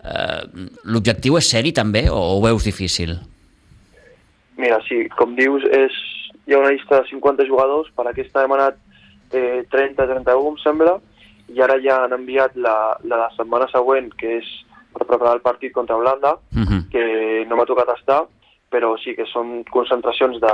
Eh, 0.03 0.67
L'objectiu 0.83 1.37
és 1.37 1.49
seri 1.49 1.71
també 1.71 2.09
o 2.09 2.19
ho 2.35 2.41
veus 2.41 2.63
difícil? 2.63 3.15
Mira, 4.57 4.79
sí, 4.87 5.07
com 5.17 5.35
dius, 5.35 5.63
és, 5.63 5.95
hi 6.45 6.53
ha 6.53 6.59
una 6.59 6.71
llista 6.71 7.01
de 7.01 7.09
50 7.09 7.47
jugadors, 7.49 7.89
per 7.95 8.07
aquesta 8.07 8.43
hem 8.43 8.53
anat 8.55 8.77
eh, 9.31 9.65
30-31, 9.71 10.47
em 10.51 10.57
sembla, 10.63 10.95
i 11.49 11.61
ara 11.61 11.77
ja 11.81 12.03
han 12.03 12.13
enviat 12.17 12.55
la, 12.55 12.75
la, 13.03 13.25
la 13.25 13.29
setmana 13.35 13.67
següent, 13.71 14.11
que 14.19 14.39
és 14.39 14.49
per 14.95 15.07
preparar 15.09 15.35
el 15.35 15.43
partit 15.45 15.73
contra 15.73 15.97
Holanda, 15.97 16.35
uh 16.35 16.59
mhm. 16.59 16.65
-huh. 16.67 16.81
que 16.91 17.45
no 17.49 17.55
m'ha 17.55 17.65
tocat 17.65 17.89
estar, 17.97 18.23
però 18.71 18.95
sí 18.97 19.15
que 19.15 19.25
són 19.25 19.63
concentracions 19.69 20.39
de, 20.39 20.53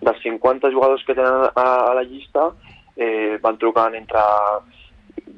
dels 0.00 0.22
50 0.22 0.70
jugadors 0.70 1.04
que 1.04 1.14
tenen 1.14 1.50
a, 1.54 1.90
a 1.90 1.94
la 1.94 2.02
llista, 2.02 2.52
eh, 2.96 3.38
van 3.42 3.56
trucant 3.58 3.94
entre 3.94 4.20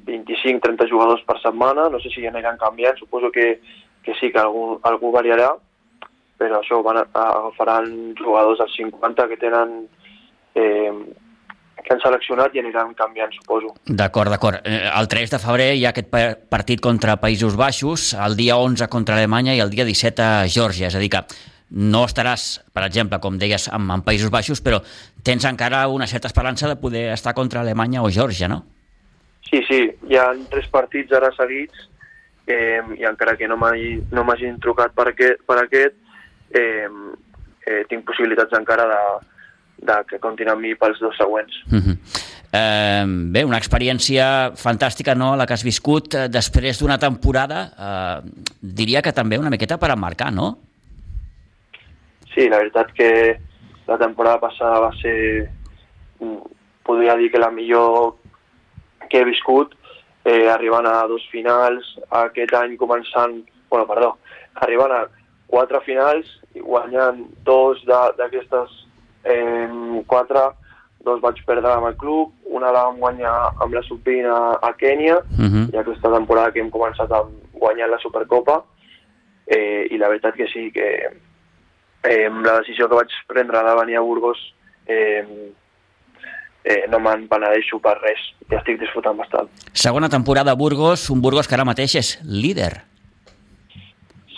25-30 0.06 0.88
jugadors 0.88 1.22
per 1.24 1.38
setmana, 1.40 1.88
no 1.88 2.00
sé 2.00 2.10
si 2.10 2.26
aniran 2.26 2.56
canviant, 2.56 2.96
suposo 2.96 3.30
que, 3.30 3.60
que 4.02 4.14
sí 4.20 4.32
que 4.32 4.38
algú, 4.38 4.78
algú 4.82 5.12
variarà, 5.12 5.54
però 6.38 6.60
això 6.60 6.80
van 6.86 7.00
a, 7.02 7.06
agafaran 7.12 8.14
jugadors 8.18 8.60
als 8.62 8.76
50 8.78 9.26
que 9.28 9.40
tenen 9.40 9.80
eh, 10.54 10.92
que 11.84 11.94
han 11.94 12.02
seleccionat 12.02 12.54
i 12.54 12.62
aniran 12.62 12.94
canviant, 12.98 13.32
suposo. 13.34 13.74
D'acord, 13.86 14.30
d'acord. 14.32 14.62
Eh, 14.64 14.86
el 14.88 15.08
3 15.08 15.34
de 15.34 15.42
febrer 15.42 15.68
hi 15.76 15.84
ha 15.86 15.92
aquest 15.94 16.10
partit 16.50 16.82
contra 16.84 17.18
Països 17.22 17.56
Baixos, 17.58 18.12
el 18.14 18.36
dia 18.38 18.58
11 18.60 18.88
contra 18.92 19.16
Alemanya 19.16 19.56
i 19.56 19.62
el 19.64 19.70
dia 19.74 19.86
17 19.88 20.24
a 20.24 20.48
Geòrgia, 20.48 20.90
és 20.92 20.96
a 20.98 21.02
dir 21.02 21.10
que 21.12 21.24
no 21.70 22.04
estaràs, 22.08 22.48
per 22.72 22.86
exemple, 22.86 23.20
com 23.20 23.36
deies, 23.38 23.68
en, 23.72 23.90
en 23.92 24.02
Països 24.04 24.32
Baixos, 24.32 24.62
però 24.64 24.80
tens 25.24 25.44
encara 25.48 25.86
una 25.92 26.06
certa 26.06 26.28
esperança 26.30 26.68
de 26.68 26.78
poder 26.80 27.08
estar 27.12 27.34
contra 27.36 27.60
Alemanya 27.60 28.02
o 28.02 28.10
Geòrgia, 28.10 28.48
no? 28.48 28.64
Sí, 29.48 29.62
sí, 29.68 29.84
hi 30.08 30.16
ha 30.20 30.30
tres 30.50 30.68
partits 30.68 31.12
ara 31.16 31.30
seguits 31.36 31.86
eh, 32.48 32.80
i 32.98 33.04
encara 33.08 33.36
que 33.36 33.48
no 33.48 33.56
m'hagin 33.56 34.04
no 34.12 34.60
trucat 34.60 34.92
per 34.96 35.08
aquest, 35.12 35.44
per 35.48 35.56
aquest 35.62 35.96
eh, 36.54 36.88
eh, 37.66 37.82
tinc 37.88 38.04
possibilitats 38.06 38.56
encara 38.58 38.86
de, 38.92 39.02
de 39.90 39.98
que 40.08 40.20
comptin 40.22 40.48
amb 40.48 40.62
mi 40.62 40.74
pels 40.74 41.00
dos 41.00 41.16
següents. 41.16 41.52
Mhm. 41.70 41.80
-huh. 41.80 41.96
eh, 42.52 43.04
bé, 43.06 43.44
una 43.44 43.58
experiència 43.58 44.52
fantàstica, 44.54 45.14
no?, 45.14 45.36
la 45.36 45.46
que 45.46 45.54
has 45.54 45.64
viscut 45.64 46.14
eh, 46.14 46.28
després 46.28 46.78
d'una 46.78 46.98
temporada, 46.98 47.72
eh, 47.78 48.30
diria 48.60 49.02
que 49.02 49.12
també 49.12 49.38
una 49.38 49.50
miqueta 49.50 49.78
per 49.78 49.90
emmarcar, 49.90 50.32
no? 50.32 50.58
sí, 52.38 52.48
la 52.48 52.58
veritat 52.58 52.92
que 52.92 53.40
la 53.86 53.98
temporada 53.98 54.38
passada 54.38 54.78
va 54.78 54.92
ser, 55.00 55.50
mm, 56.20 56.38
podria 56.84 57.16
dir 57.16 57.30
que 57.32 57.38
la 57.38 57.50
millor 57.50 58.14
que 59.10 59.20
he 59.20 59.24
viscut, 59.24 59.74
eh, 60.24 60.48
arribant 60.48 60.86
a 60.86 61.06
dos 61.08 61.26
finals, 61.32 61.98
aquest 62.10 62.54
any 62.54 62.76
començant, 62.76 63.42
bueno, 63.70 63.86
perdó, 63.86 64.18
arribant 64.54 64.92
a 64.92 65.08
quatre 65.48 65.80
finals 65.86 66.28
i 66.54 66.62
guanyant 66.62 67.24
dos 67.44 67.80
d'aquestes 67.88 68.72
eh, 69.24 69.68
quatre, 70.06 70.44
dos 71.04 71.20
vaig 71.24 71.40
perdre 71.46 71.72
amb 71.72 71.88
el 71.90 71.96
club, 71.96 72.32
una 72.52 72.72
la 72.74 72.86
vam 72.88 72.98
guanyar 73.00 73.34
amb 73.56 73.74
la 73.74 73.82
sub 73.86 74.08
a, 74.08 74.72
Kènia, 74.78 75.18
uh. 75.18 75.46
-huh. 75.46 75.74
i 75.74 75.76
aquesta 75.76 76.12
temporada 76.12 76.52
que 76.52 76.60
hem 76.60 76.70
començat 76.70 77.10
a 77.12 77.24
guanyar 77.52 77.88
la 77.88 77.98
Supercopa, 77.98 78.62
eh, 79.46 79.86
i 79.90 79.98
la 79.98 80.08
veritat 80.08 80.34
que 80.34 80.46
sí, 80.46 80.70
que 80.72 80.88
eh, 82.02 82.30
la 82.30 82.58
decisió 82.60 82.88
que 82.88 82.94
vaig 82.94 83.08
prendre 83.26 83.62
de 83.62 83.74
venir 83.80 83.96
a 83.96 84.00
Burgos 84.00 84.38
eh, 84.86 85.52
eh, 86.64 86.84
no 86.88 87.00
me'n 87.00 87.26
penedeixo 87.28 87.80
per 87.80 87.96
res 88.02 88.20
i 88.50 88.54
estic 88.54 88.80
disfrutant 88.80 89.16
bastant. 89.16 89.48
Segona 89.72 90.08
temporada 90.08 90.52
a 90.52 90.54
Burgos, 90.54 91.08
un 91.10 91.22
Burgos 91.22 91.48
que 91.48 91.54
ara 91.54 91.64
mateix 91.64 91.94
és 91.94 92.18
líder. 92.24 92.87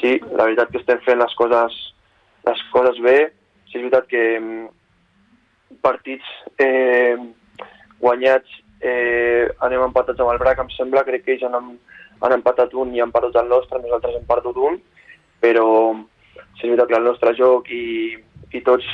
Sí, 0.01 0.17
la 0.33 0.47
veritat 0.49 0.71
que 0.73 0.81
estem 0.81 1.01
fent 1.05 1.21
les 1.21 1.35
coses, 1.37 1.77
les 2.49 2.63
coses 2.73 3.01
bé. 3.05 3.19
Sí, 3.69 3.77
és 3.79 3.85
veritat 3.85 4.09
que 4.11 4.23
mm, 4.41 4.69
partits 5.85 6.27
eh, 6.59 7.17
guanyats 8.01 8.61
eh, 8.81 9.47
anem 9.67 9.85
empatats 9.87 10.21
amb 10.21 10.33
el 10.33 10.41
Brac, 10.41 10.63
em 10.63 10.73
sembla, 10.75 11.05
crec 11.07 11.27
que 11.27 11.37
ells 11.37 11.45
han, 11.47 11.75
han 12.25 12.37
empatat 12.37 12.75
un 12.75 12.95
i 12.97 13.03
han 13.05 13.13
perdut 13.15 13.37
el 13.41 13.53
nostre, 13.53 13.81
nosaltres 13.83 14.17
hem 14.17 14.27
perdut 14.29 14.59
un, 14.71 14.81
però 15.45 15.69
sí, 15.93 16.65
és 16.65 16.71
veritat 16.71 16.91
que 16.91 16.99
el 16.99 17.07
nostre 17.07 17.35
joc 17.39 17.71
i, 17.77 18.17
i 18.57 18.65
tots 18.67 18.89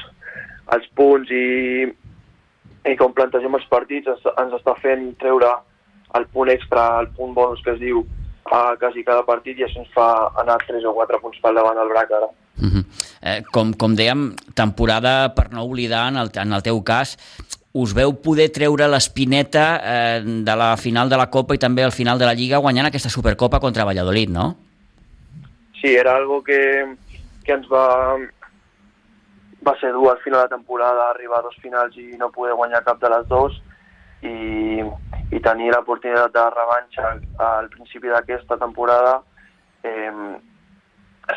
els 0.74 0.90
punts 0.98 1.30
i, 1.30 1.86
i 2.90 2.98
com 2.98 3.14
plantegem 3.14 3.54
els 3.58 3.66
partits 3.70 4.10
ens, 4.10 4.26
ens 4.42 4.58
està 4.58 4.74
fent 4.82 5.08
treure 5.22 5.54
el 6.18 6.26
punt 6.34 6.50
extra, 6.50 6.88
el 7.00 7.10
punt 7.16 7.34
bonus 7.36 7.62
que 7.64 7.74
es 7.74 7.82
diu 7.82 8.04
a 8.52 8.76
quasi 8.78 9.04
cada 9.04 9.24
partit 9.26 9.58
i 9.58 9.64
això 9.66 9.82
ens 9.82 9.92
fa 9.94 10.30
anar 10.42 10.58
3 10.66 10.84
o 10.86 10.94
4 10.94 11.20
punts 11.22 11.38
pel 11.42 11.58
davant 11.58 11.78
al 11.78 11.88
Brac 11.88 12.10
ara. 12.10 12.28
Uh 12.56 12.70
-huh. 12.70 12.84
eh, 13.22 13.42
com, 13.52 13.72
com 13.74 13.94
dèiem, 13.94 14.34
temporada 14.54 15.34
per 15.34 15.52
no 15.52 15.64
oblidar, 15.64 16.08
en 16.08 16.16
el, 16.16 16.30
en 16.34 16.52
el 16.52 16.62
teu 16.62 16.82
cas, 16.82 17.18
us 17.76 17.92
veu 17.92 18.14
poder 18.24 18.48
treure 18.52 18.88
l'espineta 18.88 19.80
eh, 19.84 20.20
de 20.24 20.54
la 20.56 20.76
final 20.76 21.10
de 21.10 21.16
la 21.16 21.28
Copa 21.28 21.54
i 21.54 21.58
també 21.58 21.84
al 21.84 21.92
final 21.92 22.18
de 22.18 22.24
la 22.24 22.32
Lliga 22.32 22.58
guanyant 22.58 22.86
aquesta 22.86 23.10
Supercopa 23.10 23.60
contra 23.60 23.84
Valladolid, 23.84 24.30
no? 24.30 24.56
Sí, 25.80 25.94
era 25.94 26.16
algo 26.16 26.42
que, 26.42 26.96
que 27.44 27.52
ens 27.52 27.68
va, 27.68 28.16
va 29.66 29.74
ser 29.80 29.92
dur 29.92 30.10
al 30.10 30.22
final 30.24 30.40
de 30.40 30.48
la 30.48 30.56
temporada 30.56 31.10
arribar 31.10 31.40
a 31.40 31.42
dos 31.42 31.56
finals 31.60 31.96
i 32.00 32.16
no 32.16 32.32
poder 32.32 32.54
guanyar 32.54 32.84
cap 32.86 33.00
de 33.02 33.10
les 33.12 33.28
dues 33.28 33.60
i, 34.22 34.80
i 35.34 35.40
tenir 35.42 35.72
l'oportunitat 35.72 36.34
de 36.34 36.44
revanxa 36.54 37.14
al 37.46 37.68
principi 37.72 38.08
d'aquesta 38.12 38.58
temporada 38.58 39.20
eh, 39.82 40.12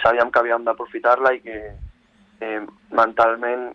sabíem 0.04 0.32
que 0.32 0.40
havíem 0.40 0.66
d'aprofitar-la 0.66 1.34
i 1.34 1.42
que 1.42 1.60
eh, 2.42 2.62
mentalment 2.92 3.70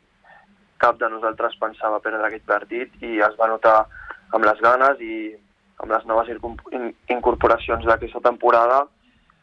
cap 0.78 0.98
de 1.00 1.08
nosaltres 1.10 1.56
pensava 1.60 2.00
perdre 2.04 2.28
aquest 2.28 2.46
partit 2.46 3.02
i 3.02 3.18
es 3.26 3.38
va 3.40 3.48
notar 3.50 3.78
amb 4.36 4.46
les 4.46 4.60
ganes 4.62 5.00
i 5.00 5.16
amb 5.82 5.90
les 5.90 6.06
noves 6.06 6.30
incorporacions 7.10 7.84
d'aquesta 7.86 8.22
temporada 8.28 8.84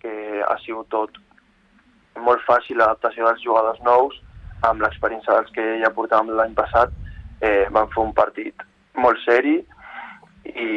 que 0.01 0.41
ha 0.47 0.57
sigut 0.63 0.89
tot 0.89 1.19
molt 2.27 2.43
fàcil 2.47 2.79
l'adaptació 2.79 3.27
dels 3.27 3.43
jugadors 3.43 3.83
nous 3.87 4.17
amb 4.69 4.81
l'experiència 4.83 5.35
dels 5.35 5.53
que 5.55 5.67
ja 5.83 5.93
portàvem 5.95 6.31
l'any 6.37 6.55
passat 6.55 6.93
eh, 7.41 7.67
van 7.75 7.89
fer 7.93 8.03
un 8.03 8.13
partit 8.13 8.65
molt 8.95 9.19
seri 9.25 9.59
i, 10.55 10.69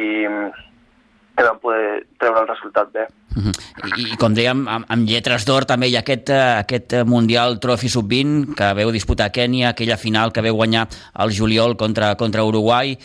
i 1.35 1.43
vam 1.43 1.59
poder 1.61 2.03
treure 2.19 2.43
el 2.43 2.51
resultat 2.51 2.91
bé. 2.93 3.07
Uh 3.35 3.43
-huh. 3.43 3.53
I, 3.97 4.13
I 4.13 4.17
com 4.17 4.33
dèiem, 4.33 4.67
amb, 4.67 4.85
amb 4.87 5.07
lletres 5.07 5.45
d'or 5.45 5.65
també 5.65 5.87
hi 5.87 5.95
ha 5.95 5.99
aquest, 5.99 6.29
uh, 6.29 6.59
aquest 6.59 6.93
Mundial 7.05 7.59
Trophy 7.59 7.89
Sub-20 7.89 8.55
que 8.55 8.73
veu 8.73 8.91
disputar 8.91 9.25
a 9.25 9.31
Kènia, 9.31 9.69
aquella 9.69 9.97
final 9.97 10.31
que 10.31 10.41
veu 10.41 10.55
guanyar 10.55 10.87
el 11.19 11.31
juliol 11.31 11.75
contra, 11.75 12.15
contra 12.15 12.43
Uruguai. 12.43 12.97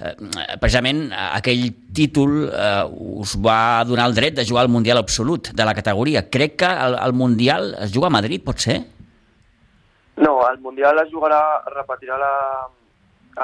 Uh, 0.00 0.58
precisament 0.60 1.12
aquell 1.12 1.72
títol 1.94 2.50
uh, 2.50 3.20
us 3.20 3.36
va 3.38 3.84
donar 3.84 4.06
el 4.06 4.14
dret 4.14 4.34
de 4.34 4.44
jugar 4.44 4.62
al 4.62 4.68
Mundial 4.68 4.98
Absolut 4.98 5.52
de 5.52 5.64
la 5.64 5.74
categoria. 5.74 6.28
Crec 6.28 6.56
que 6.56 6.66
el, 6.66 6.98
el 7.06 7.12
Mundial 7.12 7.76
es 7.80 7.92
juga 7.92 8.08
a 8.08 8.10
Madrid, 8.10 8.42
pot 8.42 8.58
ser? 8.58 8.84
No, 10.16 10.50
el 10.50 10.58
Mundial 10.58 10.98
es 10.98 11.12
jugarà, 11.12 11.62
repetirà 11.66 12.18
la, 12.18 12.68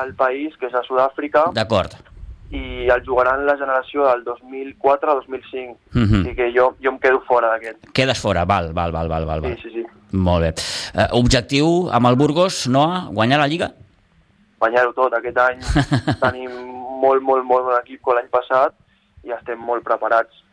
el 0.03 0.15
país, 0.15 0.57
que 0.59 0.67
és 0.67 0.75
a 0.75 0.83
Sud-àfrica. 0.83 1.53
D'acord 1.53 2.12
i 2.53 2.89
el 2.93 3.01
jugaran 3.07 3.47
la 3.47 3.57
generació 3.57 4.05
del 4.11 4.25
2004-2005. 4.25 5.77
Mm 5.93 6.05
-hmm. 6.05 6.31
I 6.31 6.35
que 6.37 6.53
jo, 6.53 6.75
jo 6.83 6.91
em 6.91 6.99
quedo 6.99 7.21
fora 7.21 7.49
d'aquest. 7.53 7.91
Quedes 7.93 8.21
fora, 8.21 8.45
val, 8.45 8.73
val, 8.73 8.93
val, 8.93 9.09
val, 9.09 9.25
val. 9.27 9.43
Sí, 9.45 9.63
sí, 9.63 9.71
sí. 9.71 9.87
Molt 10.13 10.43
bé. 10.45 10.51
Uh, 10.95 11.09
objectiu 11.17 11.89
amb 11.91 12.07
el 12.07 12.17
Burgos, 12.17 12.69
Noa, 12.69 13.09
guanyar 13.11 13.39
la 13.39 13.49
Lliga? 13.49 13.73
Guanyar-ho 14.61 14.93
tot. 14.93 15.15
Aquest 15.15 15.39
any 15.39 15.61
tenim 16.25 16.51
molt, 17.01 17.23
molt, 17.23 17.45
molt 17.45 17.65
bon 17.65 17.79
equip 17.81 18.03
com 18.03 18.15
l'any 18.15 18.29
passat 18.29 18.75
i 19.25 19.33
estem 19.33 19.59
molt 19.59 19.83
preparats. 19.83 20.45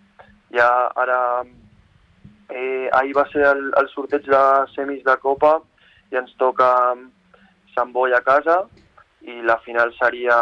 Ja 0.55 0.91
ara... 0.95 1.43
Eh, 2.49 2.89
ahir 2.97 3.13
va 3.13 3.27
ser 3.29 3.43
el, 3.45 3.73
el 3.77 3.87
sorteig 3.89 4.25
de 4.25 4.43
semis 4.73 5.03
de 5.03 5.15
Copa 5.21 5.59
i 6.11 6.15
ens 6.17 6.31
toca 6.37 6.95
Sant 7.75 7.91
Boi 7.93 8.13
a 8.13 8.21
casa 8.25 8.63
i 9.21 9.41
la 9.45 9.59
final 9.59 9.93
seria 9.99 10.37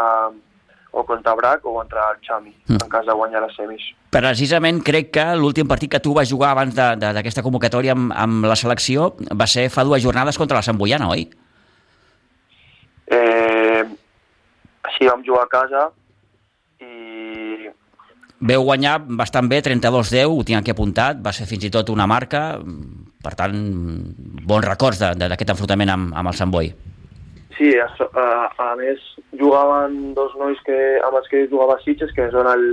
o 0.97 1.05
contra 1.05 1.35
Brac 1.35 1.65
o 1.65 1.73
contra 1.75 2.09
el 2.11 2.17
Xami, 2.25 2.53
mm. 2.65 2.81
en 2.81 2.89
cas 2.89 3.05
de 3.05 3.13
guanyar 3.13 3.43
les 3.45 3.55
semis. 3.55 3.83
Precisament 4.13 4.81
crec 4.85 5.11
que 5.13 5.25
l'últim 5.37 5.69
partit 5.69 5.91
que 5.93 6.01
tu 6.01 6.15
vas 6.17 6.29
jugar 6.29 6.55
abans 6.55 6.73
d'aquesta 6.73 7.43
convocatòria 7.45 7.93
amb, 7.93 8.09
amb 8.15 8.47
la 8.49 8.57
selecció 8.57 9.11
va 9.29 9.45
ser 9.45 9.67
fa 9.73 9.85
dues 9.85 10.01
jornades 10.01 10.39
contra 10.41 10.57
la 10.57 10.65
Sant 10.65 10.79
Boiana, 10.79 11.11
oi? 11.13 11.27
Eh, 13.13 13.83
sí, 14.97 15.05
vam 15.05 15.21
jugar 15.27 15.45
a 15.45 15.51
casa 15.53 15.85
i... 16.81 17.69
Veu 18.37 18.65
guanyar 18.65 18.97
bastant 19.21 19.47
bé, 19.49 19.61
32-10, 19.65 20.33
ho 20.33 20.43
tinc 20.45 20.61
aquí 20.61 20.73
apuntat, 20.73 21.21
va 21.21 21.33
ser 21.33 21.45
fins 21.49 21.69
i 21.69 21.73
tot 21.73 21.89
una 21.93 22.09
marca, 22.09 22.57
per 23.23 23.33
tant, 23.37 23.55
bons 24.49 24.65
records 24.65 25.01
d'aquest 25.01 25.53
enfrontament 25.53 25.93
amb, 25.93 26.13
amb 26.13 26.33
el 26.33 26.37
Sant 26.37 26.53
Boi. 26.53 26.73
Sí, 27.57 27.71
a, 27.81 27.87
a, 27.89 28.27
a 28.61 28.75
més 28.77 29.01
jugaven 29.39 30.13
dos 30.13 30.35
nois 30.37 30.59
que, 30.65 30.77
amb 31.01 31.17
els 31.17 31.27
que 31.31 31.47
jugava 31.49 31.79
Sitges, 31.81 32.13
que 32.13 32.29
són 32.33 32.49
el, 32.51 32.65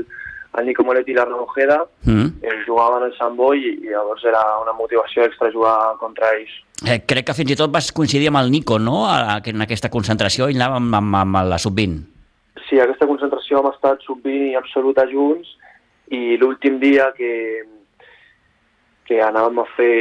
el 0.61 0.69
Nico 0.69 0.85
Molet 0.85 1.09
i 1.09 1.17
l'Arno 1.17 1.41
Ojeda, 1.47 1.81
mm. 2.05 2.45
ells 2.45 2.67
jugaven 2.69 3.07
al 3.07 3.15
Sant 3.17 3.39
Boi 3.39 3.63
i, 3.65 3.73
i 3.87 3.95
llavors 3.95 4.25
era 4.29 4.43
una 4.61 4.77
motivació 4.77 5.25
extra 5.25 5.53
jugar 5.55 5.77
contra 6.03 6.35
ells. 6.37 6.53
Eh, 6.85 7.01
crec 7.09 7.31
que 7.31 7.37
fins 7.39 7.55
i 7.55 7.59
tot 7.59 7.73
vas 7.73 7.89
coincidir 7.97 8.29
amb 8.29 8.43
el 8.43 8.53
Nico, 8.53 8.79
no?, 8.79 9.07
a, 9.09 9.41
en 9.41 9.65
aquesta 9.65 9.91
concentració, 9.91 10.51
i 10.53 10.59
anàvem 10.59 10.93
amb, 10.93 11.01
amb, 11.01 11.21
amb 11.23 11.55
la 11.55 11.61
sub-20. 11.63 12.03
Sí, 12.69 12.81
aquesta 12.81 13.09
concentració 13.09 13.61
hem 13.61 13.71
estat 13.73 14.05
sub-20 14.05 14.51
i 14.53 14.59
absoluta 14.61 15.09
junts, 15.09 15.57
i 16.13 16.37
l'últim 16.37 16.77
dia 16.83 17.09
que, 17.17 17.65
que 19.09 19.23
anàvem 19.25 19.63
a 19.63 19.69
fer 19.79 19.97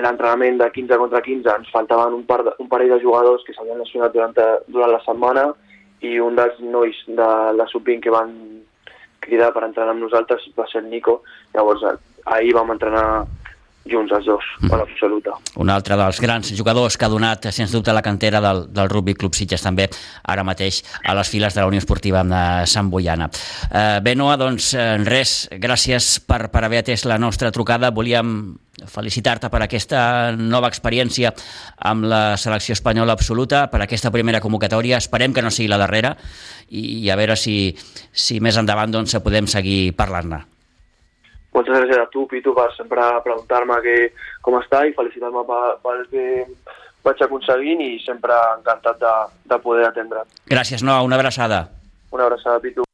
l'entrenament 0.00 0.56
de 0.58 0.70
15 0.72 0.96
contra 0.96 1.20
15 1.20 1.52
ens 1.58 1.70
faltaven 1.72 2.14
un, 2.16 2.24
par 2.24 2.40
de, 2.46 2.54
un 2.58 2.68
parell 2.68 2.94
de 2.94 3.00
jugadors 3.02 3.44
que 3.44 3.52
s'havien 3.52 3.78
lesionat 3.78 4.14
durant, 4.14 4.32
durant 4.68 4.92
la 4.92 5.02
setmana 5.04 5.50
i 6.00 6.18
un 6.18 6.38
dels 6.38 6.58
nois 6.64 6.96
de 7.06 7.28
la 7.58 7.66
sub-20 7.68 8.00
que 8.06 8.14
van 8.14 8.32
cridar 9.22 9.52
per 9.52 9.66
entrenar 9.66 9.92
amb 9.94 10.02
nosaltres 10.02 10.48
va 10.58 10.66
ser 10.70 10.80
el 10.82 10.88
Nico. 10.90 11.20
Llavors, 11.54 11.84
ahir 12.24 12.54
vam 12.56 12.72
entrenar 12.74 13.24
junts 13.88 14.12
els 14.14 14.26
dos, 14.26 14.46
mm. 14.60 14.72
a 14.72 14.80
l'absoluta. 14.80 15.36
Un 15.62 15.70
altre 15.72 15.96
dels 15.98 16.20
grans 16.22 16.52
jugadors 16.56 16.96
que 16.96 17.06
ha 17.06 17.10
donat, 17.12 17.48
sens 17.54 17.74
dubte, 17.74 17.92
la 17.94 18.04
cantera 18.04 18.40
del, 18.44 18.66
del 18.72 18.90
Rugby 18.90 19.14
Club 19.18 19.34
Sitges 19.34 19.64
també, 19.64 19.88
ara 20.28 20.44
mateix 20.46 20.82
a 21.04 21.16
les 21.18 21.30
files 21.32 21.54
de 21.54 21.62
la 21.62 21.70
Unió 21.70 21.82
Esportiva 21.82 22.22
de 22.26 22.42
Sant 22.70 22.90
Boiana. 22.92 23.30
Eh, 23.70 24.00
bé, 24.04 24.14
Noa, 24.18 24.36
doncs 24.40 24.72
eh, 24.74 24.96
res, 25.06 25.48
gràcies 25.62 26.14
per, 26.26 26.46
per 26.52 26.64
haver 26.66 26.82
atès 26.82 27.06
la 27.08 27.18
nostra 27.18 27.50
trucada. 27.54 27.90
Volíem 27.94 28.52
felicitar-te 28.88 29.50
per 29.52 29.62
aquesta 29.64 30.32
nova 30.38 30.70
experiència 30.72 31.32
amb 31.90 32.06
la 32.08 32.22
selecció 32.40 32.76
espanyola 32.78 33.16
absoluta, 33.18 33.66
per 33.72 33.82
aquesta 33.82 34.14
primera 34.14 34.40
convocatòria. 34.40 35.02
Esperem 35.02 35.34
que 35.34 35.44
no 35.44 35.52
sigui 35.52 35.70
la 35.70 35.80
darrera 35.82 36.16
i, 36.70 37.02
i 37.02 37.10
a 37.10 37.18
veure 37.20 37.36
si, 37.36 37.74
si 38.12 38.40
més 38.40 38.58
endavant 38.58 38.94
doncs, 38.94 39.18
podem 39.22 39.50
seguir 39.50 39.92
parlant-ne. 39.98 40.42
Moltes 41.52 41.74
gràcies 41.74 42.00
a 42.00 42.08
tu, 42.12 42.26
Pitu, 42.30 42.54
per 42.56 42.70
sempre 42.76 43.08
preguntar-me 43.24 43.80
com 44.44 44.56
està 44.60 44.86
i 44.88 44.94
felicitar-me 44.96 45.44
pel 45.84 46.06
que 46.12 46.28
vaig 47.04 47.24
aconseguint 47.26 47.82
i 47.82 47.98
sempre 48.04 48.36
encantat 48.56 49.00
de, 49.02 49.12
de 49.50 49.58
poder 49.64 49.88
atendre. 49.88 50.24
Gràcies, 50.48 50.84
Noa, 50.86 51.02
una 51.02 51.18
abraçada. 51.20 51.66
Una 52.12 52.28
abraçada, 52.30 52.60
Pitu. 52.62 52.86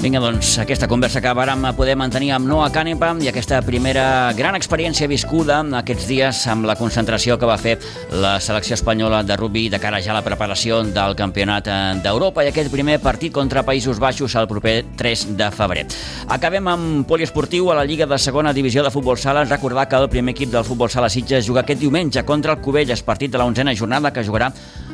Vinga, 0.00 0.16
doncs, 0.16 0.54
aquesta 0.62 0.86
conversa 0.88 1.20
que 1.20 1.32
vàrem 1.36 1.66
poder 1.76 1.92
mantenir 2.00 2.30
amb 2.32 2.48
Noah 2.48 2.70
Canepa 2.72 3.10
i 3.20 3.28
aquesta 3.28 3.58
primera 3.60 4.32
gran 4.32 4.56
experiència 4.56 5.04
viscuda 5.10 5.58
aquests 5.76 6.06
dies 6.08 6.40
amb 6.48 6.64
la 6.64 6.76
concentració 6.78 7.36
que 7.36 7.44
va 7.44 7.58
fer 7.60 7.74
la 8.16 8.38
selecció 8.40 8.78
espanyola 8.78 9.20
de 9.28 9.36
rugby 9.36 9.66
de 9.68 9.76
cara 9.82 10.00
ja 10.00 10.14
a 10.14 10.16
la 10.16 10.24
preparació 10.24 10.80
del 10.88 11.18
campionat 11.20 11.68
d'Europa 12.00 12.46
i 12.46 12.48
aquest 12.48 12.72
primer 12.72 12.96
partit 13.04 13.34
contra 13.36 13.60
Països 13.60 14.00
Baixos 14.00 14.38
el 14.40 14.48
proper 14.48 14.78
3 14.96 15.26
de 15.36 15.52
febrer. 15.52 15.84
Acabem 16.32 16.72
amb 16.72 17.04
poliesportiu 17.04 17.68
a 17.68 17.76
la 17.82 17.84
Lliga 17.84 18.08
de 18.08 18.16
Segona 18.16 18.56
Divisió 18.56 18.80
de 18.82 18.94
Futbol 18.94 19.20
Sala. 19.20 19.44
Recordar 19.44 19.84
que 19.90 20.00
el 20.00 20.08
primer 20.08 20.32
equip 20.32 20.48
del 20.48 20.64
Futbol 20.64 20.88
Sala 20.88 21.12
Sitges 21.12 21.44
juga 21.44 21.60
aquest 21.60 21.84
diumenge 21.84 22.24
contra 22.24 22.56
el 22.56 22.64
Cubelles, 22.64 23.04
partit 23.04 23.28
de 23.28 23.36
la 23.36 23.44
onzena 23.44 23.76
jornada 23.76 24.14
que 24.14 24.24
jugarà 24.24 24.48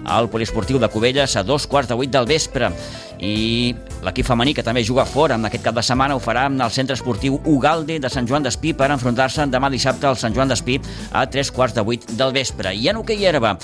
al 0.06 0.30
poliesportiu 0.30 0.78
de 0.78 0.88
Cubelles 0.88 1.36
a 1.36 1.42
dos 1.42 1.66
quarts 1.66 1.90
de 1.90 1.94
vuit 1.94 2.10
del 2.10 2.26
vespre. 2.26 2.70
I 3.18 3.74
l'equip 4.04 4.26
femení, 4.28 4.54
que 4.54 4.64
també 4.64 4.84
juga 4.84 4.95
fora 5.04 5.34
en 5.34 5.44
aquest 5.44 5.64
cap 5.64 5.74
de 5.76 5.82
setmana, 5.84 6.14
ho 6.16 6.20
farà 6.22 6.46
el 6.48 6.72
centre 6.72 6.94
esportiu 6.96 7.40
Ugalde 7.44 7.98
de 8.00 8.08
Sant 8.08 8.28
Joan 8.28 8.46
d'Espí 8.46 8.72
per 8.72 8.88
enfrontar-se 8.94 9.44
demà 9.52 9.68
dissabte 9.68 10.06
al 10.08 10.16
Sant 10.16 10.34
Joan 10.34 10.48
d'Espí 10.48 10.78
a 11.12 11.26
tres 11.28 11.50
quarts 11.52 11.74
de 11.76 11.84
vuit 11.84 12.06
del 12.16 12.32
vespre. 12.32 12.72
I 12.72 12.88
en 12.88 13.02
hoquei 13.02 13.26
herba, 13.26 13.56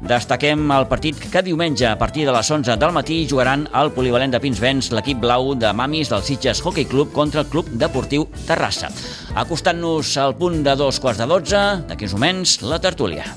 destaquem 0.00 0.70
el 0.76 0.86
partit 0.86 1.18
que 1.32 1.42
diumenge 1.42 1.88
a 1.88 1.98
partir 1.98 2.26
de 2.26 2.34
les 2.36 2.50
11 2.50 2.76
del 2.76 2.94
matí 2.94 3.26
jugaran 3.28 3.66
al 3.72 3.92
polivalent 3.96 4.36
de 4.36 4.40
Pinsbens 4.40 4.92
l'equip 4.92 5.20
blau 5.20 5.54
de 5.54 5.72
Mamis 5.72 6.12
del 6.12 6.22
Sitges 6.22 6.62
Hockey 6.62 6.86
Club 6.86 7.12
contra 7.12 7.42
el 7.42 7.50
Club 7.52 7.68
Deportiu 7.72 8.28
Terrassa. 8.46 8.92
Acostant-nos 9.34 10.16
al 10.22 10.36
punt 10.36 10.62
de 10.62 10.76
dos 10.76 11.00
quarts 11.00 11.20
de 11.20 11.28
dotze, 11.30 11.66
d'aquí 11.88 12.08
uns 12.08 12.16
moments, 12.16 12.60
la 12.62 12.80
tertúlia. 12.80 13.36